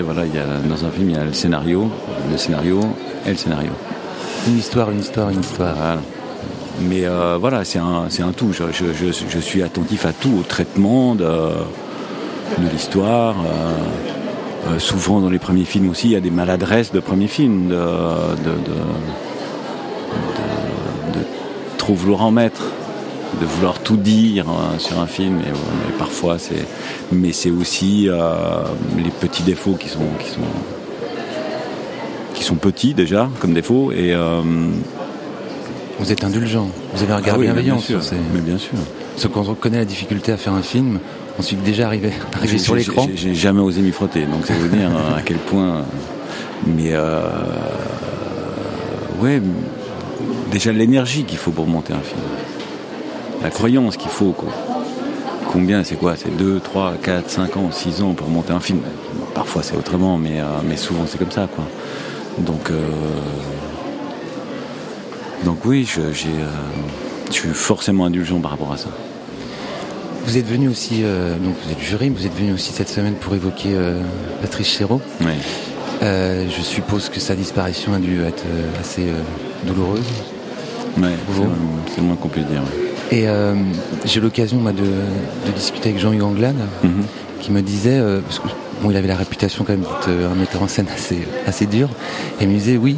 voilà, 0.00 0.24
il 0.24 0.34
y 0.34 0.38
a, 0.38 0.46
dans 0.66 0.84
un 0.86 0.90
film, 0.90 1.10
il 1.10 1.16
y 1.16 1.18
a 1.18 1.24
le 1.24 1.32
scénario, 1.32 1.90
le 2.30 2.38
scénario 2.38 2.80
et 3.26 3.30
le 3.30 3.36
scénario. 3.36 3.72
Une 4.46 4.58
histoire, 4.58 4.90
une 4.90 5.00
histoire, 5.00 5.28
une 5.30 5.40
histoire. 5.40 5.76
Mais 6.80 7.04
euh, 7.04 7.36
voilà, 7.38 7.64
c'est 7.64 7.78
un, 7.78 8.06
un, 8.06 8.32
tout. 8.32 8.52
Je, 8.52 9.40
suis 9.40 9.62
attentif 9.62 10.06
à 10.06 10.12
tout, 10.12 10.32
au 10.40 10.42
traitement 10.42 11.14
de, 11.14 11.24
de 11.24 12.68
l'histoire. 12.72 13.36
Euh, 13.40 14.72
euh, 14.74 14.78
souvent 14.78 15.20
dans 15.20 15.30
les 15.30 15.40
premiers 15.40 15.64
films 15.64 15.90
aussi, 15.90 16.08
il 16.08 16.12
y 16.12 16.16
a 16.16 16.20
des 16.20 16.30
maladresses 16.30 16.92
de 16.92 17.00
premiers 17.00 17.26
films, 17.26 17.68
de, 17.68 17.74
de, 17.74 18.50
de 18.50 18.78
trop 21.82 21.94
vouloir 21.94 22.22
en 22.22 22.30
mettre 22.30 22.62
de 23.40 23.44
vouloir 23.44 23.80
tout 23.80 23.96
dire 23.96 24.48
hein, 24.48 24.78
sur 24.78 25.00
un 25.00 25.08
film. 25.08 25.40
Et, 25.40 25.98
parfois, 25.98 26.38
c'est, 26.38 26.64
mais 27.10 27.32
c'est 27.32 27.50
aussi 27.50 28.08
euh, 28.08 28.62
les 28.96 29.10
petits 29.10 29.42
défauts 29.42 29.74
qui 29.74 29.88
sont, 29.88 30.06
qui 30.20 30.28
sont, 30.28 30.40
qui 32.34 32.44
sont 32.44 32.54
petits 32.54 32.94
déjà 32.94 33.28
comme 33.40 33.52
défauts. 33.52 33.90
Et 33.90 34.14
euh, 34.14 34.42
vous 35.98 36.12
êtes 36.12 36.22
indulgent. 36.22 36.68
Vous 36.94 37.02
avez 37.02 37.14
un 37.14 37.16
regard 37.16 37.34
ah 37.36 37.42
bienveillant. 37.42 37.80
Mais 38.32 38.40
bien 38.40 38.58
sûr. 38.58 38.78
Parce 39.14 39.26
que 39.26 39.28
quand 39.32 39.48
on 39.48 39.54
connaît 39.54 39.78
la 39.78 39.84
difficulté 39.84 40.30
à 40.30 40.36
faire 40.36 40.52
un 40.52 40.62
film, 40.62 41.00
ensuite 41.36 41.64
déjà 41.64 41.86
arrivé, 41.86 42.12
arrivé 42.36 42.58
sur 42.58 42.76
l'écran. 42.76 43.08
J'ai 43.12 43.34
jamais 43.34 43.60
osé 43.60 43.80
m'y 43.80 43.90
frotter, 43.90 44.22
donc 44.26 44.46
ça 44.46 44.54
veut 44.54 44.68
dire 44.68 44.88
à 45.16 45.20
quel 45.22 45.38
point. 45.38 45.84
Mais 46.64 46.92
euh, 46.92 47.22
ouais, 49.20 49.42
déjà 50.50 50.72
l'énergie 50.72 51.24
qu'il 51.24 51.38
faut 51.38 51.50
pour 51.50 51.66
monter 51.66 51.92
un 51.92 52.00
film 52.00 52.20
la 53.42 53.50
croyance 53.50 53.96
qu'il 53.96 54.10
faut. 54.10 54.32
Quoi. 54.32 54.48
Combien 55.52 55.84
c'est 55.84 55.96
quoi? 55.96 56.14
C'est 56.16 56.34
2, 56.34 56.60
3, 56.60 56.94
4, 57.02 57.28
5 57.30 57.56
ans, 57.56 57.70
6 57.70 58.02
ans 58.02 58.14
pour 58.14 58.28
monter 58.28 58.52
un 58.52 58.60
film? 58.60 58.80
Parfois 59.34 59.62
c'est 59.62 59.76
autrement, 59.76 60.16
mais, 60.16 60.40
euh, 60.40 60.44
mais 60.66 60.76
souvent 60.76 61.04
c'est 61.06 61.18
comme 61.18 61.30
ça. 61.30 61.48
Quoi. 61.54 61.64
Donc, 62.38 62.70
euh, 62.70 62.88
donc 65.44 65.64
oui, 65.64 65.84
je, 65.84 66.12
j'ai, 66.12 66.28
euh, 66.28 66.48
je 67.28 67.32
suis 67.32 67.48
forcément 67.50 68.06
indulgent 68.06 68.40
par 68.40 68.52
rapport 68.52 68.72
à 68.72 68.76
ça. 68.76 68.88
Vous 70.24 70.38
êtes 70.38 70.46
venu 70.46 70.68
aussi, 70.68 71.02
donc 71.02 71.56
vous 71.64 71.72
êtes 71.72 71.80
jury, 71.80 72.08
vous 72.08 72.24
êtes 72.24 72.36
venu 72.36 72.52
aussi 72.52 72.72
cette 72.72 72.88
semaine 72.88 73.14
pour 73.14 73.34
évoquer 73.34 73.76
Patrice 74.40 74.68
Chéreau. 74.68 75.00
Oui. 75.20 75.32
Je 76.02 76.62
suppose 76.62 77.08
que 77.08 77.20
sa 77.20 77.34
disparition 77.34 77.94
a 77.94 77.98
dû 77.98 78.22
être 78.22 78.44
assez 78.80 79.06
douloureuse. 79.64 80.04
Oui, 80.98 81.08
c'est, 81.94 82.00
le 82.00 82.06
moins 82.06 82.16
qu'on 82.16 82.28
puisse 82.28 82.46
dire. 82.46 82.62
Et 83.10 83.28
euh, 83.28 83.54
j'ai 84.04 84.20
l'occasion 84.20 84.58
de, 84.58 85.52
discuter 85.54 85.90
avec 85.90 86.00
Jean-Hugues 86.00 86.22
Anglade, 86.22 86.56
mhm. 86.82 87.04
qui 87.40 87.52
me 87.52 87.60
disait, 87.60 87.98
euh, 87.98 88.20
parce 88.20 88.38
que 88.38 88.48
bon, 88.82 88.90
il 88.90 88.96
avait 88.96 89.08
la 89.08 89.16
réputation 89.16 89.64
quand 89.64 89.74
même 89.74 89.82
d'être 89.82 90.08
euh, 90.08 90.32
un 90.32 90.34
metteur 90.34 90.62
en 90.62 90.68
scène 90.68 90.86
assez, 90.94 91.28
assez 91.46 91.66
dur, 91.66 91.88
et 92.40 92.44
il 92.44 92.48
me 92.48 92.54
disait 92.54 92.78
oui, 92.78 92.96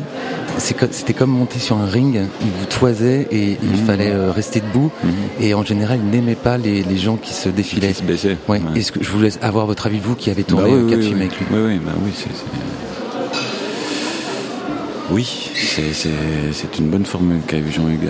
c'était 0.59 1.15
comme 1.15 1.31
monter 1.31 1.59
sur 1.59 1.77
un 1.77 1.87
ring, 1.87 2.21
il 2.41 2.47
vous 2.47 2.67
toisait 2.67 3.27
et 3.33 3.59
il 3.61 3.81
mhm. 3.81 3.87
fallait 3.87 4.15
rester 4.31 4.61
debout, 4.61 4.93
mhm. 5.03 5.11
et 5.41 5.55
en 5.55 5.65
général 5.65 5.99
il 6.01 6.11
n'aimait 6.11 6.37
pas 6.37 6.59
les, 6.59 6.97
gens 6.97 7.17
qui 7.17 7.35
se 7.35 7.49
défilaient. 7.49 7.89
Qui 7.89 7.95
se 7.95 8.03
baissaient. 8.05 8.39
Ouais. 8.47 8.61
Est-ce 8.77 8.93
que 8.93 9.03
je 9.03 9.11
voulais 9.11 9.31
avoir 9.43 9.67
votre 9.67 9.87
avis 9.87 9.99
vous 9.99 10.15
qui 10.15 10.31
avez 10.31 10.45
tourné 10.45 10.71
bah 10.71 10.91
quatre 10.91 11.03
films 11.03 11.21
avec 11.21 11.39
lui 11.41 11.47
Oui, 11.51 11.61
oui, 11.67 11.81
bah 11.85 11.93
oui, 12.05 12.13
c'est. 12.15 12.29
Oui, 15.11 15.51
c'est 15.55 16.79
une 16.79 16.89
bonne 16.89 17.05
formule 17.05 17.41
qu'a 17.47 17.59
eu 17.59 17.71
Jean-Hugues. 17.71 18.09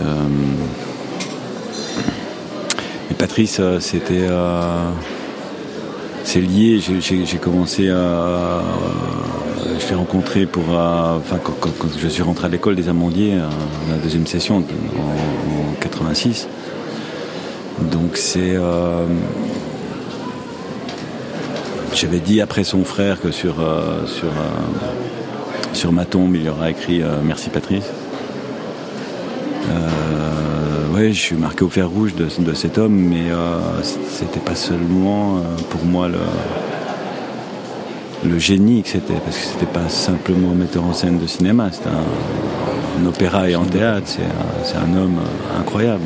Patrice, 3.27 3.57
euh, 3.59 3.81
c'était. 3.81 4.27
Euh, 4.29 4.91
c'est 6.25 6.43
lié. 6.43 6.79
J'ai 6.79 7.39
commencé 7.39 7.89
à. 7.89 8.61
je 9.81 9.89
l'ai 9.89 9.95
rencontré 9.95 10.45
pour. 10.45 10.65
Enfin, 10.69 11.39
quand, 11.43 11.89
je 11.99 12.07
suis 12.09 12.23
rentré 12.23 12.47
à 12.47 12.49
l'école 12.51 12.77
des 12.77 12.91
Amandiers, 12.91 13.35
euh, 13.35 13.49
la 13.91 13.97
deuxième 13.97 14.27
session 14.27 14.59
en, 14.59 14.63
86. 15.81 16.49
Donc 17.91 18.19
c'est. 18.19 18.59
J'avais 21.95 22.21
dit 22.21 22.43
après 22.43 22.65
son 22.65 22.85
frère 22.85 23.23
que 23.23 23.31
sur, 23.31 23.55
sur, 24.07 24.29
sur 25.75 25.93
ma 25.93 26.05
tombe, 26.05 26.35
il 26.37 26.45
y 26.45 26.49
aura 26.49 26.71
écrit 26.71 27.03
Merci 27.25 27.51
Patrice 27.51 27.85
oui, 30.95 31.13
je 31.13 31.19
suis 31.19 31.37
marqué 31.37 31.65
au 31.65 31.69
fer 31.69 31.89
rouge 31.89 32.15
de, 32.15 32.55
cet 32.55 32.79
homme, 32.79 32.95
mais 32.95 33.31
euh, 33.31 33.59
c'était 33.83 34.39
pas 34.39 34.55
seulement 34.55 35.39
euh, 35.39 35.41
pour 35.71 35.85
moi 35.85 36.09
le, 38.25 38.39
génie 38.39 38.83
que 38.83 38.89
c'était, 38.91 39.15
parce 39.15 39.37
que 39.37 39.43
c'était 39.43 39.67
pas 39.67 39.89
simplement 39.89 40.53
un 40.53 40.55
metteur 40.55 40.85
en 40.85 40.93
scène 40.93 41.19
de 41.19 41.27
cinéma, 41.27 41.71
c'est 41.73 41.89
un, 41.89 43.07
opéra 43.07 43.51
et 43.51 43.57
en 43.57 43.65
théâtre, 43.65 44.07
c'est 44.07 44.77
un, 44.77 44.97
homme 44.97 45.19
euh, 45.19 45.61
incroyable. 45.61 46.05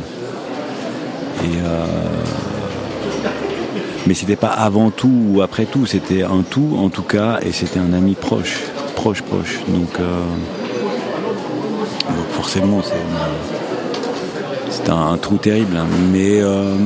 Mais 4.07 4.14
c'était 4.14 4.37
pas 4.37 4.49
avant 4.49 4.91
tout 4.91 5.12
ou 5.33 5.43
après 5.43 5.66
tout, 5.66 5.85
c'était 5.85 6.23
un 6.23 6.43
tout 6.43 6.79
en 6.79 6.89
tout 6.89 7.03
cas, 7.03 7.41
et 7.43 7.53
c'était 7.53 7.79
un 7.79 7.93
ami 7.93 8.14
proche, 8.14 8.62
proche, 8.99 9.23
proche. 9.23 9.61
Donc, 9.69 9.93
donc 12.17 12.29
forcément, 12.33 12.83
c'est 12.83 12.95
c'est 14.71 14.91
un, 14.91 15.17
trou 15.17 15.37
terrible. 15.37 15.77
Hein. 15.77 15.87
Mais 16.13 16.41
euh, 16.41 16.77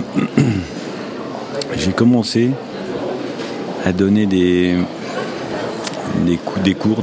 j'ai 1.77 1.93
commencé 1.93 2.51
à 3.85 3.93
donner 3.93 4.27
des, 4.27 4.77
des, 6.25 6.37
coups, 6.37 6.63
des 6.63 6.75
cours 6.75 7.03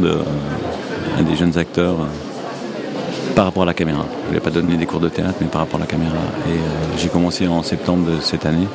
à 1.17 1.21
des 1.23 1.35
jeunes 1.35 1.57
acteurs 1.57 1.95
euh, 2.01 3.33
par 3.35 3.45
rapport 3.45 3.63
à 3.63 3.65
la 3.65 3.73
caméra. 3.73 4.05
Je 4.09 4.23
ne 4.23 4.27
voulais 4.27 4.39
pas 4.39 4.49
donner 4.51 4.77
des 4.77 4.85
cours 4.85 4.99
de 4.99 5.09
théâtre, 5.09 5.35
mais 5.41 5.47
par 5.47 5.61
rapport 5.61 5.79
à 5.79 5.83
la 5.83 5.87
caméra. 5.87 6.17
Et 6.47 6.51
euh, 6.51 6.97
j'ai 6.97 7.09
commencé 7.09 7.47
en 7.47 7.63
septembre 7.63 8.09
de 8.09 8.21
cette 8.21 8.45
année. 8.45 8.67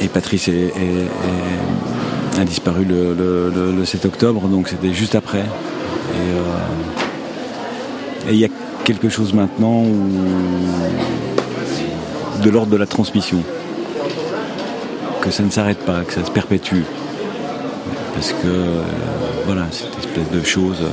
Et 0.00 0.08
Patrice 0.08 0.50
a 2.38 2.44
disparu 2.44 2.84
le, 2.84 3.84
7 3.84 4.06
octobre, 4.06 4.48
donc 4.48 4.68
c'était 4.68 4.92
juste 4.92 5.14
après. 5.14 5.44
Et 8.28 8.32
il 8.32 8.38
y 8.38 8.44
a 8.44 8.48
quelque 8.84 9.08
chose 9.08 9.32
maintenant 9.34 9.82
où... 9.82 10.10
de 12.42 12.50
l'ordre 12.50 12.72
de 12.72 12.76
la 12.76 12.86
transmission. 12.86 13.42
Que 15.20 15.30
ça 15.30 15.42
ne 15.42 15.50
s'arrête 15.50 15.78
pas, 15.78 16.02
que 16.04 16.12
ça 16.12 16.24
se 16.24 16.30
perpétue. 16.30 16.82
Parce 18.14 18.32
que, 18.32 18.46
euh, 18.46 18.82
voilà, 19.46 19.66
cette 19.70 19.98
espèce 19.98 20.30
de 20.30 20.42
chose, 20.44 20.78
euh, 20.82 20.88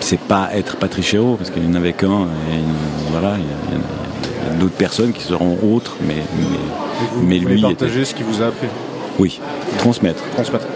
c'est 0.00 0.20
pas 0.20 0.50
être 0.52 0.76
Patrichéo, 0.76 1.36
parce 1.36 1.50
qu'il 1.50 1.62
n'y 1.62 1.74
en 1.74 1.74
avait 1.74 1.94
qu'un, 1.94 2.26
et 2.50 2.62
voilà, 3.10 3.36
il 3.38 3.44
y 3.44 3.80
a, 3.80 4.54
d'autres 4.60 4.76
personnes 4.76 5.12
qui 5.12 5.22
seront 5.22 5.58
autres, 5.74 5.96
mais, 6.06 6.22
mais, 7.22 7.38
lui. 7.38 7.60
Partager 7.60 8.04
ce 8.04 8.14
qu'il 8.14 8.24
vous 8.24 8.40
a 8.42 8.46
appris? 8.46 8.68
Oui, 9.18 9.40
transmettre. 9.78 10.22
Transmettre. 10.34 10.66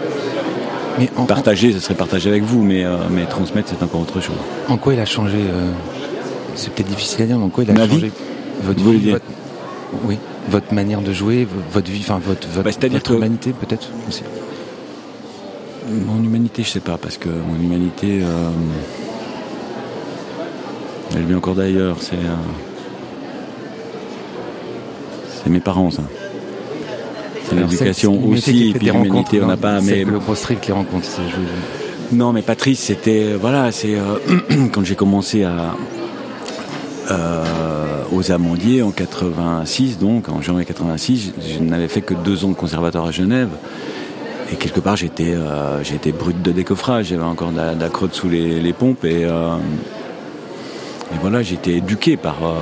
Partager, 1.27 1.71
ce 1.73 1.79
serait 1.79 1.95
partager 1.95 2.29
avec 2.29 2.43
vous, 2.43 2.61
mais, 2.63 2.83
euh, 2.83 2.97
mais 3.09 3.25
transmettre, 3.25 3.69
c'est 3.69 3.83
encore 3.83 4.01
autre 4.01 4.21
chose. 4.21 4.35
En 4.67 4.77
quoi 4.77 4.93
il 4.93 4.99
a 4.99 5.05
changé 5.05 5.37
euh, 5.37 5.71
C'est 6.55 6.71
peut-être 6.73 6.89
difficile 6.89 7.23
à 7.23 7.25
dire, 7.27 7.37
mais 7.37 7.45
en 7.45 7.49
quoi 7.49 7.63
il 7.63 7.71
a 7.71 7.75
changé 7.75 8.11
votre 8.63 8.79
vie, 8.79 9.15
Oui, 10.03 10.17
votre 10.49 10.73
manière 10.73 11.01
de 11.01 11.13
jouer, 11.13 11.47
votre 11.71 11.89
vie, 11.89 12.01
enfin 12.01 12.19
votre, 12.23 12.47
votre, 12.49 12.69
bah, 12.69 13.15
humanité 13.15 13.53
peut-être 13.53 13.89
aussi. 14.07 14.23
Mon 15.89 16.23
humanité, 16.23 16.63
je 16.63 16.69
sais 16.69 16.79
pas, 16.79 16.97
parce 16.97 17.17
que 17.17 17.29
mon 17.29 17.55
humanité. 17.55 18.21
Euh, 18.21 18.49
Elle 21.15 21.23
vient 21.23 21.37
encore 21.37 21.55
d'ailleurs. 21.55 21.97
C'est 21.99 22.15
euh, 22.15 22.35
c'est 25.43 25.49
mes 25.49 25.59
parents, 25.59 25.89
ça. 25.91 26.03
C'est 27.55 27.61
l'éducation 27.71 28.13
aussi, 28.29 28.69
et 28.69 28.73
puis 28.73 28.87
l'humanité, 29.03 29.37
on 29.43 29.47
n'a 29.47 29.57
pas. 29.57 29.81
Mais 29.81 30.03
le 30.11 30.19
rencontres. 30.71 31.05
c'est- 31.05 31.21
je- 31.29 32.15
non, 32.15 32.33
mais 32.33 32.41
Patrice, 32.41 32.79
c'était 32.79 33.33
voilà, 33.39 33.71
c'est 33.71 33.95
euh, 33.95 34.17
quand 34.73 34.83
j'ai 34.83 34.95
commencé 34.95 35.43
à 35.43 35.75
euh, 37.09 37.43
aux 38.13 38.31
Amandiers 38.31 38.81
en 38.81 38.91
86, 38.91 39.97
donc 39.97 40.29
en 40.29 40.41
janvier 40.41 40.65
86, 40.65 41.33
je, 41.39 41.53
je 41.55 41.59
n'avais 41.59 41.87
fait 41.87 42.01
que 42.01 42.13
deux 42.13 42.45
ans 42.45 42.49
de 42.49 42.53
conservatoire 42.55 43.05
à 43.07 43.11
Genève. 43.11 43.49
Et 44.51 44.55
quelque 44.55 44.81
part, 44.81 44.97
j'étais 44.97 45.33
euh, 45.33 45.81
j'étais 45.83 46.11
brut 46.11 46.41
de 46.41 46.51
décoffrage. 46.51 47.07
J'avais 47.07 47.23
encore 47.23 47.51
de 47.51 47.57
la, 47.57 47.73
de 47.75 47.81
la 47.81 47.89
crotte 47.89 48.13
sous 48.13 48.27
les, 48.29 48.59
les 48.59 48.73
pompes 48.73 49.05
et, 49.05 49.23
euh, 49.23 49.55
et 51.13 51.17
voilà, 51.21 51.41
j'étais 51.41 51.75
éduqué 51.75 52.17
par 52.17 52.35
euh, 52.43 52.53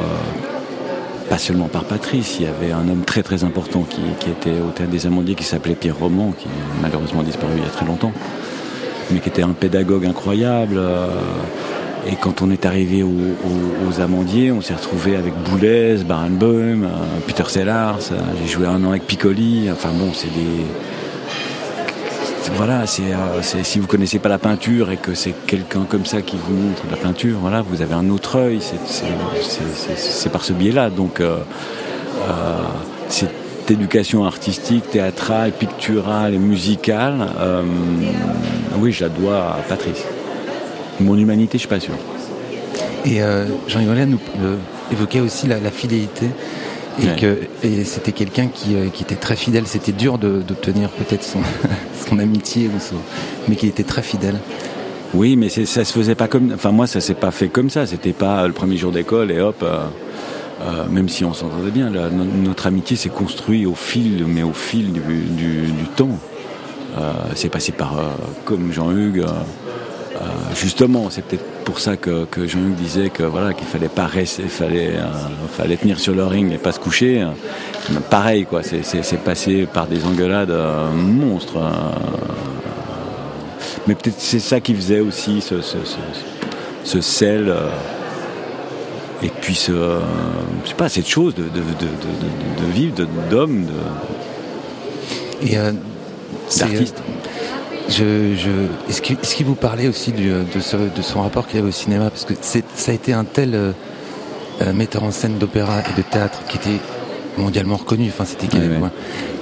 pas 1.30 1.38
seulement 1.38 1.68
par 1.68 1.84
Patrice. 1.84 2.38
Il 2.40 2.46
y 2.46 2.48
avait 2.50 2.72
un 2.72 2.88
homme 2.90 3.04
très 3.06 3.24
très 3.24 3.44
important 3.44 3.84
qui, 3.90 4.02
était 4.30 4.60
au 4.60 4.72
théâtre 4.72 4.92
des 4.92 5.06
Amandiers 5.06 5.36
qui 5.36 5.44
s'appelait 5.44 5.76
Pierre 5.76 5.98
Roman, 5.98 6.32
qui 6.38 6.46
a 6.48 6.82
malheureusement 6.82 7.24
disparu 7.24 7.54
il 7.58 7.64
y 7.64 7.66
a 7.66 7.70
très 7.70 7.86
longtemps 7.86 8.12
mais 9.12 9.20
qui 9.20 9.30
était 9.30 9.42
un 9.42 9.54
pédagogue 9.54 10.06
incroyable. 10.06 10.76
euh, 10.78 11.08
Et 12.08 12.16
quand 12.16 12.42
on 12.44 12.50
est 12.52 12.66
arrivé 12.66 13.02
au- 13.04 13.08
au- 13.10 13.90
aux 13.90 14.00
Amandiers, 14.02 14.52
on 14.54 14.62
s'est 14.62 14.74
retrouvé 14.76 15.16
avec 15.18 15.34
Boulez, 15.46 15.98
Barenboim, 16.08 16.84
euh, 16.84 16.88
Peter 17.28 17.44
Sellars. 17.48 18.00
euh, 18.12 18.20
J'ai 18.40 18.48
joué 18.54 18.68
un 18.68 18.82
an 18.86 18.90
avec 18.92 19.06
Piccoli. 19.08 19.68
Enfin 19.72 19.90
bon, 19.94 20.12
c'est 20.14 20.28
des. 20.32 20.64
Voilà, 22.56 22.82
euh, 22.82 23.42
si 23.64 23.80
vous 23.80 23.88
connaissez 23.88 24.20
pas 24.20 24.28
la 24.30 24.38
peinture 24.38 24.92
et 24.92 24.98
que 24.98 25.14
c'est 25.14 25.34
quelqu'un 25.48 25.86
comme 25.88 26.06
ça 26.06 26.22
qui 26.22 26.36
vous 26.38 26.54
montre 26.54 26.82
la 26.92 26.98
peinture, 26.98 27.38
voilà, 27.40 27.62
vous 27.62 27.82
avez 27.82 27.94
un 27.94 28.10
autre 28.10 28.38
œil. 28.38 28.60
c'est- 28.62 30.30
par 30.30 30.44
ce 30.44 30.54
biais-là. 30.54 30.90
Donc, 30.90 31.22
euh, 31.22 31.38
euh, 32.28 32.32
cette 33.08 33.70
éducation 33.72 34.26
artistique, 34.26 34.90
théâtrale, 34.90 35.52
picturale 35.52 36.34
et 36.34 36.38
musicale, 36.38 37.28
oui, 38.80 38.92
je 38.92 39.04
la 39.06 39.10
dois 39.10 39.38
à 39.38 39.60
Patrice. 39.68 40.04
Mon 41.00 41.18
humanité, 41.18 41.54
je 41.58 41.60
suis 41.60 41.68
pas 41.70 41.80
sûr. 41.80 41.94
Et 43.06 43.20
Jean-Yves 43.68 44.08
nous 44.10 44.20
évoquait 44.92 45.22
aussi 45.22 45.48
la 45.48 45.72
fidélité. 45.72 46.28
Et 47.02 47.06
Ouais. 47.08 47.16
que 47.16 47.38
et 47.66 47.84
c'était 47.86 48.12
quelqu'un 48.12 48.48
qui, 48.48 48.76
euh, 48.76 48.88
qui 48.94 49.04
était 49.04 49.16
très 49.16 49.36
fidèle. 49.36 49.66
C'était 49.68 49.92
dur 49.92 50.18
de- 50.18 50.42
d'obtenir 50.42 50.90
peut-être 50.90 51.24
son, 51.24 51.40
son 52.10 52.20
amitié, 52.20 52.68
ou 52.68 52.80
son, 52.80 52.96
mais 53.48 53.56
qui 53.56 53.68
était 53.68 53.84
très 53.84 54.02
fidèle. 54.02 54.36
Oui, 55.14 55.36
mais 55.36 55.50
ça 55.50 55.84
se 55.86 55.94
faisait 55.94 56.16
pas 56.16 56.28
comme. 56.28 56.52
Enfin, 56.54 56.72
moi, 56.72 56.86
ça 56.88 57.02
s'est 57.02 57.14
pas 57.16 57.32
fait 57.32 57.48
comme 57.48 57.70
ça. 57.70 57.86
C'était 57.86 58.14
pas 58.14 58.46
le 58.48 58.54
premier 58.54 58.78
jour 58.78 58.92
d'école 58.92 59.32
et 59.32 59.40
hop. 59.40 59.62
euh, 59.64 59.86
euh, 60.62 60.86
même 60.90 61.08
si 61.08 61.24
on 61.24 61.34
s'entendait 61.34 61.72
bien, 61.72 61.90
la- 61.90 62.10
notre 62.10 62.68
amitié 62.68 62.98
s'est 62.98 63.08
construite 63.10 63.66
au 63.66 63.76
fil, 63.76 64.26
mais 64.28 64.44
au 64.44 64.52
fil 64.52 64.92
du, 64.92 65.00
du- 65.00 65.68
du 65.72 65.86
temps. 65.96 66.20
Euh, 66.98 67.14
c'est 67.36 67.48
passé 67.50 67.72
par, 67.72 67.98
euh, 67.98 68.02
comme 68.44 68.74
Jean-Hugues, 68.74 69.20
euh, 69.20 69.28
euh, 70.18 70.26
justement, 70.56 71.10
c'est 71.10 71.24
peut-être 71.24 71.46
pour 71.64 71.80
ça 71.80 71.98
que, 71.98 72.26
que 72.26 72.48
Jean-Hugues 72.48 72.76
disait 72.76 73.10
que 73.10 73.24
voilà 73.24 73.54
qu'il 73.54 73.68
fallait 73.68 73.90
pas 73.90 74.06
rester, 74.08 74.44
fallait, 74.44 74.96
euh, 74.96 75.04
fallait 75.56 75.78
tenir 75.78 76.00
sur 76.00 76.14
le 76.16 76.26
ring 76.26 76.52
et 76.52 76.58
pas 76.58 76.72
se 76.72 76.80
coucher. 76.80 77.26
Pareil, 78.10 78.46
quoi. 78.46 78.62
C'est- 78.64 79.18
passé 79.24 79.68
par 79.72 79.88
des 79.88 80.06
engueulades 80.06 80.52
euh, 80.52 80.90
monstres. 80.92 81.58
euh, 81.58 81.70
mais 83.88 83.96
peut-être 83.96 84.20
c'est 84.20 84.40
ça 84.40 84.60
qui 84.60 84.74
faisait 84.76 85.00
aussi 85.00 85.42
ce, 85.42 85.62
ce, 85.62 85.78
ce, 85.84 85.98
ce 86.84 87.02
sel. 87.02 87.54
et 89.24 89.30
puis 89.42 89.56
ce, 89.56 89.72
je 90.64 90.70
sais 90.70 90.76
pas, 90.76 90.90
cette 90.90 91.08
chose 91.08 91.34
de, 91.36 91.44
de, 91.44 91.48
de, 91.50 92.72
vivre, 92.74 92.96
d'homme, 93.30 93.66
de, 93.66 95.48
Et 95.48 95.58
c'est, 96.48 96.62
d'artiste. 96.70 97.02
Je, 97.90 98.36
je, 98.36 98.50
est-ce 98.90 99.02
qu'il 99.02 99.18
est-ce 99.22 99.36
qu'il 99.36 99.46
vous 99.48 99.56
parlait 99.56 99.88
aussi 99.88 100.12
du- 100.12 100.30
de, 100.30 100.60
ce- 100.60 100.78
de 100.78 101.02
son 101.02 101.22
rapport 101.22 101.48
qu'il 101.48 101.60
avait 101.60 101.70
au 101.70 101.72
cinéma? 101.72 102.10
Parce 102.10 102.24
que 102.26 102.34
ça 102.42 102.60
a 102.92 102.94
été 102.94 103.14
un 103.14 103.24
tel 103.24 103.56
euh, 103.56 103.72
euh, 104.62 104.74
metteur 104.74 105.04
en 105.04 105.12
scène 105.12 105.38
d'opéra 105.40 105.80
et 105.82 105.98
de 105.98 106.04
théâtre 106.04 106.40
qui 106.48 106.58
était 106.58 106.80
mondialement 107.38 107.78
reconnu, 107.78 108.08
enfin 108.10 108.26
c'était 108.26 108.48
québécois, 108.48 108.88
ouais. 108.88 108.92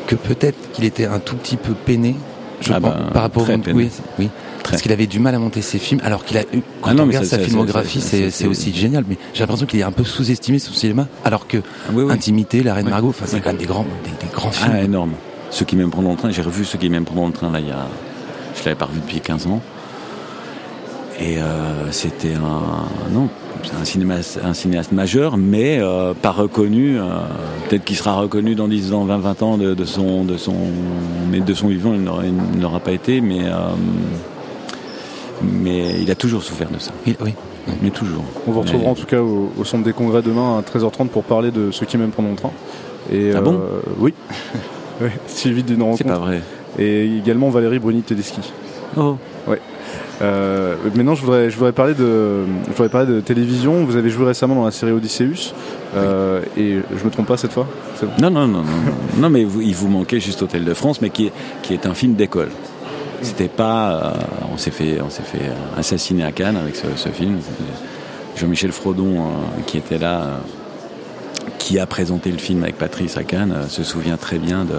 que 0.07 0.15
peut-être 0.15 0.71
qu'il 0.71 0.85
était 0.85 1.05
un 1.05 1.19
tout 1.19 1.35
petit 1.35 1.57
peu 1.57 1.73
peiné, 1.73 2.15
je 2.61 2.71
Ah 2.73 2.79
pense, 2.79 2.91
bah, 2.93 3.09
par 3.13 3.21
rapport 3.23 3.43
au... 3.43 3.45
peiné. 3.47 3.73
Oui, 3.73 3.89
oui. 4.19 4.29
Parce 4.63 4.81
qu'il 4.81 4.91
avait 4.91 5.07
du 5.07 5.19
mal 5.19 5.33
à 5.33 5.39
monter 5.39 5.61
ses 5.61 5.79
films, 5.79 6.01
alors 6.03 6.23
qu'il 6.25 6.37
a 6.37 6.41
eu, 6.41 6.61
quand 6.81 6.89
Ah 6.91 6.93
non, 6.93 7.03
on 7.03 7.07
regarde 7.07 7.25
sa 7.25 7.39
filmographie, 7.39 8.01
c'est 8.01 8.47
aussi 8.47 8.73
génial, 8.73 9.03
mais 9.09 9.17
j'ai 9.33 9.41
l'impression 9.41 9.65
qu'il 9.65 9.79
est 9.79 9.83
un 9.83 9.91
peu 9.91 10.03
sous-estimé 10.05 10.59
son 10.59 10.73
cinéma, 10.73 11.07
alors 11.25 11.47
que 11.47 11.57
Ah 11.57 11.91
oui, 11.93 12.03
oui. 12.03 12.13
Intimité, 12.13 12.63
La 12.63 12.73
Reine. 12.75 12.89
Margot, 12.89 13.09
enfin 13.09 13.25
c'est 13.27 13.39
quand 13.41 13.49
même 13.49 13.57
des 13.57 13.65
grands, 13.65 13.85
des, 14.05 14.25
des 14.25 14.31
grands 14.33 14.51
films. 14.51 14.71
Ah, 14.73 14.81
énorme. 14.83 15.11
Ceux 15.49 15.65
qui 15.65 15.75
m'aiment 15.77 15.89
prendre 15.91 16.09
le 16.11 16.15
train, 16.17 16.29
j'ai 16.31 16.41
revu 16.41 16.65
ceux 16.65 16.77
qui 16.77 16.89
m'aiment 16.89 17.05
prendre 17.05 17.25
le 17.27 17.33
train 17.33 17.51
là 17.51 17.59
il 17.59 17.67
y 17.67 17.71
a. 17.71 17.87
Je 18.57 18.65
l'avais 18.65 18.75
pas 18.75 18.85
revu 18.85 18.99
depuis 18.99 19.19
15 19.21 19.47
ans. 19.47 19.61
Et 21.19 21.37
euh, 21.39 21.91
c'était 21.91 22.33
un. 22.35 23.11
Non, 23.11 23.27
c'est 23.63 23.73
un, 23.81 23.85
cinéma, 23.85 24.15
un 24.43 24.53
cinéaste 24.53 24.91
majeur, 24.91 25.37
mais 25.37 25.79
euh, 25.79 26.13
pas 26.13 26.31
reconnu. 26.31 26.99
euh, 26.99 27.03
Peut-être 27.69 27.85
qu'il 27.85 27.95
sera 27.97 28.13
reconnu 28.15 28.53
dans 28.55 28.67
10 28.67 28.93
ans, 28.93 29.03
20, 29.05 29.17
20 29.17 29.41
ans 29.43 29.57
de, 29.57 29.73
de 29.73 29.85
son, 29.85 30.23
de 30.23 30.37
son. 30.37 30.53
Mais 31.31 31.39
de 31.39 31.53
son 31.53 31.67
vivant, 31.69 31.93
il 31.95 32.59
n'aura- 32.59 32.79
pas 32.79 32.91
été, 32.91 33.19
mais. 33.21 33.45
euh, 33.45 33.53
mais 35.43 36.01
il 36.01 36.09
a 36.11 36.15
toujours 36.15 36.43
souffert 36.43 36.69
de 36.69 36.79
ça. 36.79 36.91
Oui, 37.05 37.15
oui. 37.23 37.33
Mais 37.81 37.89
toujours. 37.89 38.23
On 38.47 38.51
vous 38.51 38.61
retrouvera 38.61 38.85
Mais- 38.85 38.91
en 38.91 38.95
tout 38.95 39.05
cas 39.05 39.21
au, 39.21 39.51
au 39.57 39.63
centre 39.65 39.83
des 39.83 39.93
congrès 39.93 40.21
demain 40.21 40.57
à 40.57 40.61
13h30 40.61 41.09
pour 41.09 41.23
parler 41.23 41.51
de 41.51 41.69
ceux 41.71 41.85
qui 41.85 41.97
m'aiment 41.97 42.11
prendre 42.11 42.29
le 42.29 42.35
train. 42.35 42.51
Et, 43.11 43.31
Ah 43.35 43.41
bon? 43.41 43.59
Oui. 43.99 44.13
Ouais, 44.99 45.11
Suivi 45.27 45.61
d'une 45.61 45.83
rencontre. 45.83 45.99
C'est 45.99 46.03
pas 46.05 46.17
vrai. 46.17 46.41
Et 46.77 47.05
également 47.17 47.49
Valérie 47.49 47.79
Bruni-Tedeschi. 47.79 48.53
Oh. 48.95 49.15
Euh, 50.21 50.75
maintenant, 50.95 51.13
je 51.15 51.21
voudrais, 51.21 51.49
je 51.49 51.55
voudrais 51.55 51.71
parler 51.71 51.93
de, 51.93 52.43
je 52.65 52.71
voudrais 52.71 52.89
parler 52.89 53.07
de 53.13 53.19
télévision. 53.19 53.85
Vous 53.85 53.95
avez 53.95 54.09
joué 54.09 54.25
récemment 54.25 54.55
dans 54.55 54.65
la 54.65 54.71
série 54.71 54.91
Odysseus, 54.91 55.53
euh, 55.95 56.41
et 56.57 56.77
je 56.97 57.03
me 57.05 57.09
trompe 57.11 57.27
pas 57.27 57.37
cette 57.37 57.51
fois. 57.53 57.67
Bon? 58.01 58.07
Non, 58.19 58.29
non, 58.31 58.47
non, 58.47 58.61
non, 58.63 58.65
non, 59.19 59.29
mais 59.29 59.43
vous- 59.43 59.61
il 59.61 59.75
vous 59.75 59.87
manquait 59.87 60.19
juste 60.19 60.41
Hôtel 60.41 60.65
de 60.65 60.73
France, 60.73 61.01
mais 61.01 61.11
qui 61.11 61.27
est, 61.27 61.31
qui 61.61 61.73
est 61.73 61.85
un 61.85 61.93
film 61.93 62.15
d'école. 62.15 62.49
C'était 63.21 63.47
pas, 63.47 63.91
euh, 63.91 64.11
on 64.53 64.57
s'est 64.57 64.71
fait, 64.71 64.99
on 65.05 65.09
s'est 65.09 65.23
fait 65.23 65.51
assassiner 65.77 66.23
à 66.23 66.31
Cannes 66.31 66.57
avec 66.57 66.75
ce, 66.75 66.87
ce 66.95 67.09
film. 67.09 67.37
Jean-Michel 68.35 68.71
Frodon, 68.71 69.23
qui 69.65 69.77
était 69.77 69.97
là, 69.97 70.39
qui 71.59 71.79
a 71.79 71.85
présenté 71.85 72.31
le 72.31 72.37
film 72.37 72.63
avec 72.63 72.77
Patrice 72.77 73.17
à 73.17 73.23
Cannes, 73.23 73.55
se 73.69 73.83
souvient 73.83 74.17
très 74.17 74.37
bien 74.39 74.63
de 74.65 74.75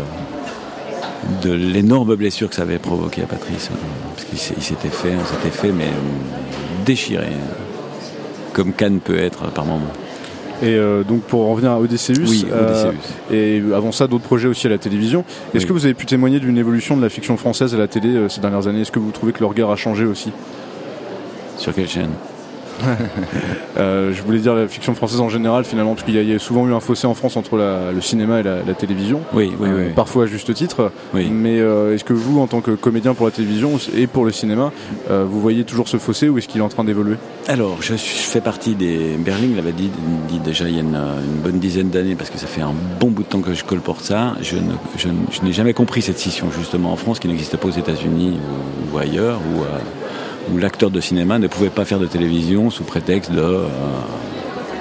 de 1.42 1.52
l'énorme 1.52 2.14
blessure 2.14 2.48
que 2.48 2.54
ça 2.54 2.62
avait 2.62 2.78
provoqué 2.78 3.22
à 3.22 3.26
Patrice, 3.26 3.70
euh, 3.72 3.76
parce 4.14 4.24
qu'il 4.26 4.62
s'était 4.62 4.88
fait, 4.88 5.12
on 5.20 5.24
s'était 5.26 5.50
fait, 5.56 5.72
mais 5.72 5.84
euh, 5.84 6.84
déchiré, 6.86 7.26
euh, 7.26 8.52
comme 8.52 8.72
Cannes 8.72 9.00
peut 9.00 9.18
être 9.18 9.50
par 9.50 9.64
moment. 9.64 9.82
Et 10.60 10.74
euh, 10.74 11.04
donc 11.04 11.22
pour 11.22 11.46
en 11.46 11.52
revenir 11.52 11.70
à 11.70 11.78
Odysseus, 11.78 12.14
Oui, 12.26 12.44
euh, 12.50 12.90
et 13.32 13.62
avant 13.74 13.92
ça 13.92 14.08
d'autres 14.08 14.24
projets 14.24 14.48
aussi 14.48 14.66
à 14.66 14.70
la 14.70 14.78
télévision. 14.78 15.24
Est-ce 15.54 15.62
Oui. 15.64 15.68
que 15.68 15.72
vous 15.72 15.84
avez 15.84 15.94
pu 15.94 16.04
témoigner 16.06 16.40
d'une 16.40 16.58
évolution 16.58 16.96
de 16.96 17.02
la 17.02 17.08
fiction 17.08 17.36
française 17.36 17.74
à 17.74 17.78
la 17.78 17.86
télé 17.86 18.08
euh, 18.08 18.28
ces 18.28 18.40
dernières 18.40 18.66
années? 18.66 18.80
Est-ce 18.80 18.90
que 18.90 18.98
vous 18.98 19.12
trouvez 19.12 19.32
que 19.32 19.38
le 19.40 19.46
regard 19.46 19.70
a 19.70 19.76
changé 19.76 20.04
aussi? 20.04 20.32
Sur 21.58 21.72
quelle 21.74 21.88
chaîne? 21.88 22.10
Euh, 23.78 24.12
Je 24.12 24.22
voulais 24.22 24.38
dire 24.38 24.54
la 24.54 24.66
fiction 24.68 24.94
française 24.94 25.20
en 25.20 25.28
général 25.28 25.64
finalement, 25.64 25.94
parce 25.94 26.04
qu'il 26.04 26.14
y, 26.14 26.18
a- 26.18 26.22
il 26.22 26.28
y 26.30 26.34
a 26.34 26.38
souvent 26.38 26.66
eu 26.68 26.72
un 26.74 26.80
fossé 26.80 27.06
en 27.06 27.14
France 27.14 27.36
entre 27.36 27.56
la- 27.56 27.92
le 27.92 28.00
cinéma 28.00 28.40
et 28.40 28.42
la, 28.42 28.56
la 28.66 28.74
télévision. 28.74 29.20
Oui, 29.32 29.52
oui, 29.58 29.68
Euh, 29.68 29.86
oui. 29.88 29.92
Parfois 29.94 30.24
à 30.24 30.26
juste 30.26 30.52
titre. 30.54 30.90
Oui. 31.14 31.28
Mais 31.30 31.60
euh, 31.60 31.94
est-ce 31.94 32.04
que 32.04 32.12
vous, 32.12 32.40
en 32.40 32.46
tant 32.46 32.60
que 32.60 32.72
comédien 32.72 33.14
pour 33.14 33.26
la 33.26 33.32
télévision 33.32 33.72
et 33.96 34.06
pour 34.06 34.24
le 34.24 34.32
cinéma, 34.32 34.72
vous 35.08 35.40
voyez 35.40 35.64
toujours 35.64 35.88
ce 35.88 35.96
fossé 35.98 36.28
ou 36.28 36.38
est-ce 36.38 36.48
qu'il 36.48 36.60
est 36.60 36.64
en 36.64 36.68
train 36.68 36.84
d'évoluer? 36.84 37.16
Alors, 37.46 37.76
je, 37.80 37.94
suis- 37.94 38.24
je 38.24 38.28
fais 38.30 38.40
partie 38.40 38.74
des. 38.74 39.16
Berling 39.18 39.54
l'avait 39.56 39.72
dit, 39.72 39.90
dit 40.28 40.38
déjà 40.40 40.68
il 40.68 40.74
y 40.74 40.78
a 40.78 40.82
une, 40.82 40.94
une 40.96 41.40
bonne 41.42 41.58
dizaine 41.58 41.90
d'années, 41.90 42.14
parce 42.14 42.30
que 42.30 42.38
ça 42.38 42.46
fait 42.46 42.60
un 42.62 42.74
bon 43.00 43.10
bout 43.10 43.22
de 43.22 43.28
temps 43.28 43.40
que 43.40 43.54
je 43.54 43.64
colporte 43.64 44.04
ça. 44.04 44.34
Je, 44.42 44.56
n'ai 45.44 45.52
jamais 45.52 45.72
compris 45.74 46.02
cette 46.02 46.18
scission, 46.18 46.46
justement, 46.56 46.92
en 46.92 46.96
France, 46.96 47.18
qui 47.20 47.28
n'existe 47.28 47.56
pas 47.56 47.68
aux 47.68 47.72
États-Unis 47.72 48.36
ou, 48.92 48.96
ou 48.96 48.98
ailleurs, 48.98 49.38
euh, 49.60 49.78
où 50.52 50.58
l'acteur 50.58 50.90
de 50.90 51.00
cinéma 51.00 51.38
ne 51.38 51.46
pouvait 51.46 51.70
pas 51.70 51.84
faire 51.84 51.98
de 51.98 52.06
télévision 52.06 52.70
sous 52.70 52.84
prétexte 52.84 53.30
de. 53.32 53.40
euh, 53.40 53.66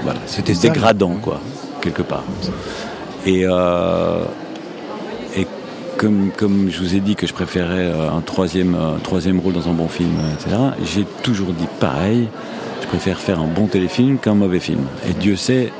voilà, 0.04 0.20
c'était 0.26 0.54
dégradant, 0.54 1.16
quoi, 1.22 1.40
quelque 1.82 2.02
part. 2.02 2.24
Et. 3.26 3.44
euh, 3.46 4.24
et 5.36 5.46
comme, 5.98 6.30
comme 6.36 6.70
je 6.70 6.80
vous 6.80 6.96
ai 6.96 7.00
dit 7.00 7.16
que 7.16 7.28
je 7.28 7.34
préférais 7.34 7.92
euh, 7.92 8.12
un 8.12 8.22
troisième, 8.22 8.78
troisième 9.04 9.40
rôle 9.40 9.54
dans 9.54 9.68
un 9.68 9.74
bon 9.74 9.88
film, 9.88 10.14
etc., 10.34 10.56
j'ai 10.86 11.06
toujours 11.24 11.50
dit 11.54 11.68
pareil, 11.80 12.28
je 12.82 12.88
préfère 12.88 13.20
faire 13.20 13.40
un 13.40 13.48
bon 13.48 13.68
téléfilm 13.68 14.18
qu'un 14.20 14.36
mauvais 14.36 14.60
film. 14.60 14.82
Et 15.10 15.14
Dieu 15.14 15.36
sait 15.36 15.72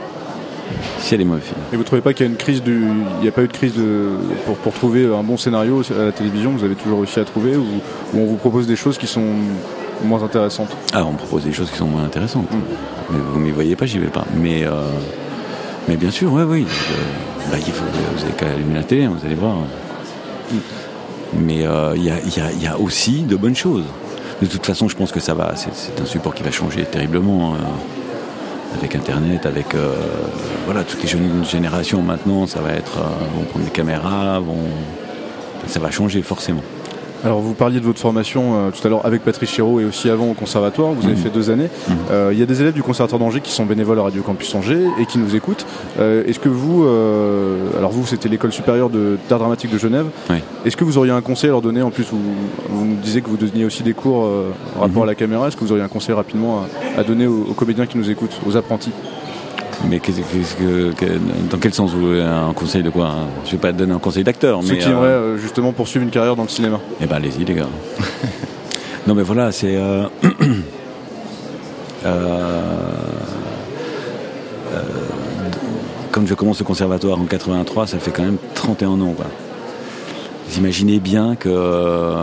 s'il 1.00 1.12
y 1.12 1.16
a 1.16 1.18
des 1.20 1.24
mauvais 1.24 1.42
films. 1.42 1.60
Et 1.72 1.78
vous 1.78 1.84
trouvez 1.84 2.02
pas 2.02 2.14
qu'il 2.14 2.26
y 2.26 2.30
a 2.30 2.32
une 2.32 2.38
crise 2.38 2.62
du, 2.62 2.82
il 3.20 3.22
n'y 3.22 3.28
a 3.28 3.32
pas 3.32 3.44
eu 3.44 3.48
de 3.48 3.54
crise 3.54 3.74
de, 3.74 4.10
pour, 4.46 4.56
pour 4.58 4.74
trouver 4.74 5.06
un 5.06 5.24
bon 5.24 5.38
scénario 5.38 5.82
à 5.98 6.04
la 6.06 6.12
télévision 6.12 6.52
Vous 6.52 6.64
avez 6.66 6.76
toujours 6.76 6.98
réussi 7.00 7.20
à 7.20 7.24
trouver 7.24 7.56
ou, 7.56 7.64
ou 8.14 8.20
on 8.20 8.26
vous 8.26 8.36
propose 8.36 8.68
des 8.68 8.76
choses 8.76 8.98
qui 8.98 9.08
sont 9.08 9.24
moins 10.04 10.22
intéressantes 10.24 10.70
Ah, 10.94 11.04
on 11.06 11.14
propose 11.14 11.44
des 11.44 11.54
choses 11.54 11.70
qui 11.72 11.78
sont 11.78 11.88
moins 11.88 12.04
intéressantes. 12.04 12.52
Mm. 12.52 12.58
Mais 13.12 13.18
vous 13.32 13.40
ne 13.40 13.44
m'y 13.46 13.52
voyez 13.52 13.76
pas, 13.76 13.86
j'y 13.86 14.00
vais 14.00 14.08
pas. 14.08 14.26
Mais, 14.36 14.64
euh, 14.66 14.72
mais 15.88 15.96
bien 15.98 16.12
sûr, 16.12 16.32
oui, 16.34 16.44
oui. 16.44 16.66
Euh, 16.68 17.52
bah, 17.52 17.58
il 17.66 17.72
faut, 17.74 17.86
vous 18.16 18.24
avez 18.24 18.34
qu'à 18.34 18.48
allumer 18.48 18.76
la 18.76 18.84
télé, 18.84 19.08
vous 19.08 19.26
allez 19.26 19.36
voir. 19.36 19.56
Mais 21.34 21.66
euh, 21.66 21.94
il 21.96 22.04
y, 22.04 22.10
a, 22.10 22.16
il 22.26 22.38
y 22.38 22.42
a- 22.42 22.52
il 22.52 22.62
y 22.64 22.68
a 22.68 22.78
aussi 22.80 23.24
de 23.24 23.36
bonnes 23.36 23.56
choses. 23.56 23.84
De 24.42 24.48
toute 24.48 24.66
façon, 24.66 24.88
je 24.88 24.96
pense 24.96 25.12
que 25.12 25.20
ça 25.20 25.34
va. 25.34 25.54
C'est, 25.56 26.00
un 26.02 26.06
support 26.06 26.34
qui 26.34 26.44
va 26.44 26.52
changer 26.52 26.84
terriblement. 26.84 27.56
hein. 27.56 27.58
avec 28.78 28.96
Internet, 28.96 29.46
avec 29.46 29.74
euh, 29.76 29.94
voilà 30.66 30.84
toutes 30.84 31.02
les 31.02 31.08
jeunes 31.10 31.44
générations 31.50 32.02
maintenant, 32.02 32.46
ça 32.46 32.60
va 32.60 32.74
être 32.74 32.98
euh, 32.98 33.36
vont 33.36 33.44
prendre 33.46 33.66
des 33.66 33.72
caméras, 33.72 34.40
vont 34.40 34.68
ça 35.68 35.80
va 35.80 35.90
changer 35.90 36.22
forcément. 36.22 36.62
Alors 37.26 37.40
vous 37.40 37.54
parliez 37.56 37.80
de 37.80 37.86
votre 37.86 38.00
formation 38.00 38.56
euh, 38.56 38.70
tout 38.72 38.86
à 38.86 38.90
l'heure 38.90 39.06
avec 39.06 39.24
Patrice 39.24 39.50
Chéreau 39.50 39.80
et 39.80 39.86
aussi 39.86 40.10
avant 40.10 40.30
au 40.30 40.34
conservatoire, 40.34 40.92
vous 40.94 41.04
avez 41.06 41.16
Mhm. 41.16 41.22
fait 41.22 41.30
deux 41.30 41.50
années. 41.50 41.70
Mhm. 41.90 41.96
Euh, 42.12 42.30
Il 42.32 42.40
y 42.40 42.44
a 42.44 42.46
des 42.46 42.62
élèves 42.62 42.74
du 42.74 42.84
conservatoire 42.84 43.20
d'Angers 43.20 43.42
qui 43.42 43.52
sont 43.52 43.66
bénévoles 43.66 44.00
à 44.00 44.04
Radio 44.04 44.22
Campus 44.22 44.54
Angers 44.54 44.86
et 45.00 45.06
qui 45.08 45.18
nous 45.18 45.36
écoutent. 45.36 45.66
Euh, 46.00 46.24
Est-ce 46.28 46.40
que 46.40 46.50
vous, 46.50 46.84
euh, 46.86 47.58
alors 47.78 47.92
vous 47.92 48.06
c'était 48.06 48.30
l'école 48.30 48.52
supérieure 48.52 48.90
d'art 48.90 49.40
dramatique 49.40 49.72
de 49.72 49.78
Genève, 49.80 50.06
Oui. 50.30 50.38
est-ce 50.66 50.78
que 50.78 50.84
vous 50.84 50.98
auriez 50.98 51.12
un 51.12 51.22
conseil 51.22 51.50
à 51.50 51.54
leur 51.54 51.62
donner? 51.62 51.82
En 51.82 51.90
plus 51.90 52.06
vous, 52.12 52.20
vous 52.70 52.86
nous 52.86 52.96
disiez 52.96 53.22
que 53.22 53.30
vous 53.30 53.38
donniez 53.38 53.66
aussi 53.66 53.82
des 53.84 53.94
cours 53.94 54.26
euh, 54.26 54.52
en 54.78 54.82
rapport 54.82 54.98
Mhm. 54.98 55.04
à 55.04 55.06
la 55.08 55.16
caméra, 55.16 55.48
est-ce 55.48 55.58
que 55.58 55.64
vous 55.64 55.72
auriez 55.72 55.84
un 55.84 55.88
conseil 55.90 56.14
rapidement 56.14 56.62
à, 56.98 57.00
à 57.02 57.04
donner 57.04 57.26
aux, 57.26 57.48
aux 57.50 57.54
comédiens 57.54 57.88
qui 57.88 57.98
nous 57.98 58.10
écoutent, 58.12 58.40
aux 58.48 58.56
apprentis? 58.56 58.92
Mais 59.86 60.00
que, 60.00 60.12
que- 60.12 61.06
dans 61.50 61.58
quel 61.60 61.74
sens 61.74 61.92
vous 61.94 62.08
voulez 62.08 62.22
un 62.22 62.52
conseil 62.54 62.82
de 62.84 62.90
quoi 62.90 63.06
hein 63.08 63.28
Je 63.46 63.52
vais 63.52 63.58
pas 63.58 63.72
te 63.72 63.78
donner 63.78 63.94
un 63.94 64.00
conseil 64.00 64.24
d'acteur, 64.24 64.62
Ceux 64.64 64.74
mais 64.74 64.80
qui 64.80 64.88
euh, 64.88 64.92
aimeraient 64.92 65.08
euh, 65.08 65.38
justement 65.38 65.72
poursuivre 65.72 66.04
une 66.04 66.10
carrière 66.12 66.36
dans 66.36 66.44
le 66.44 66.50
cinéma. 66.50 66.80
Eh 67.02 67.06
ben 67.06 67.18
allez-y 67.18 67.46
les 67.46 67.54
gars. 67.54 67.68
non 69.08 69.14
mais 69.16 69.24
voilà, 69.24 69.52
c'est... 69.52 69.76
euh, 69.76 70.06
euh, 72.06 72.08
euh, 74.74 74.82
comme 76.12 76.28
je 76.28 76.34
commence 76.34 76.60
le 76.60 76.66
conservatoire 76.66 77.20
en 77.20 77.26
83, 77.26 77.88
ça 77.88 78.00
fait 78.00 78.12
quand 78.12 78.24
même 78.24 78.38
31 78.56 79.00
ans. 79.02 79.14
Quoi. 79.16 79.26
Vous 80.50 80.58
imaginez 80.58 81.00
bien 81.00 81.36
que 81.36 81.50
euh, 81.52 82.16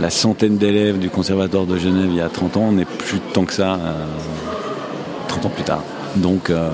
la 0.00 0.10
centaine 0.10 0.58
d'élèves 0.58 0.98
du 0.98 1.08
conservatoire 1.08 1.64
de 1.66 1.78
Genève 1.78 2.08
il 2.10 2.16
y 2.16 2.20
a 2.20 2.28
30 2.28 2.56
ans 2.58 2.72
n'est 2.72 2.84
plus 2.84 3.20
tant 3.32 3.44
que 3.44 3.52
ça, 3.54 3.74
euh, 3.74 4.04
30 5.28 5.46
ans 5.46 5.50
plus 5.50 5.64
tard. 5.64 5.82
Donc... 6.16 6.50
euh, 6.50 6.70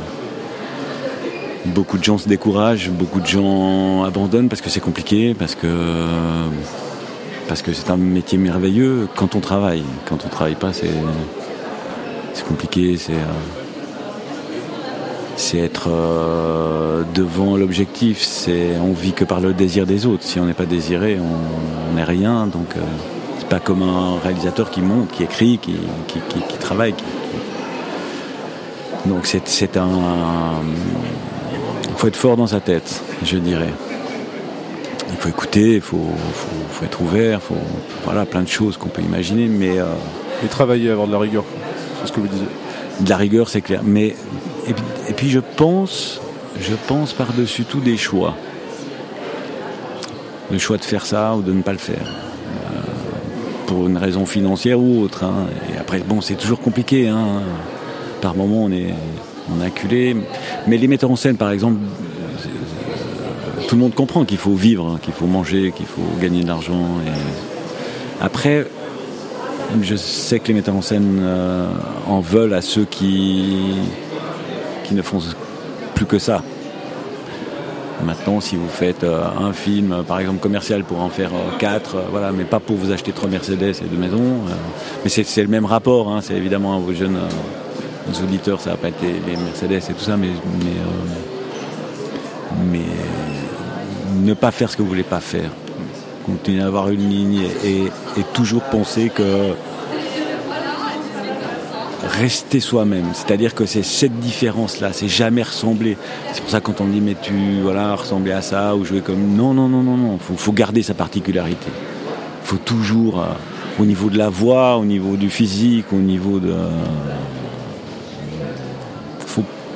Beaucoup 1.64 1.96
de 1.96 2.02
gens 2.02 2.18
se 2.18 2.28
découragent, 2.28 2.90
beaucoup 2.90 3.20
de 3.20 3.26
gens 3.26 4.02
abandonnent 4.02 4.48
parce 4.48 4.60
que 4.60 4.68
c'est 4.68 4.80
compliqué, 4.80 5.32
parce 5.32 5.54
que 5.54 5.68
parce 7.46 7.62
que 7.62 7.72
c'est 7.72 7.88
un 7.88 7.96
métier 7.96 8.36
merveilleux 8.36 9.06
quand 9.14 9.36
on 9.36 9.40
travaille. 9.40 9.84
Quand 10.08 10.24
on 10.24 10.28
travaille 10.28 10.56
pas, 10.56 10.72
c'est 10.72 10.90
c'est 12.34 12.44
compliqué, 12.44 12.96
c'est 12.96 13.12
euh, 13.12 13.16
c'est 15.36 15.58
être 15.58 15.88
euh, 15.88 17.04
devant 17.14 17.56
l'objectif. 17.56 18.20
C'est 18.20 18.70
on 18.82 18.92
vit 18.92 19.12
que 19.12 19.24
par 19.24 19.40
le 19.40 19.52
désir 19.52 19.86
des 19.86 20.04
autres. 20.04 20.24
Si 20.24 20.40
on 20.40 20.46
n'est 20.46 20.54
pas 20.54 20.66
désiré, 20.66 21.18
on 21.20 21.94
n'est 21.94 22.02
rien. 22.02 22.48
Donc 22.48 22.74
c'est 23.38 23.48
pas 23.48 23.60
comme 23.60 23.82
un 23.82 24.18
réalisateur 24.18 24.68
qui 24.68 24.80
monte, 24.80 25.12
qui 25.12 25.22
écrit, 25.22 25.58
qui 25.58 25.76
qui, 26.08 26.58
travaille. 26.58 26.94
Donc 29.06 29.26
c'est 29.26 29.46
c'est 29.48 29.76
un 29.76 29.88
il 31.88 31.94
faut 31.96 32.06
être 32.08 32.16
fort 32.16 32.36
dans 32.36 32.46
sa 32.46 32.60
tête, 32.60 33.02
je 33.24 33.36
dirais. 33.36 33.72
Il 35.10 35.16
faut 35.16 35.28
écouter, 35.28 35.74
il 35.76 35.80
faut, 35.80 35.98
faut, 36.34 36.48
faut 36.70 36.84
être 36.84 37.00
ouvert, 37.02 37.40
faut, 37.42 37.54
voilà, 38.04 38.24
plein 38.24 38.42
de 38.42 38.48
choses 38.48 38.76
qu'on 38.76 38.88
peut 38.88 39.02
imaginer, 39.02 39.46
mais 39.46 39.78
euh, 39.78 39.84
Et 40.44 40.48
travailler, 40.48 40.90
avoir 40.90 41.06
de 41.06 41.12
la 41.12 41.18
rigueur, 41.18 41.44
c'est 42.00 42.08
ce 42.08 42.12
que 42.12 42.20
vous 42.20 42.26
disiez. 42.28 42.46
de 43.00 43.08
la 43.10 43.16
rigueur, 43.16 43.48
c'est 43.50 43.60
clair. 43.60 43.82
Mais, 43.84 44.16
et, 44.66 44.72
puis- 44.72 44.84
et 45.08 45.12
puis 45.12 45.28
je 45.30 45.38
pense, 45.38 46.20
je 46.60 46.74
pense 46.88 47.12
par-dessus 47.12 47.64
tout 47.64 47.78
des 47.80 47.96
choix. 47.98 48.34
Le 50.50 50.58
choix 50.58 50.78
de 50.78 50.84
faire 50.84 51.04
ça 51.06 51.34
ou 51.36 51.42
de 51.42 51.52
ne 51.52 51.62
pas 51.62 51.72
le 51.72 51.78
faire. 51.78 52.02
Euh, 52.02 52.78
pour 53.66 53.86
une 53.86 53.98
raison 53.98 54.26
financière 54.26 54.80
ou 54.80 55.02
autre. 55.02 55.24
hein. 55.24 55.46
Et 55.72 55.78
après, 55.78 55.98
bon, 56.00 56.20
c'est 56.20 56.34
toujours 56.34 56.60
compliqué. 56.60 57.08
hein. 57.08 57.42
Par 58.22 58.36
moments, 58.36 58.62
on 58.64 58.70
est, 58.70 58.94
on 59.50 59.60
est 59.60 59.66
acculé. 59.66 60.16
Mais 60.68 60.78
les 60.78 60.86
metteurs 60.86 61.10
en 61.10 61.16
scène, 61.16 61.36
par 61.36 61.50
exemple, 61.50 61.78
euh, 61.80 63.62
tout 63.66 63.74
le 63.74 63.82
monde 63.82 63.94
comprend 63.94 64.24
qu'il 64.24 64.38
faut 64.38 64.54
vivre, 64.54 64.86
hein, 64.86 64.98
qu'il 65.02 65.12
faut 65.12 65.26
manger, 65.26 65.72
qu'il 65.76 65.86
faut 65.86 66.02
gagner 66.20 66.42
de 66.42 66.46
l'argent. 66.46 66.86
Après, 68.20 68.64
je 69.82 69.96
sais 69.96 70.38
que 70.38 70.48
les 70.48 70.54
metteurs 70.54 70.76
en 70.76 70.82
scène 70.82 71.18
euh, 71.20 71.66
en 72.06 72.20
veulent 72.20 72.54
à 72.54 72.62
ceux 72.62 72.84
qui, 72.84 73.74
qui 74.84 74.94
ne 74.94 75.02
font 75.02 75.18
plus 75.96 76.06
que 76.06 76.20
ça. 76.20 76.42
Maintenant, 78.04 78.40
si 78.40 78.54
vous 78.54 78.68
faites 78.68 79.02
euh, 79.02 79.24
un 79.40 79.52
film, 79.52 80.04
par 80.06 80.20
exemple 80.20 80.38
commercial, 80.38 80.84
pour 80.84 81.00
en 81.00 81.08
faire 81.08 81.30
quatre, 81.58 81.96
voilà, 82.12 82.30
mais 82.30 82.44
pas 82.44 82.60
pour 82.60 82.76
vous 82.76 82.92
acheter 82.92 83.10
trois 83.10 83.28
Mercedes 83.28 83.82
et 83.82 83.88
deux 83.90 83.96
maisons. 83.96 84.42
mais 85.02 85.10
c'est 85.10 85.24
c'est 85.24 85.42
le 85.42 85.48
même 85.48 85.64
rapport. 85.64 86.08
hein, 86.08 86.20
c'est 86.22 86.34
évidemment 86.34 86.76
à 86.76 86.78
vos 86.78 86.92
jeunes 86.92 87.18
euh, 88.08 88.12
vos 88.12 88.24
auditeurs, 88.24 88.60
ça 88.60 88.70
va 88.70 88.76
pas 88.76 88.88
être 88.88 89.02
les, 89.02 89.36
Mercedes 89.36 89.90
et 89.90 89.94
tout 89.94 90.00
ça, 90.04 90.16
mais 90.16 90.28
mais, 90.28 90.70
euh, 90.70 91.14
mais 92.70 92.80
ne 94.22 94.34
pas 94.34 94.50
faire 94.50 94.70
ce 94.70 94.76
que 94.76 94.82
vous 94.82 94.88
voulez 94.88 95.02
pas 95.02 95.20
faire. 95.20 95.50
Continuer 96.26 96.62
à 96.62 96.66
avoir 96.66 96.90
une 96.90 97.08
ligne 97.08 97.42
et, 97.64 97.90
toujours 98.32 98.62
penser 98.62 99.10
que 99.14 99.54
rester 102.20 102.60
soi-même. 102.60 103.06
C'est-à-dire 103.14 103.54
que 103.54 103.64
c'est 103.66 103.82
cette 103.82 104.18
différence-là, 104.20 104.92
c'est 104.92 105.08
jamais 105.08 105.42
ressembler. 105.42 105.96
C'est 106.32 106.42
pour 106.42 106.50
ça 106.50 106.60
quand 106.60 106.80
on 106.80 106.86
dit 106.86 107.00
mais 107.00 107.16
tu 107.20 107.32
voilà 107.62 107.94
ressembler 107.94 108.32
à 108.32 108.42
ça 108.42 108.76
ou 108.76 108.84
jouer 108.84 109.00
comme 109.00 109.34
non 109.34 109.54
non 109.54 109.68
non 109.68 109.82
non 109.82 109.96
non, 109.96 110.18
faut, 110.18 110.36
faut 110.36 110.52
garder 110.52 110.82
sa 110.82 110.94
particularité. 110.94 111.70
Faut 112.44 112.58
toujours 112.58 113.20
euh, 113.20 113.26
au 113.80 113.84
niveau 113.84 114.10
de 114.10 114.18
la 114.18 114.28
voix, 114.28 114.76
au 114.76 114.84
niveau 114.84 115.16
du 115.16 115.30
physique, 115.30 115.86
au 115.92 115.96
niveau 115.96 116.38
de 116.38 116.54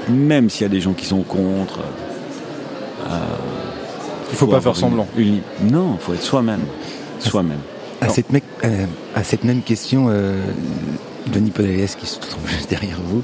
même 0.08 0.50
s'il 0.50 0.62
y 0.62 0.64
a 0.66 0.68
des 0.68 0.80
gens 0.80 0.92
qui 0.92 1.06
sont 1.06 1.22
contre. 1.22 1.80
euh, 3.08 3.18
Il 4.30 4.36
faut 4.36 4.46
pas 4.46 4.56
avoir 4.56 4.74
faire 4.74 4.80
semblant. 4.88 5.06
une- 5.16 5.40
non, 5.70 5.96
faut 5.98 6.14
être 6.14 6.22
soi-même, 6.22 6.62
soi-même. 7.20 7.58
À 8.00 8.08
cette, 8.08 8.30
mec- 8.30 8.42
euh, 8.64 8.84
à 9.14 9.22
cette 9.24 9.44
même 9.44 9.62
question, 9.62 10.06
euh, 10.10 10.42
Denis 11.32 11.50
Podalides 11.50 11.94
qui 11.98 12.06
se 12.06 12.18
trouve 12.18 12.46
juste 12.48 12.68
derrière 12.70 12.98
vous, 13.04 13.22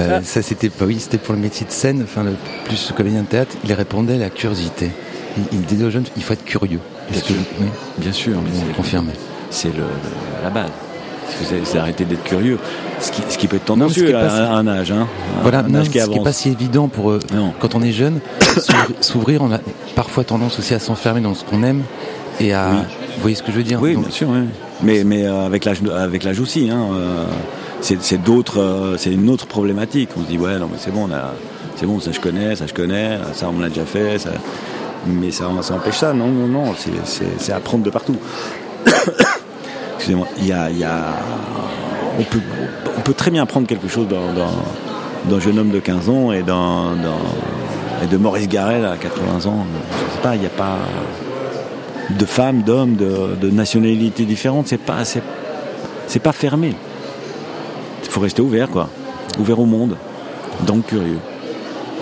euh, 0.00 0.20
ça 0.22 0.42
c'était 0.42 0.68
pas 0.70 0.84
oui, 0.84 0.98
c'était 1.00 1.18
pour 1.18 1.34
le 1.34 1.40
métier 1.40 1.66
de 1.66 1.70
scène, 1.72 2.02
enfin 2.04 2.22
le 2.24 2.34
plus 2.66 2.92
comédien 2.96 3.22
de 3.22 3.26
théâtre, 3.28 3.56
il 3.64 3.72
répondait 3.72 4.18
la 4.18 4.30
curiosité. 4.30 4.90
Il, 5.36 5.44
il 5.52 5.62
disait 5.62 5.84
aux 5.84 5.90
jeunes, 5.90 6.04
il 6.16 6.22
faut 6.22 6.32
être 6.34 6.44
curieux. 6.44 6.80
Que 7.12 7.18
sûr. 7.18 7.36
oui, 7.60 7.66
Bien 7.98 8.12
sûr, 8.12 8.34
vous 8.34 8.46
c'est- 8.68 8.76
confirmez 8.76 9.12
c'est 9.50 9.68
le, 9.74 9.84
la 10.42 10.50
base. 10.50 10.70
C'est- 11.64 11.78
arrêter 11.78 12.04
d'être 12.04 12.22
curieux. 12.24 12.58
Ce 13.00 13.10
qui, 13.10 13.22
ce 13.28 13.36
qui 13.38 13.46
peut 13.48 13.56
être 13.56 13.68
Non, 13.76 13.88
qui 13.88 13.94
tendancieux 14.00 14.10
est 14.10 14.14
à, 14.14 14.52
un 14.54 14.66
âge. 14.66 14.92
Hein, 14.92 15.06
Voilà, 15.42 15.60
un 15.60 15.62
non, 15.64 15.80
âge 15.80 15.86
ce 15.86 15.90
qui 15.90 15.98
qui 16.00 16.10
n'est 16.10 16.22
pas 16.24 16.32
si 16.32 16.50
évident 16.50 16.88
pour 16.88 17.10
eux. 17.10 17.18
Non. 17.34 17.52
Quand 17.60 17.74
on 17.74 17.82
est 17.82 17.92
jeune, 17.92 18.20
s'ouvrir- 19.00 19.42
on 19.42 19.52
a 19.52 19.58
parfois 19.94 20.24
tendance 20.24 20.58
aussi 20.58 20.74
à 20.74 20.78
s'enfermer 20.78 21.20
dans 21.20 21.34
ce 21.34 21.44
qu'on 21.44 21.62
aime 21.62 21.82
et 22.40 22.52
à. 22.52 22.68
Oui. 22.70 22.76
Vous 23.16 23.20
voyez 23.22 23.36
ce 23.36 23.42
que 23.42 23.52
je 23.52 23.56
veux 23.56 23.62
dire? 23.62 23.80
Oui, 23.80 23.94
Donc, 23.94 24.04
bien 24.04 24.12
sûr. 24.12 24.28
oui. 24.28 24.40
Mais, 24.82 25.04
mais 25.04 25.24
euh, 25.26 25.46
avec 25.46 25.64
l'âge, 25.64 25.78
avec 25.96 26.24
l'âge 26.24 26.40
aussi. 26.40 26.68
Hein, 26.70 26.86
euh, 26.92 27.24
c'est 27.80 28.22
d'autres, 28.22 28.60
euh, 28.60 28.96
c'est 28.98 29.12
une 29.12 29.28
autre 29.30 29.46
problématique. 29.46 30.10
On 30.16 30.22
se 30.22 30.26
dit 30.26 30.38
ouais, 30.38 30.58
non, 30.58 30.68
mais 30.70 30.78
c'est 30.78 30.90
bon, 30.92 31.08
c'est 31.76 31.86
bon, 31.86 32.00
ça 32.00 32.10
je 32.12 32.18
connais, 32.20 32.56
ça 32.56 32.66
je 32.66 32.72
connais, 32.74 33.18
ça 33.34 33.48
on 33.54 33.60
l'a 33.60 33.68
déjà 33.68 33.84
fait. 33.84 34.18
Ça... 34.18 34.30
Mais 35.06 35.30
ça, 35.30 35.44
ça 35.60 35.74
empêche 35.74 35.98
ça. 35.98 36.12
Non, 36.14 36.28
non, 36.28 36.46
non. 36.48 36.74
c'est 37.36 37.52
apprendre 37.52 37.84
de 37.84 37.90
partout. 37.90 38.16
Excusez-moi. 40.06 40.28
On 42.18 43.00
peut, 43.00 43.14
très 43.14 43.30
bien 43.30 43.42
apprendre 43.42 43.66
quelque 43.66 43.88
chose 43.88 44.06
d'un 44.06 45.40
jeune 45.40 45.58
homme 45.58 45.70
de 45.70 45.80
15 45.80 46.10
ans 46.10 46.30
et 46.30 46.42
de 46.42 48.16
Maurice 48.18 48.46
Garel 48.46 48.84
à 48.84 48.98
80 48.98 49.46
ans. 49.46 49.64
Pas, 50.22 50.34
il 50.34 50.42
n'y 50.42 50.46
a 50.46 50.50
pas 50.50 50.76
de 52.10 52.24
femmes, 52.26 52.60
d'hommes, 52.60 52.96
de, 52.96 53.50
nationalités 53.50 54.26
différentes. 54.26 54.68
C'est 54.68 54.76
pas, 54.76 55.04
pas 56.22 56.32
fermé. 56.32 56.74
Il 58.02 58.10
faut 58.10 58.20
rester 58.20 58.42
ouvert. 58.42 58.68
Ouvert 59.38 59.58
au 59.58 59.66
monde. 59.66 59.96
Donc 60.66 60.84
curieux. 60.88 61.18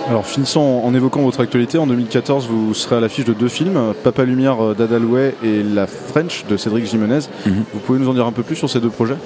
Alors 0.09 0.27
finissons 0.27 0.61
en, 0.61 0.95
évoquant 0.95 1.23
votre 1.23 1.41
actualité. 1.41 1.79
En 1.79 1.87
2014, 1.87 2.49
vous 2.49 2.75
serez 2.75 2.97
à 2.97 3.01
l'affiche 3.01 3.25
de 3.25 3.33
deux 3.33 3.49
films, 3.49 3.79
Papa 4.03 4.25
Lumière 4.25 4.63
euh, 4.63 4.75
d'Adalouet 4.75 5.35
et 5.43 5.63
La 5.63 5.87
French 5.87 6.45
de 6.49 6.57
Cédric 6.57 6.87
Jimenez. 6.87 7.21
Mhm. 7.47 7.65
Vous 7.73 7.81
pouvez 7.81 7.99
nous 7.99 8.09
en 8.09 8.15
dire 8.15 8.27
un 8.27 8.33
peu 8.33 8.43
plus 8.43 8.57
sur 8.57 8.69
ces 8.69 8.81
deux 8.81 8.91
projets? 8.91 9.17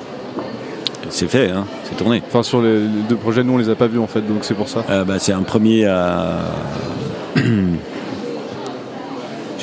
C'est 1.09 1.29
fait, 1.29 1.51
hein. 1.51 1.65
C'est 1.85 1.97
tourné. 1.97 2.23
Enfin 2.27 2.43
sur 2.43 2.61
les, 2.61 2.81
deux 3.09 3.17
projets, 3.17 3.43
nous 3.43 3.55
on 3.55 3.59
les 3.59 3.71
a 3.71 3.75
pas 3.75 3.87
vus 3.87 3.99
en 3.99 4.07
fait, 4.07 4.21
donc 4.21 4.39
c'est 4.43 4.55
pour 4.55 4.69
ça. 4.69 4.85
Euh, 4.91 5.05
bah, 5.05 5.19
c'est 5.19 5.33
un 5.33 5.43
premier 5.43 5.87
à. 5.87 6.41
Je 7.37 7.43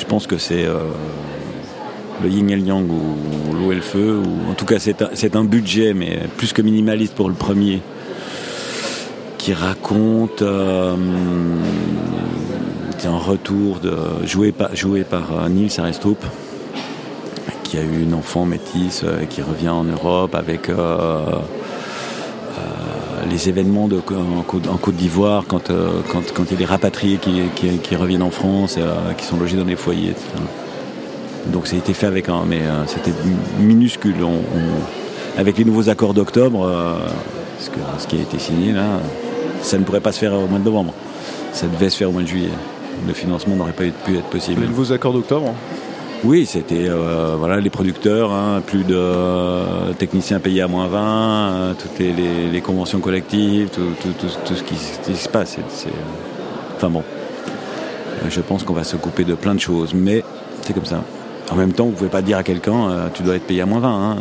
pense 0.08 0.26
que 0.26 0.38
c'est. 0.38 0.64
euh, 0.64 0.78
le 2.22 2.28
yin 2.28 2.50
et 2.50 2.56
le 2.56 2.62
yang 2.62 2.88
ou 2.90 3.54
l'eau 3.54 3.72
et 3.72 3.74
le 3.74 3.80
feu. 3.80 4.18
Ou, 4.18 4.50
en 4.50 4.54
tout 4.54 4.64
cas, 4.64 4.78
c'est 4.78 5.02
un, 5.02 5.10
c'est 5.14 5.36
un 5.36 5.44
budget, 5.44 5.94
mais 5.94 6.20
plus 6.36 6.52
que 6.52 6.62
minimaliste 6.62 7.14
pour 7.14 7.28
le 7.28 7.34
premier, 7.34 7.80
qui 9.44 9.52
raconte 9.52 10.40
euh, 10.40 10.96
un 13.04 13.18
retour 13.18 13.78
de, 13.78 13.94
joué, 14.24 14.52
par, 14.52 14.74
joué 14.74 15.04
par 15.04 15.24
euh, 15.38 15.48
Nils 15.50 15.78
Arestrup, 15.78 16.24
qui 17.62 17.76
a 17.76 17.82
eu 17.82 18.04
une 18.04 18.14
enfant 18.14 18.46
métisse 18.46 19.02
euh, 19.04 19.26
qui 19.26 19.42
revient 19.42 19.68
en 19.68 19.84
Europe 19.84 20.34
avec 20.34 20.70
euh, 20.70 20.78
euh, 20.78 21.40
les 23.30 23.50
événements 23.50 23.86
de, 23.86 23.98
en, 23.98 24.42
Côte- 24.44 24.94
d'Ivoire 24.94 25.44
quand, 25.46 25.68
euh, 25.68 25.90
quand, 26.10 26.22
quand 26.32 26.44
il 26.44 26.52
y 26.52 26.54
a 26.54 26.58
des 26.60 26.64
rapatriés 26.64 27.18
qui, 27.18 27.42
qui, 27.54 27.96
reviennent 27.96 28.22
en 28.22 28.30
France, 28.30 28.76
euh, 28.78 29.12
qui 29.18 29.26
sont 29.26 29.36
logés 29.36 29.58
dans 29.58 29.66
des 29.66 29.76
foyers, 29.76 30.12
etc. 30.12 30.26
Donc 31.48 31.66
ça 31.66 31.76
a 31.76 31.78
été 31.80 31.92
fait 31.92 32.06
avec 32.06 32.30
un, 32.30 32.44
mais 32.48 32.62
euh, 32.62 32.86
c'était 32.86 33.12
minuscule. 33.60 34.14
Avec 35.36 35.58
les 35.58 35.66
nouveaux 35.66 35.90
accords 35.90 36.14
d'octobre, 36.14 36.66
euh, 36.66 36.96
ce 37.98 38.06
qui 38.06 38.16
a 38.16 38.22
été 38.22 38.38
signé 38.38 38.72
là, 38.72 39.00
ça 39.64 39.78
ne 39.78 39.84
pourrait 39.84 40.00
pas 40.00 40.12
se 40.12 40.18
faire 40.20 40.34
au 40.34 40.46
mois 40.46 40.58
de 40.58 40.64
novembre. 40.64 40.92
Ça 41.52 41.66
devait 41.66 41.90
se 41.90 41.96
faire 41.96 42.08
au 42.10 42.12
mois 42.12 42.22
de 42.22 42.26
juillet. 42.28 42.50
Le 43.06 43.12
financement 43.12 43.56
n'aurait 43.56 43.72
pas 43.72 43.84
pu 44.04 44.16
être 44.16 44.26
possible. 44.30 44.60
Les 44.62 44.68
nouveaux 44.68 44.92
accords 44.92 45.12
d'octobre. 45.12 45.52
Oui, 46.22 46.46
c'était 46.46 46.86
euh, 46.88 47.34
voilà 47.38 47.60
les 47.60 47.68
producteurs, 47.68 48.32
hein, 48.32 48.62
plus 48.66 48.82
de 48.84 48.94
euh, 48.96 49.92
techniciens 49.98 50.40
payés 50.40 50.62
à 50.62 50.68
moins 50.68 50.86
20, 50.86 50.98
euh, 51.02 51.72
toutes 51.78 51.98
les, 51.98 52.12
les- 52.14 52.50
les 52.50 52.60
conventions 52.62 53.00
collectives, 53.00 53.68
tout, 53.68 53.82
tout- 54.00 54.14
tout- 54.18 54.26
tout 54.46 54.54
ce, 54.54 54.62
qui, 54.62 54.74
se 55.16 55.28
passe. 55.28 55.58
c'est- 55.68 55.88
Enfin 56.76 56.88
bon, 56.88 57.02
Euh, 58.24 58.30
je 58.30 58.40
pense 58.40 58.62
qu'on 58.64 58.72
va 58.72 58.84
se 58.84 58.96
couper 58.96 59.24
de 59.24 59.34
plein 59.34 59.54
de 59.54 59.60
choses, 59.60 59.92
mais 59.92 60.24
c'est 60.62 60.72
comme 60.72 60.86
ça. 60.86 61.02
En 61.52 61.56
même 61.56 61.72
temps, 61.72 61.84
vous 61.86 61.90
pouvez 61.92 62.08
pas 62.08 62.22
dire 62.22 62.38
à 62.38 62.42
quelqu'un 62.42 63.10
tu 63.12 63.22
dois 63.22 63.34
être 63.36 63.46
payé 63.46 63.60
à 63.60 63.66
moins 63.66 63.80
20, 63.80 63.90
hein, 64.12 64.16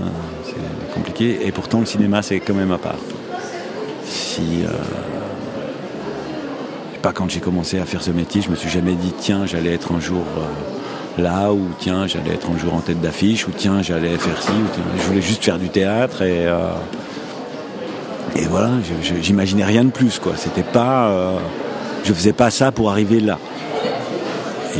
c'est 0.45 0.93
compliqué. 0.93 1.47
Et 1.47 1.51
pourtant, 1.53 1.79
le 1.79 1.85
cinéma, 1.85 2.21
c'est 2.21 2.39
quand 2.41 2.53
même 2.55 2.71
à 2.73 2.77
part. 2.79 2.95
Si 4.03 4.41
pas 7.03 7.11
quand 7.11 7.29
j'ai 7.29 7.41
commencé 7.41 7.79
à 7.79 7.85
faire 7.85 8.01
ce 8.01 8.11
métier, 8.11 8.41
je 8.41 8.49
me 8.49 8.55
suis 8.55 8.69
jamais 8.69 8.93
dit 8.93 9.13
tiens, 9.17 9.45
j'allais 9.45 9.73
être 9.73 9.91
un 9.91 9.99
jour 9.99 10.23
euh, 10.37 11.21
là, 11.21 11.51
ou 11.51 11.67
tiens, 11.77 12.07
j'allais 12.07 12.31
être 12.33 12.49
un 12.49 12.57
jour 12.57 12.73
en 12.73 12.79
tête 12.79 13.01
d'affiche, 13.01 13.45
ou 13.45 13.51
tiens, 13.51 13.81
j'allais 13.81 14.17
faire 14.17 14.41
ci, 14.41 14.51
ou 14.51 14.67
tiens, 14.73 14.83
je 14.97 15.03
voulais 15.03 15.21
juste 15.21 15.43
faire 15.43 15.59
du 15.59 15.67
théâtre 15.67 16.21
et 16.21 16.47
euh, 16.47 16.71
et 18.37 18.45
voilà, 18.45 18.71
j'imaginais 19.21 19.65
rien 19.65 19.83
de 19.83 19.91
plus 19.91 20.17
quoi. 20.17 20.31
C'était 20.37 20.63
pas, 20.63 21.09
euh, 21.09 21.37
je 22.05 22.13
faisais 22.13 22.33
pas 22.33 22.49
ça 22.49 22.71
pour 22.71 22.89
arriver 22.89 23.19
là. 23.19 23.37
Et 24.75 24.79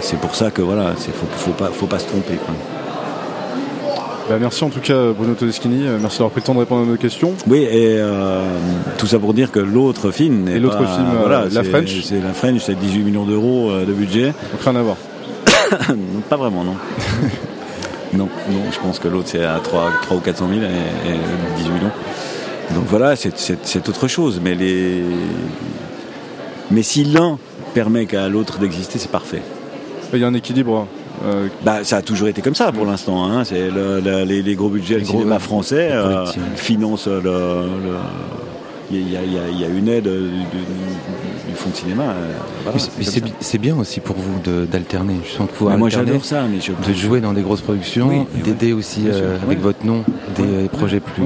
c'est 0.00 0.18
pour 0.18 0.34
ça 0.34 0.50
que 0.50 0.60
voilà, 0.60 0.94
faut, 0.96 1.26
faut 1.36 1.52
pas, 1.52 1.68
faut 1.68 1.86
pas 1.86 2.00
se 2.00 2.06
tromper. 2.06 2.34
Quoi. 2.34 2.54
Bah, 4.28 4.36
merci 4.40 4.64
en 4.64 4.70
tout 4.70 4.80
cas 4.80 5.12
Bruno 5.16 5.34
Todeschini, 5.34 5.86
Euh, 5.86 5.98
merci 6.00 6.18
d'avoir 6.18 6.32
pris 6.32 6.40
le 6.40 6.46
temps 6.46 6.54
de 6.54 6.58
répondre 6.58 6.82
à 6.82 6.86
nos 6.86 6.96
questions. 6.96 7.34
Oui, 7.46 7.60
et 7.62 7.96
euh, 7.98 8.42
tout 8.98 9.06
ça 9.06 9.18
pour 9.20 9.34
dire 9.34 9.52
que 9.52 9.60
l'autre 9.60 10.10
film, 10.10 10.48
Et 10.48 10.58
l'autre 10.58 10.78
film, 10.78 11.06
euh, 11.14 11.18
voilà, 11.20 11.44
La 11.52 11.62
French 11.62 12.00
c'est 12.02 12.20
la 12.20 12.32
French, 12.32 12.60
c'est 12.64 12.74
18 12.74 13.04
millions 13.04 13.24
d'euros 13.24 13.70
de 13.86 13.92
budget. 13.92 14.26
Donc 14.52 14.62
rien 14.64 14.76
à 14.76 14.82
voir. 14.82 14.96
pas 16.28 16.36
vraiment, 16.36 16.64
non. 16.64 16.74
non, 18.14 18.28
non, 18.50 18.60
je 18.72 18.78
pense 18.80 18.98
que 18.98 19.06
l'autre 19.08 19.28
c'est 19.30 19.44
à 19.44 19.60
3, 19.62 19.90
3 20.02 20.16
ou 20.16 20.20
400 20.20 20.48
000 20.48 20.60
et, 20.62 20.64
et 20.64 21.58
18 21.58 21.70
millions. 21.70 21.90
Donc 22.74 22.84
voilà, 22.88 23.14
c'est- 23.14 23.88
autre 23.88 24.08
chose. 24.08 24.40
Mais 24.42 24.56
les, 24.56 25.02
mais 26.72 26.82
si 26.82 27.04
l'un 27.04 27.38
permet 27.74 28.06
qu'à 28.06 28.28
l'autre 28.28 28.58
d'exister, 28.58 28.98
c'est 28.98 29.10
parfait. 29.10 29.42
Il 30.12 30.18
y 30.18 30.24
a 30.24 30.26
un 30.26 30.34
équilibre. 30.34 30.88
Euh, 31.24 31.48
Bah, 31.64 31.84
ça 31.84 31.98
a 31.98 32.02
toujours 32.02 32.28
été 32.28 32.42
comme 32.42 32.54
ça 32.54 32.72
pour 32.72 32.84
l'instant. 32.86 33.24
Hein. 33.24 33.44
C'est 33.44 33.70
le- 33.70 34.00
le- 34.00 34.24
les, 34.24 34.42
les 34.42 34.54
gros 34.54 34.68
budgets 34.68 35.00
gros, 35.00 35.18
cinéma 35.18 35.36
euh, 35.36 35.38
français 35.38 35.88
euh, 35.92 36.26
financent 36.56 37.06
le. 37.08 37.20
le- 37.22 37.96
il 38.88 39.12
y, 39.12 39.16
a, 39.16 39.22
y 39.24 39.62
y 39.62 39.64
une 39.66 39.88
aide 39.88 40.04
du, 40.04 40.10
du- 40.10 41.48
du 41.48 41.54
fonds 41.56 41.70
de 41.70 41.74
cinéma. 41.74 42.04
euh, 42.04 42.32
voilà, 42.62 42.78
c'est 43.40 43.58
bien 43.58 43.76
aussi 43.76 43.98
pour 43.98 44.14
vous 44.14 44.38
d'alterner, 44.70 45.14
moi 45.76 45.88
j'adore 45.88 46.24
ça, 46.24 46.44
mais 46.48 46.60
je 46.60 46.70
de 46.70 46.94
jouer 46.96 47.20
dans 47.20 47.32
des 47.32 47.42
grosses 47.42 47.62
productions, 47.62 48.08
Oui, 48.32 48.42
d'aider 48.44 48.72
aussi 48.72 49.06
euh, 49.08 49.38
avec 49.42 49.58
ouais. 49.58 49.64
votre 49.64 49.84
nom 49.84 50.04
des 50.36 50.42
Ouais, 50.42 50.48
euh, 50.66 50.68
projets 50.68 51.00
plus. 51.00 51.24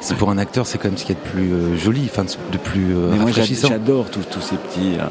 C'est 0.00 0.16
pour 0.16 0.30
un 0.30 0.36
acteur, 0.38 0.66
c'est 0.66 0.76
quand 0.78 0.88
même 0.88 0.98
ce 0.98 1.04
qu'il 1.04 1.14
y 1.14 1.18
a 1.18 1.22
de 1.22 1.28
plus 1.30 1.52
euh, 1.52 1.76
joli, 1.78 2.02
enfin 2.10 2.24
de 2.24 2.58
plus 2.58 2.92
euh, 2.94 3.10
rafraîchissant. 3.24 3.68
j'adore 3.68 4.10
tous, 4.10 4.24
ces 4.40 4.56
petits. 4.56 4.96
euh, 4.98 5.04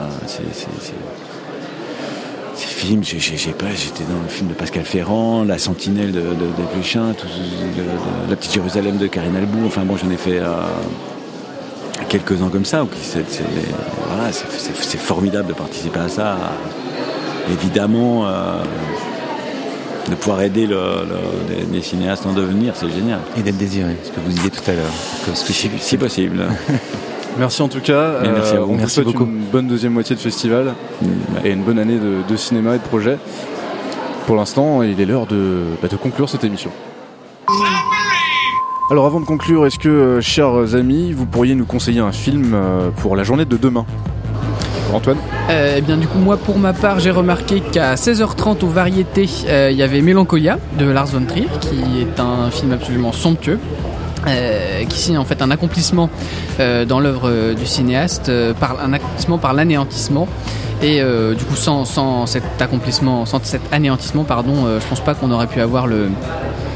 films, 2.68 3.04
pas, 3.52 3.66
j'étais 3.76 4.04
dans 4.04 4.22
le 4.22 4.28
film 4.28 4.50
de 4.50 4.54
Pascal 4.54 4.84
Ferrand, 4.86 5.44
La 5.44 5.58
Sentinelle 5.58 6.12
de, 6.12 6.22
de, 6.22 6.26
tout, 6.74 7.26
La 8.30 8.36
Petite 8.36 8.54
Jérusalem 8.54 8.98
de 8.98 9.08
Karine 9.08 9.36
Albou, 9.36 9.66
enfin 9.66 9.82
bon 9.84 9.96
j'en 9.98 10.10
ai 10.10 10.18
fait 10.18 10.40
euh, 10.40 10.52
quelques-uns 12.10 12.50
comme 12.50 12.66
ça. 12.66 12.84
c'est, 13.02 13.44
voilà, 14.08 14.32
formidable 14.98 15.48
de 15.50 15.54
participer 15.54 16.00
à 16.00 16.10
ça. 16.10 16.38
Évidemment, 17.52 18.26
euh, 18.28 18.62
de 20.10 20.16
pouvoir 20.16 20.42
aider 20.42 20.66
le, 20.68 20.76
le- 20.76 21.56
des, 21.56 21.64
des 21.66 21.82
cinéastes 21.82 22.26
en 22.26 22.34
devenir, 22.34 22.74
c'est 22.76 22.90
génial. 22.90 23.20
Et 23.38 23.42
d'être 23.42 23.58
désiré, 23.58 23.98
ce 24.04 24.10
que 24.12 24.20
vous 24.20 24.32
disiez 24.32 24.50
tout 24.50 24.64
à 24.70 24.74
l'heure. 24.74 25.36
si 25.80 25.98
possible. 25.98 26.46
Merci 27.38 27.62
en 27.62 27.68
tout 27.68 27.80
cas. 27.82 27.94
Euh, 27.94 28.20
Mais 28.24 28.32
merci 28.32 28.56
à 28.56 28.60
vous. 28.60 28.74
On 28.74 28.76
Merci 28.78 28.84
vous 28.84 28.90
souhaite 28.90 29.18
beaucoup. 29.18 29.26
une 29.30 29.46
bonne 29.52 29.68
deuxième 29.68 29.94
moitié 29.94 30.16
de 30.16 30.22
festival 30.22 30.74
et 31.44 31.52
une 31.52 31.64
bonne 31.64 31.80
année 31.80 31.98
de, 31.98 32.18
de 32.28 32.36
cinéma 32.38 32.76
et 32.76 32.78
de 32.80 32.84
projet. 32.84 33.18
Pour 34.28 34.36
l'instant, 34.36 34.84
il 34.84 35.00
est 35.02 35.06
l'heure 35.06 35.26
de, 35.26 35.62
bah, 35.82 35.88
de 35.90 35.96
conclure 35.96 36.30
cette 36.30 36.44
émission. 36.44 36.70
Alors 38.92 39.06
avant 39.06 39.20
de 39.20 39.26
conclure, 39.26 39.66
est-ce 39.66 39.80
que, 39.80 39.90
euh, 39.90 40.22
chers 40.22 40.76
amis, 40.76 41.12
vous 41.14 41.26
pourriez 41.26 41.56
nous 41.56 41.66
conseiller 41.66 42.00
un 42.02 42.12
film 42.12 42.52
euh, 42.54 42.90
pour 42.98 43.16
la 43.16 43.24
journée 43.24 43.46
de 43.46 43.58
demain? 43.58 43.86
Antoine? 44.94 45.18
Euh, 45.50 45.76
eh 45.78 45.82
bien 45.82 45.98
du 45.98 46.06
coup 46.06 46.20
moi 46.20 46.38
pour 46.38 46.60
ma 46.60 46.72
part 46.72 47.00
j'ai 47.00 47.10
remarqué 47.10 47.62
qu'à 47.62 47.96
16h30 47.96 48.64
aux 48.64 48.68
variétés 48.68 49.28
euh, 49.48 49.70
il 49.72 49.78
y 49.78 49.82
avait 49.82 50.02
Mélancolia 50.02 50.60
de 50.78 50.86
Lars 50.86 51.08
von 51.08 51.26
Trier 51.26 51.48
qui 51.62 52.02
est 52.02 52.20
un 52.20 52.52
film 52.52 52.74
absolument 52.74 53.12
somptueux 53.12 53.58
euh, 54.28 54.84
qui 54.86 55.00
signe 55.00 55.18
en 55.18 55.26
fait 55.26 55.42
un 55.42 55.52
accomplissement 55.52 56.10
euh, 56.60 56.86
dans 56.86 57.00
l'œuvre 57.00 57.30
euh, 57.30 57.54
du 57.54 57.66
cinéaste 57.66 58.30
euh, 58.30 58.54
par 58.54 58.80
un 58.82 58.94
accomplissement 58.94 59.38
par 59.38 59.54
l'anéantissement 59.54 60.28
et 60.82 61.02
euh, 61.02 61.34
du 61.34 61.44
coup 61.46 61.56
sans, 61.56 61.86
sans 61.86 62.26
cet 62.26 62.44
accomplissement 62.62 63.26
sans 63.26 63.44
cet 63.44 63.62
anéantissement 63.72 64.24
pardon 64.24 64.66
euh, 64.66 64.80
je 64.80 64.86
pense 64.88 65.00
pas 65.02 65.14
qu'on 65.14 65.32
aurait 65.32 65.48
pu 65.48 65.62
avoir 65.62 65.88
le, 65.88 66.10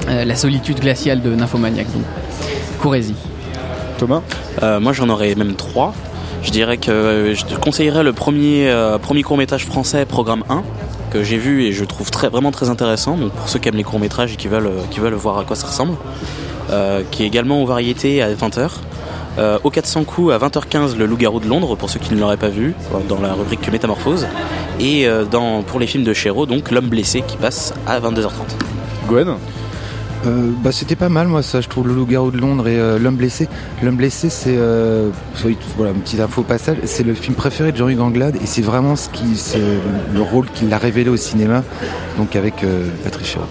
euh, 0.09 0.25
la 0.25 0.35
solitude 0.35 0.79
glaciale 0.79 1.21
de 1.21 1.33
Nymphomaniac 1.35 1.87
donc 1.93 2.03
courez-y 2.81 3.13
Thomas 3.97 4.21
Euh, 4.63 4.79
moi 4.79 4.91
j'en 4.93 5.09
aurais 5.09 5.35
même 5.35 5.53
trois. 5.55 5.93
Je 6.43 6.49
dirais 6.51 6.77
que 6.77 7.33
je 7.35 7.45
te 7.45 7.55
conseillerais 7.55 8.03
le 8.03 8.13
premier, 8.13 8.69
euh, 8.69 8.97
premier 8.97 9.21
court 9.23 9.37
métrage 9.37 9.65
français, 9.65 10.05
programme 10.05 10.43
1, 10.49 10.63
que 11.11 11.23
j'ai 11.23 11.37
vu 11.37 11.63
et 11.65 11.71
je 11.73 11.83
trouve 11.83 12.09
très, 12.09 12.29
vraiment 12.29 12.51
très 12.51 12.69
intéressant. 12.69 13.17
Donc 13.17 13.31
pour 13.33 13.49
ceux 13.49 13.59
qui 13.59 13.69
aiment 13.69 13.75
les 13.75 13.83
courts 13.83 13.99
métrages 13.99 14.33
et 14.33 14.35
qui 14.35 14.47
veulent, 14.47 14.71
qui 14.91 14.99
veulent 14.99 15.13
voir 15.13 15.37
à 15.39 15.43
quoi 15.43 15.55
ça 15.55 15.67
ressemble. 15.67 15.93
Euh, 16.69 17.01
qui 17.11 17.23
est 17.23 17.27
également 17.27 17.63
aux 17.63 17.65
variétés 17.65 18.21
à 18.21 18.33
20h. 18.33 18.69
Euh, 19.37 19.59
au 19.63 19.69
400 19.69 20.03
coups 20.03 20.33
à 20.33 20.37
20h15 20.39 20.97
le 20.97 21.05
Loup-garou 21.05 21.39
de 21.39 21.47
Londres 21.47 21.75
pour 21.75 21.89
ceux 21.89 21.99
qui 21.99 22.13
ne 22.13 22.19
l'auraient 22.19 22.37
pas 22.37 22.49
vu 22.49 22.73
dans 23.07 23.21
la 23.21 23.33
rubrique 23.33 23.71
Métamorphose 23.71 24.25
et 24.79 25.07
euh, 25.07 25.25
dans, 25.25 25.61
pour 25.61 25.79
les 25.79 25.85
films 25.85 26.03
de 26.03 26.13
Chéreau 26.13 26.47
donc 26.47 26.71
L'homme 26.71 26.87
blessé 26.87 27.21
qui 27.25 27.37
passe 27.37 27.73
à 27.85 27.99
22h30. 27.99 28.31
Gwen 29.07 29.35
Euh, 30.25 30.51
bah, 30.63 30.71
c'était 30.71 30.95
pas 30.95 31.09
mal, 31.09 31.27
moi, 31.27 31.43
ça, 31.43 31.61
je 31.61 31.67
trouve, 31.67 31.87
le 31.87 31.93
loup-garou 31.93 32.31
de 32.31 32.37
Londres 32.37 32.67
et 32.67 32.77
euh, 32.77 32.97
l'homme 32.97 33.15
blessé. 33.15 33.47
L'homme 33.83 33.95
blessé, 33.95 34.29
c'est, 34.29 34.55
euh, 34.57 35.09
voilà, 35.77 35.91
une 35.91 36.01
petite 36.01 36.19
info 36.19 36.41
au 36.41 36.43
passage, 36.43 36.77
c'est 36.85 37.03
le 37.03 37.13
film 37.13 37.35
préféré 37.35 37.71
de 37.71 37.77
Jean-Hugues 37.77 38.01
Anglade 38.01 38.35
et 38.41 38.45
c'est 38.45 38.61
vraiment 38.61 38.95
ce 38.95 39.09
qui, 39.09 39.35
c'est 39.35 39.61
le 40.13 40.21
rôle 40.21 40.47
qu'il 40.49 40.73
a 40.73 40.77
révélé 40.77 41.09
au 41.09 41.17
cinéma, 41.17 41.63
donc 42.17 42.35
avec 42.35 42.63
euh, 42.63 42.87
Patrick 43.03 43.27
Chéreau. 43.27 43.45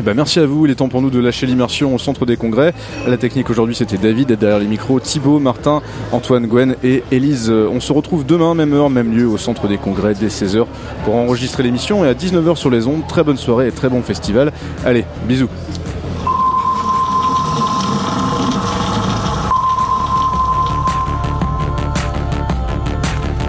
Eh 0.00 0.02
ben, 0.02 0.14
merci 0.14 0.38
à 0.40 0.46
vous, 0.46 0.64
il 0.64 0.72
est 0.72 0.76
temps 0.76 0.88
pour 0.88 1.02
nous 1.02 1.10
de 1.10 1.18
lâcher 1.18 1.44
l'immersion 1.44 1.94
au 1.94 1.98
centre 1.98 2.24
des 2.24 2.38
congrès. 2.38 2.72
La 3.06 3.18
technique 3.18 3.50
aujourd'hui 3.50 3.74
c'était 3.74 3.98
David, 3.98 4.32
derrière 4.32 4.58
les 4.58 4.66
micros 4.66 4.98
Thibaut, 4.98 5.38
Martin, 5.38 5.82
Antoine, 6.10 6.46
Gwen 6.46 6.74
et 6.82 7.02
Élise. 7.12 7.50
Euh, 7.50 7.68
On 7.70 7.80
se 7.80 7.92
retrouve 7.92 8.24
demain, 8.24 8.54
même 8.54 8.72
heure, 8.72 8.88
même 8.88 9.14
lieu 9.14 9.28
au 9.28 9.36
centre 9.36 9.68
des 9.68 9.76
congrès 9.76 10.14
dès 10.14 10.28
16h 10.28 10.64
pour 11.04 11.16
enregistrer 11.16 11.64
l'émission 11.64 12.02
et 12.02 12.08
à 12.08 12.14
19h 12.14 12.56
sur 12.56 12.70
les 12.70 12.86
ondes. 12.86 13.06
Très 13.06 13.22
bonne 13.22 13.36
soirée 13.36 13.68
et 13.68 13.72
très 13.72 13.90
bon 13.90 14.00
festival. 14.00 14.52
Allez, 14.86 15.04
bisous. 15.28 15.48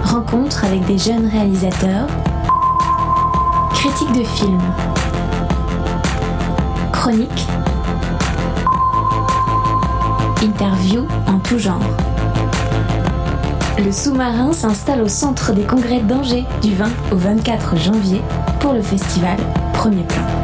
Rencontre 0.04 0.66
avec 0.66 0.84
des 0.84 0.98
jeunes 0.98 1.30
réalisateurs. 1.32 2.08
Critique 3.72 4.12
de 4.12 4.22
films. 4.22 4.60
Chronique. 7.02 7.48
Interview 10.40 11.04
en 11.26 11.40
tout 11.40 11.58
genre. 11.58 11.82
Le 13.84 13.90
sous-marin 13.90 14.52
s'installe 14.52 15.02
au 15.02 15.08
centre 15.08 15.52
des 15.52 15.64
congrès 15.64 15.98
d'Angers 15.98 16.44
du 16.62 16.76
20 16.76 16.86
au 17.10 17.16
24 17.16 17.76
janvier 17.76 18.22
pour 18.60 18.72
le 18.72 18.82
festival 18.82 19.36
Premier 19.72 20.04
plan. 20.04 20.41